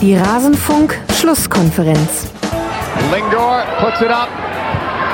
Die 0.00 0.16
Rasenfunk-Schlusskonferenz. 0.16 2.32
Lingor 3.12 3.66
puts 3.80 4.00
it 4.00 4.10
up. 4.10 4.30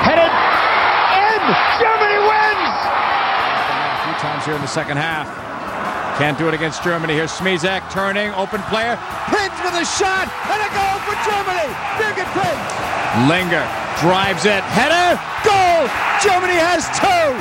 Headed 0.07 0.31
in. 0.31 1.43
Germany 1.77 2.19
wins. 2.23 2.87
A 2.87 3.99
few 4.05 4.15
times 4.23 4.45
here 4.45 4.55
in 4.55 4.61
the 4.61 4.67
second 4.67 4.95
half. 4.95 5.27
Can't 6.17 6.37
do 6.37 6.47
it 6.47 6.53
against 6.53 6.83
Germany. 6.83 7.15
Here's 7.15 7.33
Smizek 7.33 7.81
turning, 7.91 8.31
open 8.31 8.61
player. 8.71 8.97
Prince 9.27 9.59
with 9.61 9.73
a 9.75 9.83
shot 9.83 10.31
and 10.47 10.61
a 10.63 10.69
goal 10.71 10.99
for 11.03 11.17
Germany. 11.27 11.67
Birgit 11.99 12.31
Prince. 12.31 12.71
Linger 13.27 13.67
drives 13.99 14.45
it. 14.45 14.63
Header. 14.71 15.19
Goal. 15.43 15.89
Germany 16.23 16.55
has 16.63 16.87
two. 16.95 17.35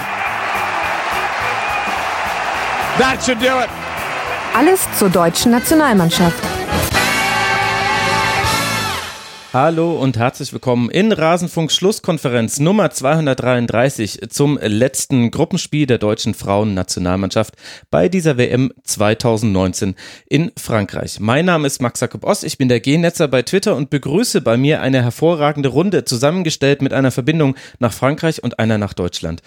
That 2.98 3.22
should 3.22 3.38
do 3.38 3.60
it. 3.60 3.70
Alles 4.52 4.84
zur 4.98 5.10
deutschen 5.10 5.52
Nationalmannschaft. 5.52 6.55
Hallo 9.58 9.96
und 9.96 10.18
herzlich 10.18 10.52
willkommen 10.52 10.90
in 10.90 11.12
Rasenfunk 11.12 11.72
Schlusskonferenz 11.72 12.60
Nummer 12.60 12.90
233 12.90 14.28
zum 14.28 14.58
letzten 14.58 15.30
Gruppenspiel 15.30 15.86
der 15.86 15.96
deutschen 15.96 16.34
Frauennationalmannschaft 16.34 17.54
bei 17.90 18.10
dieser 18.10 18.36
WM 18.36 18.70
2019 18.84 19.94
in 20.28 20.52
Frankreich. 20.58 21.20
Mein 21.20 21.46
Name 21.46 21.66
ist 21.66 21.80
Max 21.80 22.00
Jakob 22.00 22.24
Ost, 22.24 22.44
ich 22.44 22.58
bin 22.58 22.68
der 22.68 22.80
G-Netzer 22.80 23.28
bei 23.28 23.40
Twitter 23.40 23.76
und 23.76 23.88
begrüße 23.88 24.42
bei 24.42 24.58
mir 24.58 24.82
eine 24.82 25.02
hervorragende 25.02 25.70
Runde 25.70 26.04
zusammengestellt 26.04 26.82
mit 26.82 26.92
einer 26.92 27.10
Verbindung 27.10 27.56
nach 27.78 27.94
Frankreich 27.94 28.44
und 28.44 28.58
einer 28.58 28.76
nach 28.76 28.92
Deutschland. 28.92 29.40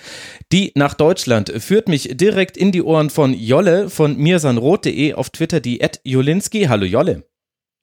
Die 0.52 0.72
nach 0.74 0.96
Deutschland 0.96 1.54
führt 1.60 1.88
mich 1.88 2.18
direkt 2.18 2.58
in 2.58 2.72
die 2.72 2.82
Ohren 2.82 3.12
von 3.12 3.32
Jolle 3.36 3.92
von 3.92 4.18
mirsanrot.de 4.18 5.14
auf 5.14 5.30
Twitter 5.30 5.60
die 5.60 5.88
Jolinski. 6.04 6.64
Hallo 6.64 6.86
Jolle. 6.86 7.26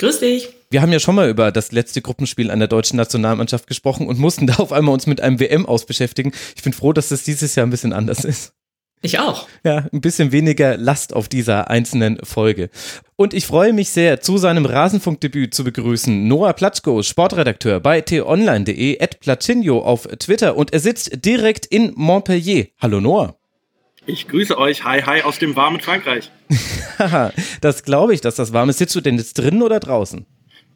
Grüß 0.01 0.19
dich. 0.19 0.56
Wir 0.69 0.83
haben 0.83 0.93
ja 0.93 0.99
schon 0.99 1.15
mal 1.15 1.29
über 1.29 1.53
das 1.53 1.71
letzte 1.71 2.03
Gruppenspiel 2.03 2.51
an 2.51 2.59
der 2.59 2.69
deutschen 2.69 2.97
Nationalmannschaft 2.97 3.67
gesprochen 3.67 4.09
und 4.09 4.19
mussten 4.19 4.47
da 4.47 4.55
auf 4.55 4.73
einmal 4.73 4.95
uns 4.95 5.07
mit 5.07 5.21
einem 5.21 5.41
WM 5.41 5.67
aus 5.67 5.87
beschäftigen. 5.87 6.33
Ich 6.57 6.63
bin 6.63 6.73
froh, 6.73 6.93
dass 6.93 7.09
das 7.09 7.23
dieses 7.23 7.55
Jahr 7.55 7.67
ein 7.67 7.71
bisschen 7.71 7.93
anders 7.93 8.25
ist. 8.25 8.53
Ich 9.03 9.19
auch. 9.19 9.47
Ja, 9.63 9.87
ein 9.93 10.01
bisschen 10.01 10.33
weniger 10.33 10.77
Last 10.77 11.15
auf 11.15 11.29
dieser 11.29 11.71
einzelnen 11.71 12.19
Folge. 12.25 12.71
Und 13.15 13.35
ich 13.35 13.47
freue 13.47 13.73
mich 13.73 13.91
sehr, 13.91 14.21
zu 14.21 14.39
seinem 14.39 14.65
Rasenfunkdebüt 14.65 15.55
zu 15.55 15.65
begrüßen 15.65 16.27
Noah 16.27 16.55
Platschko, 16.55 17.03
Sportredakteur 17.03 17.79
bei 17.79 18.01
t-online.de, 18.01 19.01
at 19.01 19.21
Placinio 19.21 19.81
auf 19.81 20.09
Twitter 20.19 20.57
und 20.57 20.73
er 20.73 20.81
sitzt 20.81 21.25
direkt 21.25 21.67
in 21.67 21.93
Montpellier. 21.95 22.69
Hallo 22.81 23.01
Noah. 23.01 23.37
Ich 24.07 24.29
grüße 24.29 24.57
euch. 24.57 24.85
Hi, 24.85 25.03
hi 25.03 25.23
aus 25.23 25.39
dem 25.39 25.57
warmen 25.57 25.81
Frankreich. 25.81 26.31
das 27.61 27.83
glaube 27.83 28.15
ich, 28.15 28.21
dass 28.21 28.37
das 28.37 28.53
warm 28.53 28.71
ist. 28.71 28.79
Sitzt 28.79 28.95
du 28.95 29.01
denn 29.01 29.19
jetzt 29.19 29.35
drinnen 29.35 29.63
oder 29.63 29.79
draußen? 29.79 30.27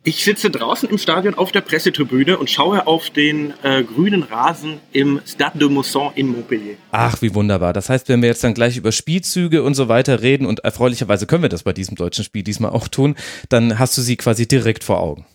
Ich 0.02 0.24
sitze 0.24 0.48
draußen 0.48 0.88
im 0.88 0.96
Stadion 0.96 1.34
auf 1.34 1.52
der 1.52 1.60
Pressetribüne 1.60 2.38
und 2.38 2.48
schaue 2.48 2.86
auf 2.86 3.10
den 3.10 3.52
äh, 3.62 3.82
grünen 3.82 4.22
Rasen 4.22 4.80
im 4.92 5.20
Stade 5.26 5.58
de 5.58 5.68
Mousson 5.68 6.12
in 6.14 6.28
Montpellier. 6.28 6.76
Ach, 6.90 7.20
wie 7.20 7.34
wunderbar. 7.34 7.74
Das 7.74 7.90
heißt, 7.90 8.08
wenn 8.08 8.22
wir 8.22 8.30
jetzt 8.30 8.42
dann 8.42 8.54
gleich 8.54 8.78
über 8.78 8.92
Spielzüge 8.92 9.62
und 9.62 9.74
so 9.74 9.88
weiter 9.88 10.22
reden 10.22 10.46
und 10.46 10.60
erfreulicherweise 10.60 11.26
können 11.26 11.42
wir 11.42 11.50
das 11.50 11.64
bei 11.64 11.74
diesem 11.74 11.96
deutschen 11.96 12.24
Spiel 12.24 12.42
diesmal 12.42 12.70
auch 12.70 12.88
tun, 12.88 13.14
dann 13.50 13.78
hast 13.78 13.98
du 13.98 14.00
sie 14.00 14.16
quasi 14.16 14.48
direkt 14.48 14.84
vor 14.84 15.00
Augen. 15.00 15.26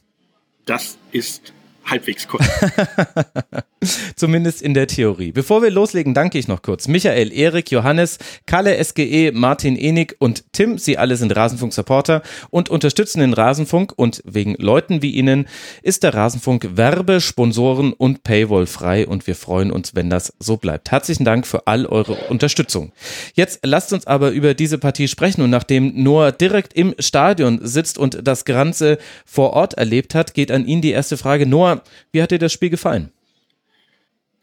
Das 0.65 0.97
ist 1.11 1.53
halbwegs 1.85 2.27
korrekt. 2.27 2.51
Zumindest 4.15 4.61
in 4.61 4.73
der 4.73 4.87
Theorie. 4.87 5.31
Bevor 5.31 5.61
wir 5.61 5.69
loslegen, 5.69 6.13
danke 6.13 6.37
ich 6.37 6.47
noch 6.47 6.61
kurz. 6.61 6.87
Michael, 6.87 7.31
Erik, 7.31 7.71
Johannes, 7.71 8.17
Kalle, 8.45 8.83
SGE, 8.83 9.31
Martin 9.31 9.75
Enig 9.75 10.15
und 10.19 10.43
Tim. 10.53 10.77
Sie 10.77 10.97
alle 10.97 11.15
sind 11.17 11.35
Rasenfunk-Supporter 11.35 12.23
und 12.49 12.69
unterstützen 12.69 13.19
den 13.19 13.33
Rasenfunk. 13.33 13.93
Und 13.95 14.21
wegen 14.25 14.55
Leuten 14.55 15.01
wie 15.01 15.11
Ihnen 15.11 15.47
ist 15.83 16.03
der 16.03 16.13
Rasenfunk 16.13 16.77
Werbe, 16.77 17.21
Sponsoren 17.21 17.93
und 17.93 18.23
Paywall 18.23 18.65
frei. 18.65 19.07
Und 19.07 19.27
wir 19.27 19.35
freuen 19.35 19.71
uns, 19.71 19.93
wenn 19.95 20.09
das 20.09 20.33
so 20.39 20.57
bleibt. 20.57 20.91
Herzlichen 20.91 21.25
Dank 21.25 21.45
für 21.45 21.67
all 21.67 21.85
eure 21.85 22.13
Unterstützung. 22.29 22.91
Jetzt 23.33 23.59
lasst 23.63 23.93
uns 23.93 24.07
aber 24.07 24.31
über 24.31 24.53
diese 24.53 24.77
Partie 24.77 25.07
sprechen. 25.07 25.41
Und 25.41 25.51
nachdem 25.51 26.01
Noah 26.01 26.31
direkt 26.31 26.73
im 26.73 26.95
Stadion 26.99 27.59
sitzt 27.61 27.97
und 27.97 28.27
das 28.27 28.45
Ganze 28.45 28.97
vor 29.25 29.53
Ort 29.53 29.75
erlebt 29.75 30.15
hat, 30.15 30.33
geht 30.33 30.51
an 30.51 30.65
ihn 30.65 30.81
die 30.81 30.91
erste 30.91 31.17
Frage. 31.17 31.45
Noah, 31.45 31.74
wie 32.11 32.21
hat 32.21 32.31
dir 32.31 32.39
das 32.39 32.53
Spiel 32.53 32.69
gefallen? 32.69 33.11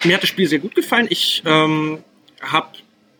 Mir 0.05 0.15
hat 0.15 0.23
das 0.23 0.31
Spiel 0.31 0.47
sehr 0.47 0.59
gut 0.59 0.75
gefallen. 0.75 1.07
Ich 1.11 1.43
ähm, 1.47 2.03
habe 2.41 2.69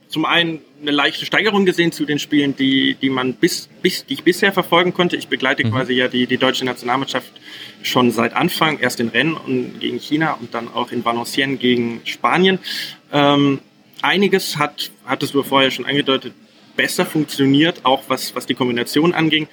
zum 0.09 0.25
einen 0.25 0.61
eine 0.83 0.91
leichte 0.91 1.25
Steigerung 1.25 1.65
gesehen 1.65 1.93
zu 1.93 2.05
den 2.05 2.19
Spielen, 2.19 2.55
die, 2.57 2.95
die 2.95 3.09
man 3.09 3.35
bis, 3.35 3.69
bis, 3.81 4.05
die 4.05 4.15
ich 4.15 4.25
bisher 4.25 4.53
verfolgen 4.53 4.93
konnte. 4.93 5.17
Ich 5.17 5.29
begleite 5.29 5.65
mhm. 5.65 5.71
quasi 5.71 5.95
ja 5.95 6.09
die, 6.09 6.27
die 6.27 6.37
deutsche 6.37 6.65
Nationalmannschaft 6.65 7.33
schon 7.83 8.11
seit 8.11 8.35
Anfang, 8.35 8.79
erst 8.79 9.01
in 9.01 9.09
Rennen 9.09 9.35
und 9.35 9.81
gegen 9.81 9.99
China 9.99 10.35
und 10.35 10.55
dann 10.55 10.69
auch 10.69 10.93
in 10.93 11.05
Valenciennes 11.05 11.61
gegen 11.61 12.01
Spanien. 12.05 12.59
Ähm, 13.13 13.61
einiges 14.03 14.59
hat, 14.59 14.91
hattest 15.07 15.35
du 15.35 15.43
vorher 15.43 15.71
schon 15.71 15.87
angedeutet, 15.87 16.35
besser 16.77 17.07
funktioniert, 17.07 17.85
auch 17.85 18.03
was, 18.09 18.35
was 18.35 18.47
die 18.47 18.55
Kombination 18.55 19.15
anging. 19.15 19.49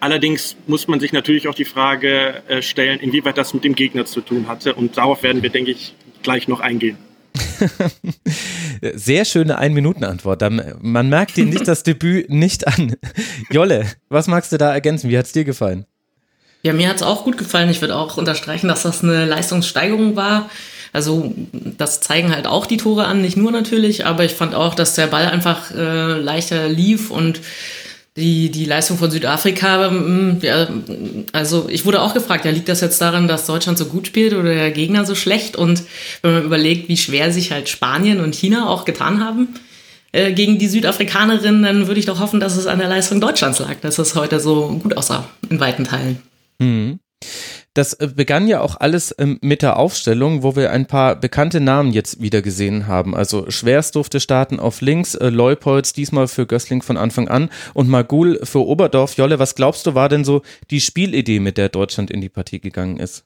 Allerdings 0.00 0.56
muss 0.66 0.88
man 0.88 0.98
sich 0.98 1.12
natürlich 1.12 1.46
auch 1.46 1.54
die 1.54 1.66
Frage 1.66 2.42
äh, 2.48 2.62
stellen, 2.62 3.00
inwieweit 3.00 3.36
das 3.36 3.52
mit 3.52 3.64
dem 3.64 3.74
Gegner 3.74 4.06
zu 4.06 4.22
tun 4.22 4.48
hatte. 4.48 4.74
Und 4.74 4.96
darauf 4.96 5.22
werden 5.22 5.42
wir, 5.42 5.50
denke 5.50 5.70
ich, 5.72 5.94
gleich 6.22 6.48
noch 6.48 6.60
eingehen. 6.60 6.96
Sehr 8.94 9.26
schöne 9.26 9.58
Ein-Minuten-Antwort. 9.58 10.42
Man 10.80 11.08
merkt 11.08 11.36
dir 11.36 11.44
nicht 11.44 11.68
das 11.68 11.82
Debüt 11.82 12.30
nicht 12.30 12.66
an. 12.66 12.96
Jolle, 13.50 13.86
was 14.08 14.26
magst 14.26 14.52
du 14.52 14.56
da 14.56 14.72
ergänzen? 14.72 15.10
Wie 15.10 15.18
hat 15.18 15.26
es 15.26 15.32
dir 15.32 15.44
gefallen? 15.44 15.84
Ja, 16.62 16.72
mir 16.72 16.88
hat 16.88 16.96
es 16.96 17.02
auch 17.02 17.24
gut 17.24 17.38
gefallen. 17.38 17.70
Ich 17.70 17.80
würde 17.80 17.96
auch 17.96 18.16
unterstreichen, 18.16 18.68
dass 18.68 18.82
das 18.82 19.02
eine 19.02 19.26
Leistungssteigerung 19.26 20.16
war. 20.16 20.50
Also 20.92 21.32
das 21.54 22.00
zeigen 22.00 22.34
halt 22.34 22.46
auch 22.46 22.66
die 22.66 22.76
Tore 22.76 23.04
an, 23.04 23.22
nicht 23.22 23.36
nur 23.36 23.52
natürlich, 23.52 24.06
aber 24.06 24.24
ich 24.24 24.32
fand 24.32 24.54
auch, 24.54 24.74
dass 24.74 24.94
der 24.94 25.06
Ball 25.06 25.26
einfach 25.26 25.70
äh, 25.70 26.18
leichter 26.18 26.68
lief 26.68 27.10
und 27.10 27.40
die, 28.16 28.50
die 28.50 28.64
Leistung 28.64 28.98
von 28.98 29.10
Südafrika, 29.10 29.90
mm, 29.90 30.38
ja, 30.42 30.68
also 31.32 31.68
ich 31.68 31.86
wurde 31.86 32.02
auch 32.02 32.14
gefragt, 32.14 32.44
ja, 32.44 32.50
liegt 32.50 32.68
das 32.68 32.80
jetzt 32.80 33.00
daran, 33.00 33.28
dass 33.28 33.46
Deutschland 33.46 33.78
so 33.78 33.86
gut 33.86 34.06
spielt 34.06 34.34
oder 34.34 34.52
der 34.52 34.70
Gegner 34.72 35.04
so 35.06 35.14
schlecht? 35.14 35.56
Und 35.56 35.82
wenn 36.22 36.34
man 36.34 36.44
überlegt, 36.44 36.88
wie 36.88 36.96
schwer 36.96 37.32
sich 37.32 37.52
halt 37.52 37.68
Spanien 37.68 38.20
und 38.20 38.34
China 38.34 38.68
auch 38.68 38.84
getan 38.84 39.24
haben 39.24 39.48
äh, 40.12 40.32
gegen 40.32 40.58
die 40.58 40.68
Südafrikanerin, 40.68 41.62
dann 41.62 41.86
würde 41.86 42.00
ich 42.00 42.06
doch 42.06 42.18
hoffen, 42.18 42.40
dass 42.40 42.56
es 42.56 42.66
an 42.66 42.80
der 42.80 42.88
Leistung 42.88 43.20
Deutschlands 43.20 43.60
lag, 43.60 43.76
dass 43.80 43.98
es 43.98 44.14
heute 44.16 44.40
so 44.40 44.80
gut 44.82 44.96
aussah, 44.96 45.28
in 45.48 45.60
weiten 45.60 45.84
Teilen. 45.84 46.18
Mhm. 46.58 46.98
Das 47.74 47.92
äh, 47.94 48.08
begann 48.08 48.48
ja 48.48 48.60
auch 48.60 48.80
alles 48.80 49.14
ähm, 49.18 49.38
mit 49.42 49.62
der 49.62 49.76
Aufstellung, 49.76 50.42
wo 50.42 50.56
wir 50.56 50.72
ein 50.72 50.86
paar 50.86 51.14
bekannte 51.14 51.60
Namen 51.60 51.92
jetzt 51.92 52.20
wieder 52.20 52.42
gesehen 52.42 52.88
haben. 52.88 53.14
Also 53.14 53.48
Schwerst 53.48 53.94
durfte 53.94 54.18
starten 54.18 54.58
auf 54.58 54.80
links, 54.80 55.14
äh, 55.14 55.28
Leupolz 55.28 55.92
diesmal 55.92 56.26
für 56.26 56.46
Gößling 56.46 56.82
von 56.82 56.96
Anfang 56.96 57.28
an 57.28 57.48
und 57.72 57.88
Magul 57.88 58.40
für 58.42 58.66
Oberdorf. 58.66 59.16
Jolle, 59.16 59.38
was 59.38 59.54
glaubst 59.54 59.86
du, 59.86 59.94
war 59.94 60.08
denn 60.08 60.24
so 60.24 60.42
die 60.70 60.80
Spielidee, 60.80 61.38
mit 61.38 61.58
der 61.58 61.68
Deutschland 61.68 62.10
in 62.10 62.20
die 62.20 62.28
Partie 62.28 62.60
gegangen 62.60 62.96
ist? 62.98 63.24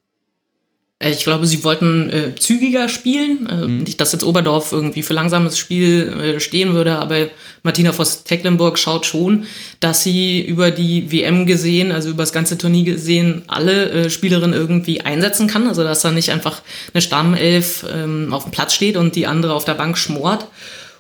Äh, 0.99 1.11
ich 1.11 1.25
glaube, 1.25 1.47
sie 1.47 1.65
wollten 1.65 2.11
äh, 2.11 2.35
zügiger 2.35 2.89
spielen. 2.89 3.49
Äh, 3.49 3.67
mhm. 3.67 3.79
Nicht, 3.79 4.01
dass 4.01 4.13
jetzt 4.13 4.25
Oberdorf 4.25 4.73
irgendwie 4.73 5.03
für 5.03 5.15
langsames 5.15 5.59
Spiel 5.59 6.37
äh, 6.37 6.41
stehen 6.41 6.75
würde, 6.75 6.97
aber 6.99 7.29
Martina 7.63 7.93
Voss-Tecklenburg 7.93 8.79
schaut 8.79 9.07
schon, 9.07 9.47
dass 9.81 10.03
sie 10.03 10.41
über 10.43 10.71
die 10.71 11.11
WM 11.11 11.47
gesehen, 11.47 11.93
also 11.93 12.11
über 12.11 12.23
das 12.23 12.33
ganze 12.33 12.59
Turnier 12.59 12.85
gesehen, 12.85 13.43
alle 13.47 13.91
äh, 13.91 14.11
Spielerinnen 14.11 14.59
irgendwie 14.59 15.01
einsetzen 15.01 15.47
kann. 15.47 15.69
Also, 15.69 15.83
dass 15.83 16.03
da 16.03 16.11
nicht 16.11 16.31
einfach 16.31 16.63
eine 16.93 17.03
Stammelf 17.03 17.85
ähm, 17.93 18.33
auf 18.33 18.45
dem 18.45 18.53
Platz 18.53 18.75
steht 18.75 18.97
und 18.97 19.17
die 19.17 19.27
andere 19.27 19.55
auf 19.55 19.65
der 19.65 19.75
Bank 19.75 19.99
schmort. 19.99 20.47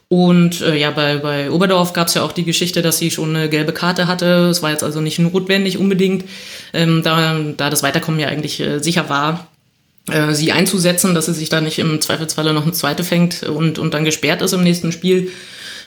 Und 0.08 0.60
äh, 0.60 0.76
ja, 0.76 0.90
bei, 0.90 1.16
bei 1.16 1.50
Oberdorf 1.50 1.92
gab 1.92 2.08
es 2.08 2.14
ja 2.14 2.22
auch 2.22 2.32
die 2.32 2.44
Geschichte, 2.44 2.82
dass 2.82 2.98
sie 2.98 3.10
schon 3.10 3.34
eine 3.34 3.48
gelbe 3.48 3.72
Karte 3.72 4.06
hatte. 4.06 4.48
Es 4.50 4.62
war 4.62 4.70
jetzt 4.70 4.84
also 4.84 5.00
nicht 5.00 5.18
notwendig 5.18 5.78
unbedingt, 5.78 6.24
ähm, 6.72 7.02
da, 7.02 7.40
da 7.56 7.70
das 7.70 7.82
Weiterkommen 7.82 8.20
ja 8.20 8.28
eigentlich 8.28 8.60
äh, 8.60 8.78
sicher 8.80 9.08
war 9.08 9.48
äh, 10.10 10.34
sie 10.34 10.52
einzusetzen, 10.52 11.14
dass 11.14 11.26
sie 11.26 11.32
sich 11.34 11.48
da 11.48 11.60
nicht 11.60 11.78
im 11.78 12.00
Zweifelsfalle 12.00 12.52
noch 12.52 12.62
eine 12.62 12.72
zweite 12.72 13.04
fängt 13.04 13.42
und, 13.42 13.78
und 13.78 13.94
dann 13.94 14.04
gesperrt 14.04 14.42
ist 14.42 14.52
im 14.52 14.62
nächsten 14.62 14.92
Spiel. 14.92 15.30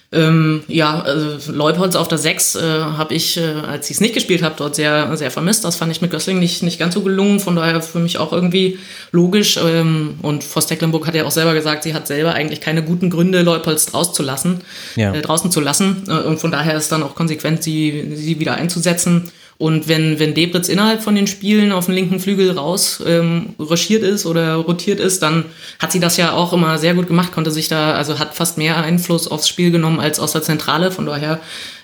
Ähm, 0.10 0.64
ja, 0.69 1.02
also 1.02 1.52
Leupolz 1.52 1.96
auf 1.96 2.08
der 2.08 2.18
6 2.18 2.56
äh, 2.56 2.62
habe 2.62 3.14
ich, 3.14 3.36
äh, 3.36 3.42
als 3.68 3.90
ich 3.90 3.98
es 3.98 4.02
nicht 4.02 4.14
gespielt 4.14 4.42
habe, 4.42 4.56
dort 4.58 4.74
sehr, 4.74 5.18
sehr 5.18 5.31
vermisst. 5.31 5.66
Das 5.66 5.75
fand 5.75 5.92
ich 5.92 6.02
mit 6.02 6.12
Gössling 6.12 6.40
nicht, 6.40 6.64
nicht 6.64 6.80
ganz 6.80 6.94
so 6.94 7.02
gelungen, 7.02 7.42
von 7.42 7.58
daher 7.58 7.81
für 7.81 8.00
mich 8.00 8.18
auch 8.18 8.31
irgendwie 8.31 8.80
logisch. 9.12 9.60
Ähm, 9.62 10.16
und 10.22 10.46
Voss 10.46 10.68
Tecklenburg 10.68 11.06
hat 11.08 11.16
ja 11.16 11.25
auch 11.25 11.31
selber 11.31 11.54
gesagt, 11.54 11.84
sie 11.84 11.94
hat 11.94 12.08
selber 12.08 12.34
eigentlich 12.34 12.62
keine 12.62 12.84
guten 12.84 13.10
Gründe, 13.10 13.42
Leupolz 13.42 13.94
rauszulassen, 13.94 14.62
ja. 14.96 15.13
äh, 15.13 15.22
draußen 15.22 15.52
zu 15.52 15.60
lassen. 15.60 16.04
Äh, 16.08 16.22
und 16.22 16.40
von 16.40 16.52
daher 16.52 16.78
ist 16.78 16.90
dann 16.90 17.04
auch 17.04 17.13
konsequent, 17.13 17.62
sie, 17.62 18.13
sie 18.16 18.40
wieder 18.40 18.56
einzusetzen. 18.56 19.30
Und 19.57 19.88
wenn, 19.88 20.19
wenn 20.19 20.36
Debritz 20.36 20.69
innerhalb 20.69 21.01
von 21.01 21.15
den 21.15 21.25
Spielen 21.25 21.71
auf 21.71 21.88
den 21.88 21.95
linken 21.95 22.19
Flügel 22.19 22.51
raus 22.51 23.01
ähm, 23.06 23.56
ruschiert 23.59 24.04
ist 24.04 24.25
oder 24.25 24.56
rotiert 24.56 25.00
ist, 25.00 25.24
dann 25.24 25.45
hat 25.80 25.92
sie 25.92 26.00
das 26.00 26.18
ja 26.18 26.33
auch 26.33 26.54
immer 26.54 26.77
sehr 26.77 26.94
gut 26.94 27.07
gemacht, 27.07 27.31
konnte 27.31 27.50
sich 27.50 27.68
da, 27.68 27.94
also 27.94 28.19
hat 28.19 28.36
fast 28.36 28.59
mehr 28.59 28.77
Einfluss 28.77 29.27
aufs 29.27 29.48
Spiel 29.48 29.71
genommen 29.71 30.00
als 30.00 30.19
aus 30.19 30.33
der 30.33 30.44
Zentrale. 30.44 30.92
Von 30.92 31.07
daher 31.07 31.39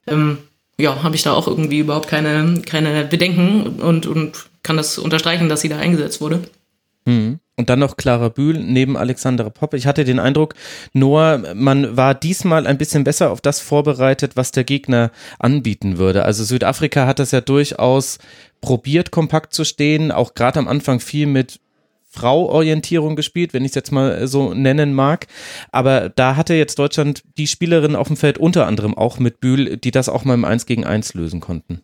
ähm, 0.06 0.38
ja, 0.78 1.02
habe 1.02 1.16
ich 1.16 1.24
da 1.24 1.34
auch 1.34 1.48
irgendwie 1.48 1.80
überhaupt 1.80 2.08
keine, 2.08 2.62
keine 2.66 3.06
Bedenken 3.06 3.80
und, 3.80 4.06
und 4.06 4.46
kann 4.62 4.78
das 4.78 4.98
unterstreichen, 4.98 5.50
dass 5.50 5.62
sie 5.62 5.70
da 5.70 5.78
eingesetzt 5.78 6.22
wurde. 6.22 6.42
Mhm. 7.06 7.40
Und 7.56 7.70
dann 7.70 7.80
noch 7.80 7.98
Clara 7.98 8.30
Bühl 8.30 8.58
neben 8.58 8.98
Alexandra 8.98 9.50
Popp. 9.50 9.76
Ich 9.76 9.86
hatte 9.86 10.06
den 10.06 10.20
Eindruck, 10.20 10.56
nur 10.92 11.54
man 11.54 11.96
war 11.96 12.16
diesmal 12.16 12.66
ein 12.66 12.80
bisschen 12.80 13.04
besser 13.04 13.30
auf 13.30 13.42
das 13.42 13.60
vorbereitet, 13.60 14.36
was 14.36 14.52
der 14.52 14.64
Gegner 14.64 15.12
anbieten 15.38 16.00
würde. 16.00 16.26
Also 16.26 16.44
Südafrika 16.44 17.06
hat 17.06 17.20
das 17.20 17.30
ja 17.30 17.42
durchaus 17.42 18.18
probiert, 18.60 19.12
kompakt 19.12 19.54
zu 19.54 19.66
stehen, 19.66 20.12
auch 20.12 20.34
gerade 20.34 20.58
am 20.58 20.68
Anfang 20.68 21.00
viel 21.00 21.28
mit 21.28 21.60
Frau-Orientierung 22.14 23.16
gespielt, 23.16 23.54
wenn 23.54 23.66
ich 23.66 23.72
es 23.72 23.76
jetzt 23.76 23.92
mal 23.92 24.28
so 24.28 24.54
nennen 24.54 24.94
mag. 24.94 25.28
Aber 25.72 26.10
da 26.10 26.36
hatte 26.36 26.54
jetzt 26.54 26.80
Deutschland 26.80 27.24
die 27.38 27.48
Spielerin 27.48 27.96
auf 27.96 28.08
dem 28.08 28.18
Feld 28.18 28.38
unter 28.38 28.68
anderem 28.68 28.96
auch 28.98 29.20
mit 29.20 29.40
Bühl, 29.40 29.78
die 29.78 29.92
das 29.92 30.10
auch 30.10 30.24
mal 30.24 30.36
im 30.36 30.46
1 30.46 30.66
gegen 30.66 30.86
1 30.86 31.16
lösen 31.16 31.40
konnten. 31.40 31.82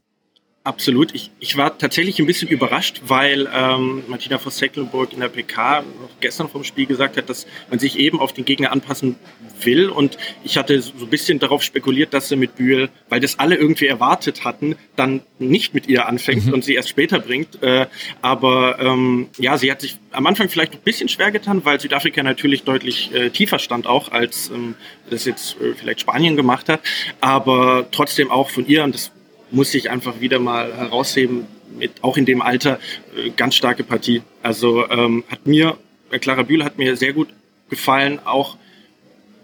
Absolut. 0.70 1.16
Ich, 1.16 1.32
ich 1.40 1.58
war 1.58 1.80
tatsächlich 1.80 2.20
ein 2.20 2.28
bisschen 2.28 2.48
überrascht, 2.48 3.02
weil 3.08 3.50
ähm, 3.52 4.04
Martina 4.08 4.38
von 4.38 4.52
Secklenburg 4.52 5.14
in 5.14 5.20
der 5.20 5.30
PK 5.30 5.82
noch 5.82 6.10
gestern 6.20 6.48
vom 6.48 6.64
Spiel 6.64 6.86
gesagt 6.86 7.18
hat, 7.18 7.28
dass 7.28 7.48
man 7.72 7.80
sich 7.80 7.98
eben 7.98 8.20
auf 8.20 8.34
den 8.34 8.46
Gegner 8.46 8.72
anpassen 8.72 9.16
will. 9.64 9.90
Und 9.90 10.20
ich 10.44 10.58
hatte 10.58 10.80
so 10.80 10.94
ein 11.02 11.10
bisschen 11.10 11.40
darauf 11.40 11.64
spekuliert, 11.64 12.14
dass 12.14 12.30
sie 12.30 12.36
mit 12.36 12.56
Bühl, 12.56 12.90
weil 13.10 13.20
das 13.20 13.40
alle 13.40 13.56
irgendwie 13.56 13.88
erwartet 13.88 14.46
hatten, 14.46 14.76
dann 14.96 15.22
nicht 15.40 15.74
mit 15.74 15.88
ihr 15.88 16.06
anfängt 16.06 16.46
mhm. 16.46 16.54
und 16.54 16.64
sie 16.64 16.76
erst 16.76 16.90
später 16.90 17.18
bringt. 17.18 17.64
Äh, 17.64 17.88
aber 18.22 18.78
ähm, 18.80 19.30
ja, 19.40 19.58
sie 19.58 19.72
hat 19.72 19.82
sich 19.82 19.98
am 20.12 20.28
Anfang 20.28 20.50
vielleicht 20.50 20.74
ein 20.74 20.82
bisschen 20.82 21.10
schwer 21.10 21.32
getan, 21.32 21.66
weil 21.66 21.80
Südafrika 21.80 22.22
natürlich 22.22 22.62
deutlich 22.62 23.12
äh, 23.12 23.32
tiefer 23.32 23.58
stand 23.58 23.88
auch, 23.88 24.12
als 24.12 24.52
ähm, 24.52 24.76
das 25.10 25.26
jetzt 25.26 25.60
äh, 25.60 25.74
vielleicht 25.74 26.02
Spanien 26.02 26.36
gemacht 26.36 26.70
hat. 26.70 26.82
Aber 27.22 27.88
trotzdem 27.92 28.30
auch 28.30 28.52
von 28.52 28.68
ihr, 28.68 28.84
und 28.84 28.94
das 28.94 29.12
muss 29.52 29.74
ich 29.74 29.90
einfach 29.90 30.20
wieder 30.20 30.40
mal 30.40 30.76
herausheben, 30.76 31.48
mit, 31.78 32.04
auch 32.04 32.18
in 32.18 32.26
dem 32.26 32.42
Alter, 32.42 32.80
äh, 33.16 33.30
ganz 33.30 33.56
starke 33.56 33.84
Partie. 33.84 34.22
Also 34.44 34.90
ähm, 34.90 35.24
hat 35.30 35.46
mir, 35.46 35.78
äh, 36.12 36.20
Clara 36.20 36.44
Bühl 36.44 36.64
hat 36.64 36.78
mir 36.78 36.96
sehr 36.96 37.14
gut 37.14 37.30
gefallen, 37.70 38.20
auch 38.26 38.58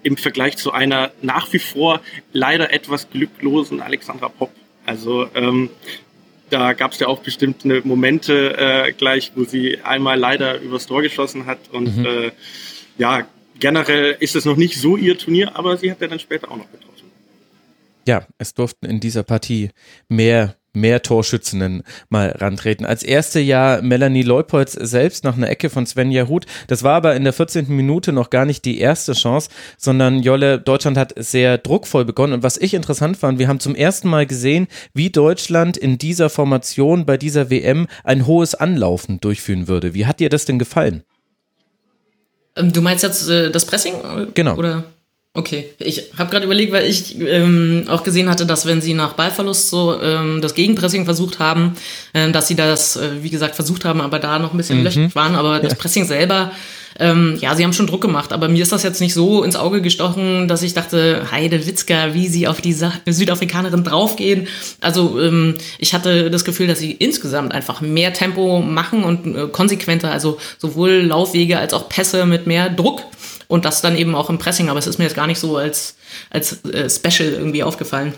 im 0.03 0.17
Vergleich 0.17 0.57
zu 0.57 0.71
einer 0.71 1.11
nach 1.21 1.51
wie 1.53 1.59
vor 1.59 2.01
leider 2.31 2.71
etwas 2.71 3.09
glücklosen 3.09 3.81
Alexandra 3.81 4.29
Popp. 4.29 4.51
Also 4.85 5.27
ähm, 5.33 5.69
da 6.49 6.73
gab 6.73 6.91
es 6.91 6.99
ja 6.99 7.07
auch 7.07 7.19
bestimmte 7.19 7.81
Momente 7.83 8.55
äh, 8.57 8.91
gleich, 8.91 9.31
wo 9.35 9.45
sie 9.45 9.79
einmal 9.83 10.19
leider 10.19 10.59
übers 10.61 10.85
Tor 10.85 11.01
geschossen 11.01 11.47
hat. 11.47 11.59
Und 11.71 11.97
mhm. 11.97 12.05
äh, 12.05 12.31
ja, 12.97 13.27
generell 13.59 14.15
ist 14.19 14.35
es 14.35 14.45
noch 14.45 14.57
nicht 14.57 14.79
so 14.79 14.95
ihr 14.95 15.17
Turnier, 15.17 15.55
aber 15.55 15.77
sie 15.77 15.89
hat 15.89 16.01
ja 16.01 16.07
dann 16.07 16.19
später 16.19 16.51
auch 16.51 16.57
noch 16.57 16.71
getroffen. 16.71 16.94
Ja, 18.07 18.25
es 18.37 18.53
durften 18.53 18.85
in 18.85 18.99
dieser 18.99 19.23
Partie 19.23 19.71
mehr 20.07 20.55
mehr 20.75 21.01
Torschützinnen 21.01 21.83
mal 22.09 22.29
rantreten. 22.29 22.85
Als 22.85 23.01
erste 23.01 23.39
ja 23.39 23.79
Melanie 23.81 24.23
Leupolz 24.23 24.73
selbst 24.73 25.23
nach 25.23 25.35
einer 25.37 25.49
Ecke 25.49 25.69
von 25.69 25.85
Svenja 25.85 26.27
Huth. 26.27 26.45
Das 26.67 26.83
war 26.83 26.95
aber 26.95 27.15
in 27.15 27.23
der 27.23 27.33
14. 27.33 27.67
Minute 27.69 28.11
noch 28.11 28.29
gar 28.29 28.45
nicht 28.45 28.65
die 28.65 28.79
erste 28.79 29.13
Chance, 29.13 29.49
sondern 29.77 30.21
Jolle, 30.21 30.59
Deutschland 30.59 30.97
hat 30.97 31.13
sehr 31.15 31.57
druckvoll 31.57 32.05
begonnen. 32.05 32.33
Und 32.33 32.43
was 32.43 32.57
ich 32.57 32.73
interessant 32.73 33.17
fand, 33.17 33.39
wir 33.39 33.47
haben 33.47 33.59
zum 33.59 33.75
ersten 33.75 34.09
Mal 34.09 34.25
gesehen, 34.25 34.67
wie 34.93 35.09
Deutschland 35.09 35.77
in 35.77 35.97
dieser 35.97 36.29
Formation 36.29 37.05
bei 37.05 37.17
dieser 37.17 37.49
WM 37.49 37.87
ein 38.03 38.27
hohes 38.27 38.53
Anlaufen 38.53 39.19
durchführen 39.19 39.67
würde. 39.67 39.93
Wie 39.93 40.05
hat 40.05 40.19
dir 40.19 40.29
das 40.29 40.45
denn 40.45 40.59
gefallen? 40.59 41.03
Ähm, 42.55 42.71
du 42.71 42.81
meinst 42.81 43.03
jetzt 43.03 43.29
äh, 43.29 43.51
das 43.51 43.65
Pressing? 43.65 43.93
Genau. 44.33 44.55
Oder? 44.55 44.83
Okay, 45.37 45.65
ich 45.79 46.11
habe 46.17 46.31
gerade 46.31 46.45
überlegt, 46.45 46.71
weil 46.71 46.85
ich 46.85 47.19
ähm, 47.19 47.83
auch 47.89 48.03
gesehen 48.03 48.29
hatte, 48.29 48.45
dass 48.45 48.65
wenn 48.65 48.79
sie 48.79 48.93
nach 48.93 49.13
Ballverlust 49.13 49.69
so 49.69 50.01
ähm, 50.01 50.41
das 50.41 50.53
Gegenpressing 50.53 51.03
versucht 51.03 51.39
haben, 51.39 51.75
äh, 52.13 52.31
dass 52.31 52.47
sie 52.47 52.55
das, 52.55 52.95
äh, 52.95 53.21
wie 53.21 53.29
gesagt, 53.29 53.55
versucht 53.55 53.83
haben, 53.83 53.99
aber 53.99 54.19
da 54.19 54.39
noch 54.39 54.53
ein 54.53 54.57
bisschen 54.57 54.77
mhm. 54.77 54.85
löchrig 54.85 55.13
waren. 55.13 55.35
Aber 55.35 55.59
das 55.59 55.75
Pressing 55.75 56.05
selber, 56.05 56.53
ähm, 56.97 57.37
ja, 57.41 57.53
sie 57.53 57.65
haben 57.65 57.73
schon 57.73 57.85
Druck 57.85 57.99
gemacht. 58.01 58.31
Aber 58.31 58.47
mir 58.47 58.63
ist 58.63 58.71
das 58.71 58.83
jetzt 58.83 59.01
nicht 59.01 59.13
so 59.13 59.43
ins 59.43 59.57
Auge 59.57 59.81
gestochen, 59.81 60.47
dass 60.47 60.63
ich 60.63 60.73
dachte, 60.73 61.27
Heide 61.29 61.67
Witzka, 61.67 62.13
wie 62.13 62.29
sie 62.29 62.47
auf 62.47 62.61
die 62.61 62.71
Sa 62.71 62.93
Südafrikanerin 63.05 63.83
draufgehen. 63.83 64.47
Also 64.79 65.19
ähm, 65.19 65.55
ich 65.79 65.93
hatte 65.93 66.31
das 66.31 66.45
Gefühl, 66.45 66.67
dass 66.67 66.79
sie 66.79 66.93
insgesamt 66.93 67.51
einfach 67.51 67.81
mehr 67.81 68.13
Tempo 68.13 68.61
machen 68.61 69.03
und 69.03 69.35
äh, 69.35 69.47
konsequenter, 69.47 70.11
also 70.11 70.37
sowohl 70.59 71.01
Laufwege 71.01 71.59
als 71.59 71.73
auch 71.73 71.89
Pässe 71.89 72.25
mit 72.25 72.47
mehr 72.47 72.69
Druck 72.69 73.01
und 73.47 73.65
das 73.65 73.81
dann 73.81 73.97
eben 73.97 74.15
auch 74.15 74.29
im 74.29 74.37
Pressing, 74.37 74.69
aber 74.69 74.79
es 74.79 74.87
ist 74.87 74.97
mir 74.97 75.05
jetzt 75.05 75.15
gar 75.15 75.27
nicht 75.27 75.39
so 75.39 75.57
als, 75.57 75.95
als 76.29 76.63
äh, 76.65 76.89
Special 76.89 77.33
irgendwie 77.33 77.63
aufgefallen. 77.63 78.13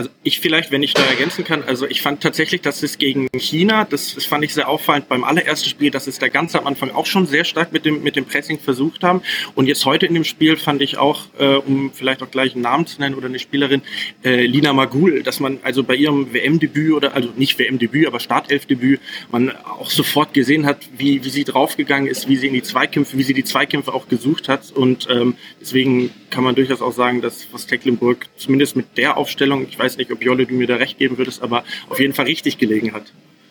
Also 0.00 0.08
ich 0.22 0.40
vielleicht, 0.40 0.70
wenn 0.70 0.82
ich 0.82 0.94
da 0.94 1.02
ergänzen 1.02 1.44
kann, 1.44 1.62
also 1.62 1.86
ich 1.86 2.00
fand 2.00 2.22
tatsächlich, 2.22 2.62
dass 2.62 2.82
es 2.82 2.96
gegen 2.96 3.28
China, 3.36 3.84
das, 3.84 4.14
das 4.14 4.24
fand 4.24 4.42
ich 4.42 4.54
sehr 4.54 4.66
auffallend 4.66 5.10
beim 5.10 5.24
allerersten 5.24 5.68
Spiel, 5.68 5.90
dass 5.90 6.06
es 6.06 6.18
da 6.18 6.28
ganz 6.28 6.54
am 6.54 6.66
Anfang 6.66 6.90
auch 6.92 7.04
schon 7.04 7.26
sehr 7.26 7.44
stark 7.44 7.70
mit 7.70 7.84
dem, 7.84 8.02
mit 8.02 8.16
dem 8.16 8.24
Pressing 8.24 8.58
versucht 8.58 9.02
haben. 9.02 9.20
Und 9.54 9.66
jetzt 9.66 9.84
heute 9.84 10.06
in 10.06 10.14
dem 10.14 10.24
Spiel 10.24 10.56
fand 10.56 10.80
ich 10.80 10.96
auch, 10.96 11.24
äh, 11.38 11.56
um 11.56 11.92
vielleicht 11.92 12.22
auch 12.22 12.30
gleich 12.30 12.54
einen 12.54 12.62
Namen 12.62 12.86
zu 12.86 12.98
nennen 12.98 13.14
oder 13.14 13.26
eine 13.26 13.38
Spielerin, 13.38 13.82
äh, 14.24 14.46
Lina 14.46 14.72
Magul, 14.72 15.22
dass 15.22 15.38
man 15.38 15.58
also 15.64 15.84
bei 15.84 15.96
ihrem 15.96 16.32
WM-Debüt 16.32 16.94
oder, 16.94 17.14
also 17.14 17.28
nicht 17.36 17.58
WM-Debüt, 17.58 18.06
aber 18.06 18.20
Startelf-Debüt, 18.20 19.00
man 19.30 19.54
auch 19.54 19.90
sofort 19.90 20.32
gesehen 20.32 20.64
hat, 20.64 20.78
wie, 20.96 21.22
wie 21.26 21.30
sie 21.30 21.44
draufgegangen 21.44 22.08
ist, 22.08 22.26
wie 22.26 22.36
sie 22.36 22.46
in 22.46 22.54
die 22.54 22.62
Zweikämpfe, 22.62 23.18
wie 23.18 23.22
sie 23.22 23.34
die 23.34 23.44
Zweikämpfe 23.44 23.92
auch 23.92 24.08
gesucht 24.08 24.48
hat. 24.48 24.72
Und 24.72 25.08
ähm, 25.10 25.34
deswegen 25.60 26.10
kann 26.30 26.42
man 26.42 26.54
durchaus 26.54 26.80
auch 26.80 26.92
sagen, 26.92 27.20
dass 27.20 27.48
was 27.52 27.66
Tecklenburg 27.66 28.28
zumindest 28.38 28.76
mit 28.76 28.96
der 28.96 29.18
Aufstellung, 29.18 29.66
ich 29.68 29.78
weiß 29.78 29.89
nicht, 29.98 30.10
ob 30.12 30.22
Jolle 30.22 30.46
du 30.46 30.54
mir 30.54 30.66
da 30.66 30.76
recht 30.76 30.98
geben 30.98 31.18
würdest, 31.18 31.42
aber 31.42 31.64
auf 31.88 32.00
jeden 32.00 32.14
Fall 32.14 32.26
richtig 32.26 32.58
gelegen 32.58 32.92
hat. 32.92 33.04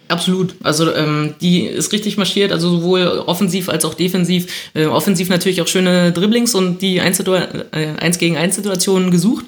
Absolut. 0.09 0.55
Also 0.63 0.91
ähm, 0.93 1.35
die 1.39 1.65
ist 1.65 1.91
richtig 1.93 2.17
marschiert, 2.17 2.51
also 2.51 2.69
sowohl 2.69 3.23
offensiv 3.27 3.69
als 3.69 3.85
auch 3.85 3.93
defensiv. 3.93 4.47
Äh, 4.73 4.85
offensiv 4.85 5.29
natürlich 5.29 5.61
auch 5.61 5.67
schöne 5.67 6.11
Dribblings 6.11 6.55
und 6.55 6.81
die 6.81 6.99
1, 6.99 7.19
äh, 7.19 8.11
gegen 8.17 8.35
1 8.35 8.55
Situationen 8.55 9.11
gesucht. 9.11 9.45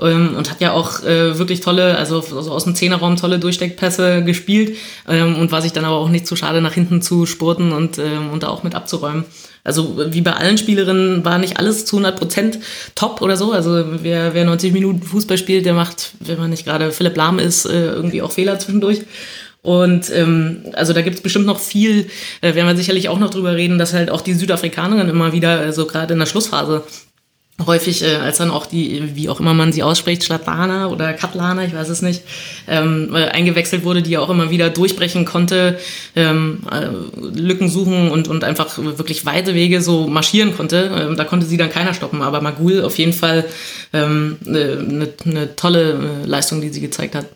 Ähm, 0.00 0.34
und 0.36 0.50
hat 0.50 0.60
ja 0.60 0.72
auch 0.72 1.02
äh, 1.04 1.38
wirklich 1.38 1.60
tolle, 1.60 1.96
also, 1.96 2.16
also 2.16 2.50
aus 2.52 2.64
dem 2.64 2.74
Zehnerraum 2.74 3.16
tolle 3.16 3.38
Durchsteckpässe 3.38 4.24
gespielt 4.24 4.76
ähm, 5.08 5.36
und 5.36 5.52
war 5.52 5.62
sich 5.62 5.72
dann 5.72 5.84
aber 5.84 5.96
auch 5.96 6.08
nicht 6.08 6.26
zu 6.26 6.36
schade, 6.36 6.60
nach 6.60 6.74
hinten 6.74 7.00
zu 7.02 7.26
spurten 7.26 7.72
und, 7.72 7.98
ähm, 7.98 8.30
und 8.30 8.42
da 8.42 8.48
auch 8.48 8.62
mit 8.62 8.74
abzuräumen. 8.74 9.24
Also 9.64 9.98
wie 10.10 10.20
bei 10.20 10.34
allen 10.34 10.58
Spielerinnen 10.58 11.24
war 11.24 11.38
nicht 11.38 11.58
alles 11.58 11.86
zu 11.86 11.96
100 11.96 12.18
Prozent 12.18 12.58
top 12.94 13.22
oder 13.22 13.36
so. 13.36 13.52
Also 13.52 13.84
wer, 14.02 14.34
wer 14.34 14.44
90 14.44 14.74
Minuten 14.74 15.02
Fußball 15.02 15.38
spielt, 15.38 15.64
der 15.64 15.72
macht, 15.72 16.12
wenn 16.20 16.38
man 16.38 16.50
nicht 16.50 16.66
gerade 16.66 16.92
Philipp 16.92 17.16
Lahm 17.16 17.38
ist, 17.38 17.64
äh, 17.64 17.86
irgendwie 17.86 18.20
auch 18.20 18.30
Fehler 18.30 18.58
zwischendurch. 18.58 19.00
Und 19.62 20.10
ähm, 20.10 20.64
also 20.74 20.92
da 20.92 21.00
gibt 21.00 21.16
es 21.16 21.22
bestimmt 21.22 21.46
noch 21.46 21.58
viel, 21.58 22.08
äh, 22.42 22.54
werden 22.54 22.66
wir 22.66 22.76
sicherlich 22.76 23.08
auch 23.08 23.18
noch 23.18 23.30
drüber 23.30 23.56
reden, 23.56 23.78
dass 23.78 23.94
halt 23.94 24.10
auch 24.10 24.20
die 24.20 24.34
Südafrikanerinnen 24.34 25.08
immer 25.08 25.32
wieder, 25.32 25.60
also 25.60 25.86
gerade 25.86 26.12
in 26.12 26.18
der 26.18 26.26
Schlussphase, 26.26 26.82
häufig, 27.64 28.02
äh, 28.02 28.16
als 28.16 28.38
dann 28.38 28.50
auch 28.50 28.66
die, 28.66 29.14
wie 29.14 29.28
auch 29.28 29.38
immer 29.38 29.54
man 29.54 29.72
sie 29.72 29.82
ausspricht, 29.82 30.24
Schlatlana 30.24 30.88
oder 30.88 31.12
Katlana, 31.12 31.64
ich 31.64 31.74
weiß 31.74 31.88
es 31.88 32.02
nicht, 32.02 32.22
ähm, 32.66 33.14
äh, 33.14 33.26
eingewechselt 33.26 33.84
wurde, 33.84 34.02
die 34.02 34.10
ja 34.10 34.20
auch 34.20 34.30
immer 34.30 34.50
wieder 34.50 34.70
durchbrechen 34.70 35.24
konnte, 35.24 35.78
ähm, 36.16 36.62
äh, 36.70 36.88
Lücken 37.38 37.68
suchen 37.68 38.10
und, 38.10 38.28
und 38.28 38.42
einfach 38.42 38.76
wirklich 38.78 39.24
weite 39.24 39.54
Wege 39.54 39.80
so 39.80 40.08
marschieren 40.08 40.56
konnte. 40.56 40.90
Ähm, 40.96 41.16
da 41.16 41.24
konnte 41.24 41.46
sie 41.46 41.56
dann 41.56 41.70
keiner 41.70 41.94
stoppen. 41.94 42.22
Aber 42.22 42.40
Magul 42.40 42.82
auf 42.82 42.98
jeden 42.98 43.12
Fall 43.12 43.44
eine 43.92 44.04
ähm, 44.04 44.36
ne, 44.42 45.08
ne 45.24 45.56
tolle 45.56 46.22
äh, 46.24 46.26
Leistung, 46.26 46.60
die 46.60 46.70
sie 46.70 46.80
gezeigt 46.80 47.14
hat 47.14 47.26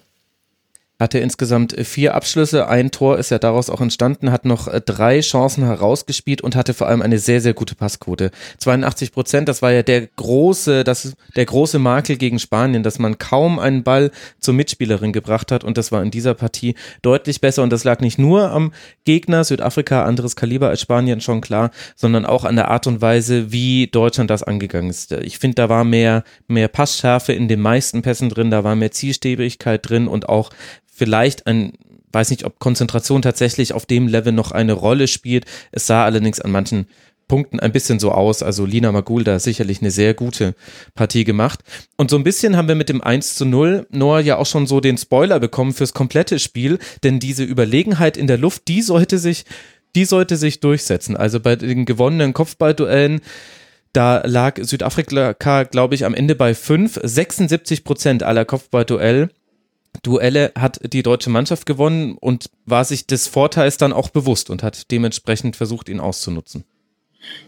hatte 0.98 1.20
insgesamt 1.20 1.76
vier 1.86 2.14
Abschlüsse, 2.14 2.68
ein 2.68 2.90
Tor 2.90 3.18
ist 3.18 3.30
ja 3.30 3.38
daraus 3.38 3.70
auch 3.70 3.80
entstanden, 3.80 4.32
hat 4.32 4.44
noch 4.44 4.66
äh, 4.66 4.80
drei 4.84 5.20
Chancen 5.20 5.64
herausgespielt 5.64 6.40
und 6.40 6.56
hatte 6.56 6.74
vor 6.74 6.88
allem 6.88 7.02
eine 7.02 7.18
sehr, 7.18 7.40
sehr 7.40 7.54
gute 7.54 7.76
Passquote. 7.76 8.32
82 8.58 9.12
Prozent, 9.12 9.48
das 9.48 9.62
war 9.62 9.70
ja 9.70 9.84
der 9.84 10.06
große, 10.06 10.82
das, 10.82 11.14
der 11.36 11.46
große 11.46 11.78
Makel 11.78 12.16
gegen 12.16 12.40
Spanien, 12.40 12.82
dass 12.82 12.98
man 12.98 13.16
kaum 13.18 13.60
einen 13.60 13.84
Ball 13.84 14.10
zur 14.40 14.54
Mitspielerin 14.54 15.12
gebracht 15.12 15.52
hat 15.52 15.62
und 15.62 15.78
das 15.78 15.92
war 15.92 16.02
in 16.02 16.10
dieser 16.10 16.34
Partie 16.34 16.74
deutlich 17.02 17.40
besser 17.40 17.62
und 17.62 17.72
das 17.72 17.84
lag 17.84 18.00
nicht 18.00 18.18
nur 18.18 18.50
am 18.50 18.72
Gegner, 19.04 19.44
Südafrika, 19.44 20.04
anderes 20.04 20.34
Kaliber 20.34 20.68
als 20.68 20.80
Spanien, 20.80 21.20
schon 21.20 21.40
klar, 21.40 21.70
sondern 21.94 22.26
auch 22.26 22.44
an 22.44 22.56
der 22.56 22.68
Art 22.68 22.88
und 22.88 23.00
Weise, 23.00 23.52
wie 23.52 23.86
Deutschland 23.86 24.30
das 24.30 24.42
angegangen 24.42 24.90
ist. 24.90 25.12
Ich 25.12 25.38
finde, 25.38 25.54
da 25.54 25.68
war 25.68 25.84
mehr, 25.84 26.24
mehr 26.48 26.66
Passschärfe 26.68 27.32
in 27.32 27.46
den 27.46 27.60
meisten 27.60 28.02
Pässen 28.02 28.30
drin, 28.30 28.50
da 28.50 28.64
war 28.64 28.74
mehr 28.74 28.90
Zielstäbigkeit 28.90 29.88
drin 29.88 30.08
und 30.08 30.28
auch 30.28 30.50
vielleicht 30.98 31.46
ein, 31.46 31.72
weiß 32.12 32.30
nicht, 32.30 32.44
ob 32.44 32.58
Konzentration 32.58 33.22
tatsächlich 33.22 33.72
auf 33.72 33.86
dem 33.86 34.08
Level 34.08 34.32
noch 34.32 34.50
eine 34.50 34.72
Rolle 34.72 35.08
spielt. 35.08 35.46
Es 35.72 35.86
sah 35.86 36.04
allerdings 36.04 36.40
an 36.40 36.50
manchen 36.50 36.86
Punkten 37.28 37.60
ein 37.60 37.72
bisschen 37.72 38.00
so 38.00 38.10
aus. 38.10 38.42
Also 38.42 38.64
Lina 38.64 38.90
Magulda 38.90 39.38
sicherlich 39.38 39.80
eine 39.80 39.90
sehr 39.90 40.14
gute 40.14 40.54
Partie 40.94 41.24
gemacht. 41.24 41.60
Und 41.96 42.10
so 42.10 42.16
ein 42.16 42.24
bisschen 42.24 42.56
haben 42.56 42.68
wir 42.68 42.74
mit 42.74 42.88
dem 42.88 43.02
1 43.02 43.36
zu 43.36 43.44
0 43.44 43.86
Noah 43.90 44.20
ja 44.20 44.38
auch 44.38 44.46
schon 44.46 44.66
so 44.66 44.80
den 44.80 44.98
Spoiler 44.98 45.38
bekommen 45.38 45.74
fürs 45.74 45.92
komplette 45.92 46.38
Spiel, 46.38 46.78
denn 47.04 47.20
diese 47.20 47.44
Überlegenheit 47.44 48.16
in 48.16 48.26
der 48.26 48.38
Luft, 48.38 48.66
die 48.66 48.82
sollte 48.82 49.18
sich, 49.18 49.44
die 49.94 50.06
sollte 50.06 50.36
sich 50.36 50.60
durchsetzen. 50.60 51.16
Also 51.16 51.38
bei 51.38 51.54
den 51.54 51.84
gewonnenen 51.84 52.32
Kopfballduellen, 52.32 53.20
da 53.92 54.22
lag 54.24 54.58
Südafrika, 54.60 55.64
glaube 55.64 55.94
ich, 55.94 56.04
am 56.04 56.14
Ende 56.14 56.34
bei 56.34 56.54
5, 56.54 57.00
76 57.02 57.84
Prozent 57.84 58.22
aller 58.22 58.44
Kopfballduell 58.44 59.30
Duelle 60.02 60.52
hat 60.56 60.80
die 60.92 61.02
deutsche 61.02 61.30
Mannschaft 61.30 61.66
gewonnen 61.66 62.16
und 62.18 62.50
war 62.66 62.84
sich 62.84 63.06
des 63.06 63.26
Vorteils 63.26 63.76
dann 63.76 63.92
auch 63.92 64.10
bewusst 64.10 64.50
und 64.50 64.62
hat 64.62 64.90
dementsprechend 64.90 65.56
versucht, 65.56 65.88
ihn 65.88 66.00
auszunutzen. 66.00 66.64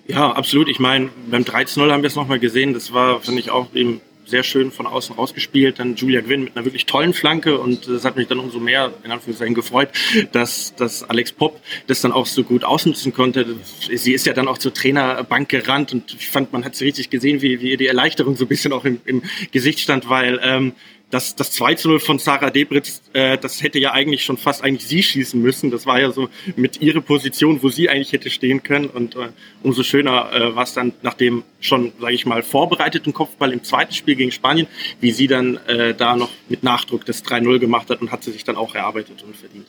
Ja, 0.06 0.32
absolut. 0.32 0.68
Ich 0.68 0.78
meine, 0.78 1.10
beim 1.30 1.42
13-0 1.42 1.90
haben 1.90 2.02
wir 2.02 2.08
es 2.08 2.16
nochmal 2.16 2.40
gesehen. 2.40 2.74
Das 2.74 2.92
war, 2.92 3.20
finde 3.20 3.40
ich, 3.40 3.50
auch 3.50 3.72
eben 3.74 4.00
sehr 4.30 4.42
schön 4.42 4.70
von 4.70 4.86
außen 4.86 5.16
rausgespielt. 5.16 5.78
Dann 5.78 5.96
Julia 5.96 6.20
Gwynn 6.20 6.44
mit 6.44 6.56
einer 6.56 6.64
wirklich 6.64 6.86
tollen 6.86 7.12
Flanke 7.12 7.58
und 7.58 7.88
das 7.88 8.04
hat 8.04 8.16
mich 8.16 8.28
dann 8.28 8.38
umso 8.38 8.60
mehr 8.60 8.92
in 9.02 9.10
Anführungszeichen 9.10 9.54
gefreut, 9.54 9.90
dass, 10.32 10.74
dass 10.76 11.02
Alex 11.08 11.32
Popp 11.32 11.60
das 11.88 12.00
dann 12.00 12.12
auch 12.12 12.26
so 12.26 12.44
gut 12.44 12.64
ausnutzen 12.64 13.12
konnte. 13.12 13.56
Sie 13.92 14.12
ist 14.12 14.26
ja 14.26 14.32
dann 14.32 14.48
auch 14.48 14.58
zur 14.58 14.72
Trainerbank 14.72 15.48
gerannt 15.48 15.92
und 15.92 16.14
ich 16.14 16.28
fand, 16.28 16.52
man 16.52 16.64
hat 16.64 16.76
sie 16.76 16.84
richtig 16.84 17.10
gesehen, 17.10 17.42
wie, 17.42 17.60
wie 17.60 17.70
ihr 17.72 17.76
die 17.76 17.88
Erleichterung 17.88 18.36
so 18.36 18.44
ein 18.44 18.48
bisschen 18.48 18.72
auch 18.72 18.84
im, 18.84 19.00
im 19.04 19.22
Gesicht 19.50 19.80
stand, 19.80 20.08
weil 20.08 20.40
ähm, 20.42 20.72
das, 21.10 21.34
das 21.34 21.50
2 21.52 21.74
zu 21.74 21.88
0 21.88 22.00
von 22.00 22.18
Sarah 22.18 22.50
Debritz, 22.50 23.02
äh, 23.12 23.36
das 23.36 23.62
hätte 23.62 23.78
ja 23.78 23.92
eigentlich 23.92 24.24
schon 24.24 24.36
fast 24.36 24.62
eigentlich 24.62 24.86
sie 24.86 25.02
schießen 25.02 25.40
müssen. 25.40 25.70
Das 25.70 25.86
war 25.86 26.00
ja 26.00 26.12
so 26.12 26.28
mit 26.56 26.80
ihrer 26.80 27.00
Position, 27.00 27.62
wo 27.62 27.68
sie 27.68 27.88
eigentlich 27.88 28.12
hätte 28.12 28.30
stehen 28.30 28.62
können. 28.62 28.86
Und 28.86 29.16
äh, 29.16 29.30
umso 29.62 29.82
schöner 29.82 30.32
äh, 30.32 30.54
war 30.54 30.64
es 30.64 30.74
dann 30.74 30.92
nach 31.02 31.14
dem 31.14 31.42
schon, 31.60 31.92
sage 32.00 32.14
ich 32.14 32.26
mal, 32.26 32.42
vorbereiteten 32.42 33.12
Kopfball 33.12 33.52
im 33.52 33.64
zweiten 33.64 33.92
Spiel 33.92 34.14
gegen 34.14 34.30
Spanien, 34.30 34.68
wie 35.00 35.10
sie 35.10 35.26
dann 35.26 35.56
äh, 35.66 35.94
da 35.94 36.16
noch 36.16 36.30
mit 36.48 36.62
Nachdruck 36.62 37.04
das 37.04 37.24
3-0 37.24 37.58
gemacht 37.58 37.90
hat 37.90 38.00
und 38.00 38.12
hat 38.12 38.22
sie 38.22 38.30
sich 38.30 38.44
dann 38.44 38.56
auch 38.56 38.74
erarbeitet 38.74 39.22
und 39.22 39.36
verdient. 39.36 39.66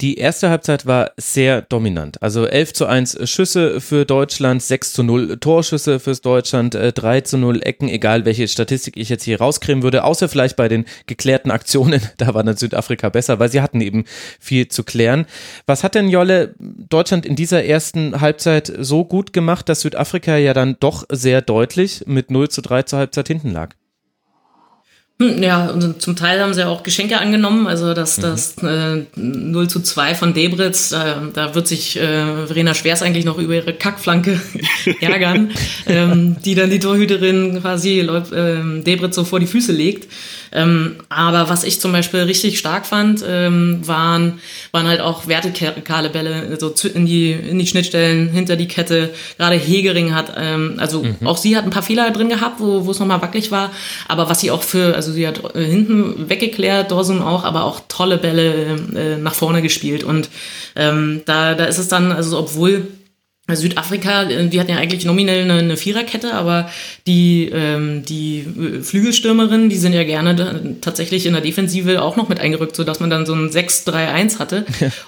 Die 0.00 0.16
erste 0.16 0.50
Halbzeit 0.50 0.86
war 0.86 1.12
sehr 1.16 1.62
dominant. 1.62 2.22
Also 2.22 2.46
11 2.46 2.72
zu 2.72 2.86
1 2.86 3.28
Schüsse 3.28 3.80
für 3.80 4.04
Deutschland, 4.04 4.62
6 4.62 4.92
zu 4.92 5.02
0 5.02 5.38
Torschüsse 5.38 6.00
fürs 6.00 6.20
Deutschland, 6.20 6.74
3 6.74 7.16
äh, 7.16 7.22
zu 7.22 7.38
0 7.38 7.62
Ecken, 7.62 7.88
egal 7.88 8.24
welche 8.24 8.48
Statistik 8.48 8.96
ich 8.96 9.08
jetzt 9.08 9.24
hier 9.24 9.38
rauskriegen 9.38 9.82
würde, 9.82 10.04
außer 10.04 10.28
vielleicht 10.28 10.56
bei 10.56 10.68
den 10.68 10.84
geklärten 11.06 11.50
Aktionen. 11.50 12.00
Da 12.18 12.34
war 12.34 12.44
dann 12.44 12.56
Südafrika 12.56 13.08
besser, 13.08 13.38
weil 13.38 13.50
sie 13.50 13.62
hatten 13.62 13.80
eben 13.80 14.04
viel 14.38 14.68
zu 14.68 14.84
klären. 14.84 15.26
Was 15.66 15.84
hat 15.84 15.94
denn 15.94 16.08
Jolle 16.08 16.54
Deutschland 16.58 17.24
in 17.24 17.34
dieser 17.34 17.64
ersten 17.64 18.20
Halbzeit 18.20 18.70
so 18.78 19.04
gut 19.04 19.32
gemacht, 19.32 19.68
dass 19.68 19.80
Südafrika 19.80 20.36
ja 20.36 20.52
dann 20.52 20.76
doch 20.80 21.04
sehr 21.10 21.40
deutlich 21.40 22.04
mit 22.06 22.30
0 22.30 22.50
zu 22.50 22.60
3 22.60 22.82
zur 22.82 22.98
Halbzeit 22.98 23.28
hinten 23.28 23.52
lag? 23.52 23.74
Hm, 25.20 25.42
ja, 25.42 25.66
und 25.66 26.00
zum 26.00 26.16
Teil 26.16 26.40
haben 26.40 26.54
sie 26.54 26.66
auch 26.66 26.82
Geschenke 26.82 27.18
angenommen. 27.18 27.66
Also 27.66 27.92
das, 27.92 28.16
mhm. 28.16 28.22
das 28.22 28.56
äh, 28.62 29.04
0 29.16 29.68
zu 29.68 29.80
2 29.80 30.14
von 30.14 30.32
Debritz, 30.32 30.92
äh, 30.92 30.96
da 31.34 31.54
wird 31.54 31.68
sich 31.68 31.98
äh, 31.98 32.46
Verena 32.46 32.72
Schwers 32.72 33.02
eigentlich 33.02 33.26
noch 33.26 33.36
über 33.36 33.54
ihre 33.54 33.74
Kackflanke 33.74 34.40
ärgern, 35.00 35.50
ähm, 35.86 36.36
die 36.42 36.54
dann 36.54 36.70
die 36.70 36.78
Torhüterin 36.78 37.60
quasi 37.60 38.00
äh, 38.00 38.82
Debritz 38.82 39.14
so 39.14 39.24
vor 39.24 39.40
die 39.40 39.46
Füße 39.46 39.72
legt. 39.72 40.10
Ähm, 40.52 40.96
aber 41.08 41.48
was 41.48 41.64
ich 41.64 41.80
zum 41.80 41.92
Beispiel 41.92 42.20
richtig 42.20 42.58
stark 42.58 42.86
fand, 42.86 43.24
ähm, 43.26 43.80
waren, 43.86 44.40
waren 44.72 44.86
halt 44.86 45.00
auch 45.00 45.26
vertikale 45.28 46.10
Bälle, 46.10 46.58
so 46.58 46.72
in 46.88 47.06
die, 47.06 47.32
in 47.32 47.58
die 47.58 47.66
Schnittstellen, 47.66 48.28
hinter 48.30 48.56
die 48.56 48.68
Kette. 48.68 49.10
Gerade 49.38 49.56
Hegering 49.56 50.14
hat, 50.14 50.32
ähm, 50.36 50.74
also 50.78 51.02
mhm. 51.02 51.26
auch 51.26 51.36
sie 51.36 51.56
hat 51.56 51.64
ein 51.64 51.70
paar 51.70 51.82
Fehler 51.82 52.10
drin 52.10 52.28
gehabt, 52.28 52.60
wo, 52.60 52.86
wo 52.86 52.90
es 52.90 52.98
nochmal 52.98 53.22
wackelig 53.22 53.50
war. 53.50 53.70
Aber 54.08 54.28
was 54.28 54.40
sie 54.40 54.50
auch 54.50 54.62
für, 54.62 54.94
also 54.94 55.12
sie 55.12 55.26
hat 55.26 55.54
äh, 55.54 55.64
hinten 55.64 56.28
weggeklärt, 56.28 56.90
Dorsum 56.90 57.22
auch, 57.22 57.44
aber 57.44 57.64
auch 57.64 57.80
tolle 57.88 58.18
Bälle 58.18 58.76
äh, 58.94 59.16
nach 59.18 59.34
vorne 59.34 59.62
gespielt. 59.62 60.04
Und 60.04 60.28
ähm, 60.76 61.22
da, 61.26 61.54
da 61.54 61.64
ist 61.64 61.78
es 61.78 61.88
dann, 61.88 62.12
also 62.12 62.38
obwohl 62.38 62.88
Südafrika, 63.56 64.24
äh, 64.24 64.48
die 64.48 64.60
hatten 64.60 64.70
ja 64.70 64.76
eigentlich 64.76 65.04
nominell 65.04 65.42
eine, 65.42 65.54
eine 65.54 65.76
Viererkette, 65.76 66.34
aber 66.34 66.70
die, 67.06 67.50
ähm, 67.52 68.04
die 68.04 68.40
äh, 68.40 68.82
Flügelstürmerinnen, 68.82 69.68
die 69.68 69.76
sind 69.76 69.92
ja 69.92 70.04
gerne 70.04 70.76
tatsächlich 70.80 71.26
in 71.26 71.32
der 71.32 71.42
Defensive 71.42 72.02
auch 72.02 72.16
noch 72.16 72.28
mit 72.28 72.40
eingerückt, 72.40 72.76
sodass 72.76 73.00
man 73.00 73.10
dann 73.10 73.26
so 73.26 73.34
ein 73.34 73.50
6-3-1 73.50 74.38
hatte. 74.38 74.64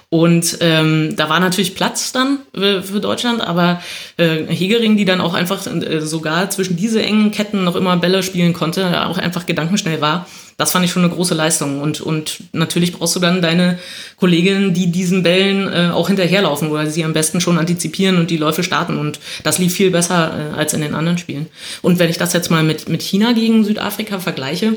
Und 0.09 0.57
ähm, 0.61 1.15
da 1.15 1.29
war 1.29 1.39
natürlich 1.39 1.75
Platz 1.75 2.11
dann 2.11 2.39
für, 2.53 2.83
für 2.83 2.99
Deutschland, 2.99 3.41
aber 3.41 3.81
äh, 4.17 4.45
Hegering, 4.47 4.97
die 4.97 5.05
dann 5.05 5.21
auch 5.21 5.33
einfach 5.33 5.65
äh, 5.67 6.01
sogar 6.01 6.49
zwischen 6.49 6.75
diese 6.75 7.01
engen 7.01 7.31
Ketten 7.31 7.63
noch 7.63 7.75
immer 7.75 7.97
Bälle 7.97 8.23
spielen 8.23 8.53
konnte, 8.53 9.05
auch 9.05 9.17
einfach 9.17 9.45
gedankenschnell 9.45 10.01
war 10.01 10.27
das 10.57 10.71
fand 10.71 10.85
ich 10.85 10.91
schon 10.91 11.03
eine 11.03 11.13
große 11.13 11.33
Leistung. 11.33 11.81
Und, 11.81 12.01
und 12.01 12.43
natürlich 12.53 12.93
brauchst 12.93 13.15
du 13.15 13.19
dann 13.19 13.41
deine 13.41 13.79
Kolleginnen, 14.17 14.73
die 14.73 14.87
diesen 14.87 15.23
Bällen 15.23 15.71
äh, 15.71 15.91
auch 15.91 16.07
hinterherlaufen 16.07 16.69
oder 16.69 16.87
sie 16.87 17.03
am 17.03 17.13
besten 17.13 17.41
schon 17.41 17.57
antizipieren 17.57 18.17
und 18.17 18.29
die 18.29 18.37
Läufe 18.37 18.63
starten. 18.63 18.97
Und 18.97 19.19
das 19.43 19.59
lief 19.59 19.73
viel 19.73 19.91
besser 19.91 20.51
äh, 20.53 20.57
als 20.57 20.73
in 20.73 20.81
den 20.81 20.95
anderen 20.95 21.17
Spielen. 21.17 21.47
Und 21.81 21.99
wenn 21.99 22.09
ich 22.09 22.17
das 22.17 22.33
jetzt 22.33 22.51
mal 22.51 22.63
mit, 22.63 22.89
mit 22.89 23.01
China 23.01 23.33
gegen 23.33 23.63
Südafrika 23.63 24.19
vergleiche, 24.19 24.73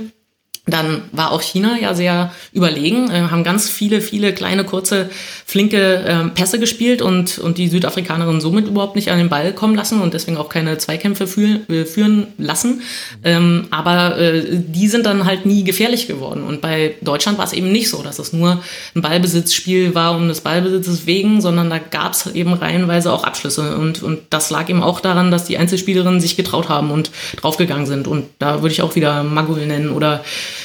dann 0.67 1.03
war 1.13 1.31
auch 1.31 1.43
China 1.43 1.79
ja 1.81 1.95
sehr 1.95 2.33
überlegen, 2.53 3.09
äh, 3.11 3.29
haben 3.31 3.45
ganz 3.45 3.69
viele, 3.69 4.01
viele 4.01 4.33
kleine, 4.33 4.65
kurze, 4.65 5.09
flinke 5.47 6.05
äh, 6.05 6.29
Pässe 6.35 6.59
gespielt 6.59 7.03
und, 7.03 7.39
und 7.39 7.57
die 7.57 7.69
Südafrikanerinnen 7.69 8.41
somit 8.41 8.67
überhaupt 8.67 8.97
nicht 8.97 9.13
an 9.13 9.19
den 9.19 9.29
Ball 9.29 9.53
kommen 9.53 9.77
lassen 9.77 10.01
und 10.01 10.13
deswegen 10.13 10.37
auch 10.37 10.49
keine 10.49 10.77
Zweikämpfe 10.79 11.29
führen, 11.29 11.69
äh, 11.71 11.85
führen 11.85 12.27
lassen. 12.37 12.83
Ähm, 13.23 13.69
aber 13.71 14.19
äh, 14.19 14.45
die 14.51 14.89
sind 14.89 15.07
dann 15.07 15.25
halt 15.25 15.47
nie 15.47 15.63
gefährlich 15.63 16.09
geworden. 16.09 16.43
Und 16.43 16.61
bei 16.61 16.97
Deutschland 17.01 17.39
war 17.39 17.45
es 17.45 17.53
eben 17.53 17.71
nicht 17.71 17.89
so, 17.89 18.03
dass 18.03 18.19
es 18.19 18.33
nur 18.33 18.61
ein 18.97 19.03
Ballbesitzspiel 19.03 19.95
war 19.95 20.17
um 20.17 20.27
des 20.27 20.41
Ballbesitzes 20.41 21.07
wegen, 21.07 21.41
sondern 21.41 21.71
da 21.71 21.79
gab 21.79 22.15
es 22.15 22.27
eben 22.27 22.53
reihenweise 22.53 23.13
auch 23.13 23.23
Abschlüsse. 23.23 23.77
Und, 23.77 24.03
und 24.03 24.19
das 24.31 24.51
lag 24.51 24.69
eben 24.69 24.83
auch 24.83 24.99
daran, 24.99 25.31
dass 25.31 25.45
die 25.45 25.59
Einzelspielerinnen 25.59 26.21
sich 26.21 26.37
getraut 26.37 26.69
haben 26.69 26.91
und 26.91 27.13
draufgegangen 27.37 27.87
sind. 27.87 28.09
Und 28.09 28.25
da 28.41 28.63
würde 28.63 28.73
ich 28.73 28.83
auch 28.83 28.97
wieder 28.97 29.23
Magul 29.23 29.65
nennen 29.65 29.91
oder 29.91 30.25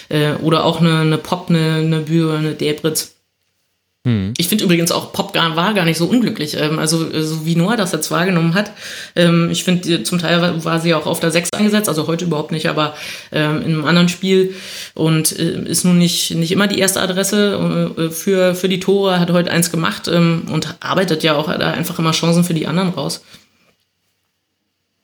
äh, 0.10 0.33
oder 0.41 0.65
auch 0.65 0.79
eine, 0.79 1.00
eine 1.00 1.17
Pop, 1.17 1.50
eine, 1.50 1.75
eine 1.75 2.00
Bühne, 2.01 2.38
eine 2.38 2.53
Debritz. 2.53 3.15
Hm. 4.03 4.33
Ich 4.38 4.48
finde 4.48 4.63
übrigens 4.63 4.91
auch, 4.91 5.13
Pop 5.13 5.36
war 5.36 5.74
gar 5.75 5.86
nicht 5.86 6.00
so 6.00 6.07
unglücklich. 6.07 6.57
Ähm, 6.57 6.79
also, 6.79 7.21
so 7.21 7.45
wie 7.45 7.55
Noah 7.55 7.77
das 7.77 7.91
jetzt 7.91 8.10
wahrgenommen 8.10 8.55
hat. 8.55 8.71
Ähm, 9.15 9.50
ich 9.51 9.63
finde, 9.63 10.01
zum 10.01 10.17
Teil 10.17 10.63
war 10.63 10.79
sie 10.79 10.95
auch 10.95 11.05
auf 11.05 11.19
der 11.19 11.29
6 11.29 11.50
eingesetzt, 11.53 11.88
also 11.88 12.07
heute 12.07 12.25
überhaupt 12.25 12.51
nicht, 12.51 12.67
aber 12.67 12.95
ähm, 13.31 13.57
in 13.57 13.74
einem 13.74 13.86
anderen 13.86 14.10
Spiel. 14.10 14.55
Und 14.95 15.38
äh, 15.38 15.69
ist 15.69 15.86
nun 15.86 16.00
nicht, 16.00 16.31
nicht 16.33 16.51
immer 16.51 16.65
die 16.65 16.79
erste 16.79 17.00
Adresse 17.00 17.93
äh, 17.95 18.10
für, 18.10 18.55
für 18.55 18.69
die 18.69 18.79
Tore, 18.79 19.19
hat 19.19 19.29
heute 19.29 19.51
eins 19.51 19.71
gemacht 19.71 20.07
und 20.07 20.75
arbeitet 20.79 21.24
ja 21.24 21.36
auch 21.36 21.45
da 21.45 21.71
einfach 21.71 22.00
immer 22.00 22.12
Chancen 22.12 22.43
für 22.43 22.55
die 22.55 22.65
anderen 22.65 22.89
raus. 22.89 23.21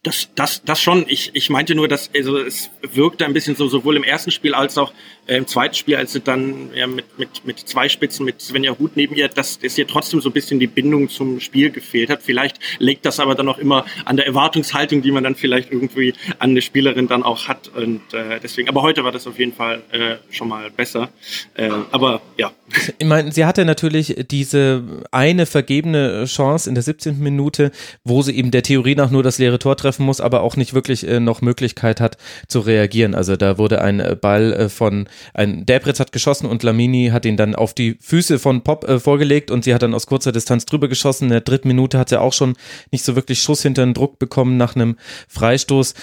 Das, 0.03 0.29
das, 0.35 0.63
das 0.63 0.81
schon. 0.81 1.05
Ich, 1.07 1.31
ich 1.33 1.49
meinte 1.49 1.75
nur, 1.75 1.87
dass 1.87 2.09
also 2.15 2.37
es 2.37 2.69
wirkte 2.81 3.25
ein 3.25 3.33
bisschen 3.33 3.55
so 3.55 3.67
sowohl 3.67 3.97
im 3.97 4.03
ersten 4.03 4.31
Spiel 4.31 4.53
als 4.53 4.77
auch 4.77 4.93
im 5.27 5.45
zweiten 5.45 5.75
Spiel, 5.75 5.97
als 5.97 6.13
sie 6.13 6.21
dann 6.21 6.69
ja, 6.73 6.87
mit, 6.87 7.05
mit, 7.19 7.45
mit 7.45 7.59
zwei 7.59 7.89
Spitzen, 7.89 8.25
mit 8.25 8.41
Svenja 8.41 8.77
Huth 8.79 8.95
neben 8.95 9.15
ihr, 9.15 9.27
dass 9.27 9.59
es 9.61 9.77
ihr 9.77 9.85
trotzdem 9.85 10.21
so 10.21 10.29
ein 10.29 10.33
bisschen 10.33 10.59
die 10.59 10.67
Bindung 10.67 11.09
zum 11.09 11.39
Spiel 11.39 11.69
gefehlt 11.69 12.09
hat. 12.09 12.23
Vielleicht 12.23 12.59
legt 12.79 13.05
das 13.05 13.19
aber 13.19 13.35
dann 13.35 13.49
auch 13.49 13.57
immer 13.57 13.85
an 14.05 14.15
der 14.15 14.25
Erwartungshaltung, 14.25 15.01
die 15.01 15.11
man 15.11 15.23
dann 15.23 15.35
vielleicht 15.35 15.71
irgendwie 15.71 16.13
an 16.39 16.51
eine 16.51 16.61
Spielerin 16.61 17.07
dann 17.07 17.23
auch 17.23 17.47
hat. 17.47 17.69
Und 17.69 18.01
äh, 18.13 18.39
deswegen, 18.41 18.69
aber 18.69 18.81
heute 18.81 19.03
war 19.03 19.11
das 19.11 19.27
auf 19.27 19.37
jeden 19.37 19.53
Fall 19.53 19.83
äh, 19.91 20.15
schon 20.33 20.47
mal 20.47 20.71
besser. 20.71 21.09
Äh, 21.55 21.69
aber 21.91 22.21
ja. 22.37 22.51
Ich 22.99 23.05
meine, 23.05 23.31
sie 23.31 23.45
hatte 23.45 23.63
natürlich 23.65 24.15
diese 24.31 24.83
eine 25.11 25.45
vergebene 25.45 26.25
Chance 26.25 26.67
in 26.67 26.75
der 26.75 26.83
17. 26.83 27.19
Minute, 27.19 27.71
wo 28.03 28.21
sie 28.21 28.35
eben 28.35 28.51
der 28.51 28.63
Theorie 28.63 28.95
nach 28.95 29.11
nur 29.11 29.23
das 29.23 29.37
leere 29.37 29.59
Tor 29.59 29.77
treffen 29.77 30.05
muss, 30.05 30.19
aber 30.19 30.41
auch 30.41 30.55
nicht 30.55 30.73
wirklich 30.73 31.07
äh, 31.07 31.19
noch 31.19 31.41
Möglichkeit 31.41 32.01
hat 32.01 32.17
zu 32.47 32.59
reagieren. 32.59 33.13
Also 33.13 33.35
da 33.35 33.57
wurde 33.57 33.81
ein 33.81 34.17
Ball 34.19 34.53
äh, 34.53 34.69
von 34.69 35.07
ein 35.33 35.65
Debritz 35.65 35.99
hat 35.99 36.11
geschossen 36.11 36.47
und 36.47 36.63
Lamini 36.63 37.09
hat 37.11 37.25
ihn 37.25 37.37
dann 37.37 37.55
auf 37.55 37.73
die 37.73 37.97
Füße 37.99 38.39
von 38.39 38.63
Pop 38.63 38.87
äh, 38.87 38.99
vorgelegt 38.99 39.51
und 39.51 39.63
sie 39.63 39.73
hat 39.73 39.81
dann 39.81 39.93
aus 39.93 40.07
kurzer 40.07 40.31
Distanz 40.31 40.65
drüber 40.65 40.87
geschossen. 40.87 41.25
In 41.25 41.31
der 41.31 41.41
dritten 41.41 41.67
Minute 41.67 41.97
hat 41.97 42.09
sie 42.09 42.19
auch 42.19 42.33
schon 42.33 42.55
nicht 42.91 43.03
so 43.03 43.15
wirklich 43.15 43.41
Schuss 43.41 43.61
hinter 43.61 43.85
den 43.85 43.93
Druck 43.93 44.19
bekommen 44.19 44.57
nach 44.57 44.75
einem 44.75 44.97
Freistoß 45.27 45.93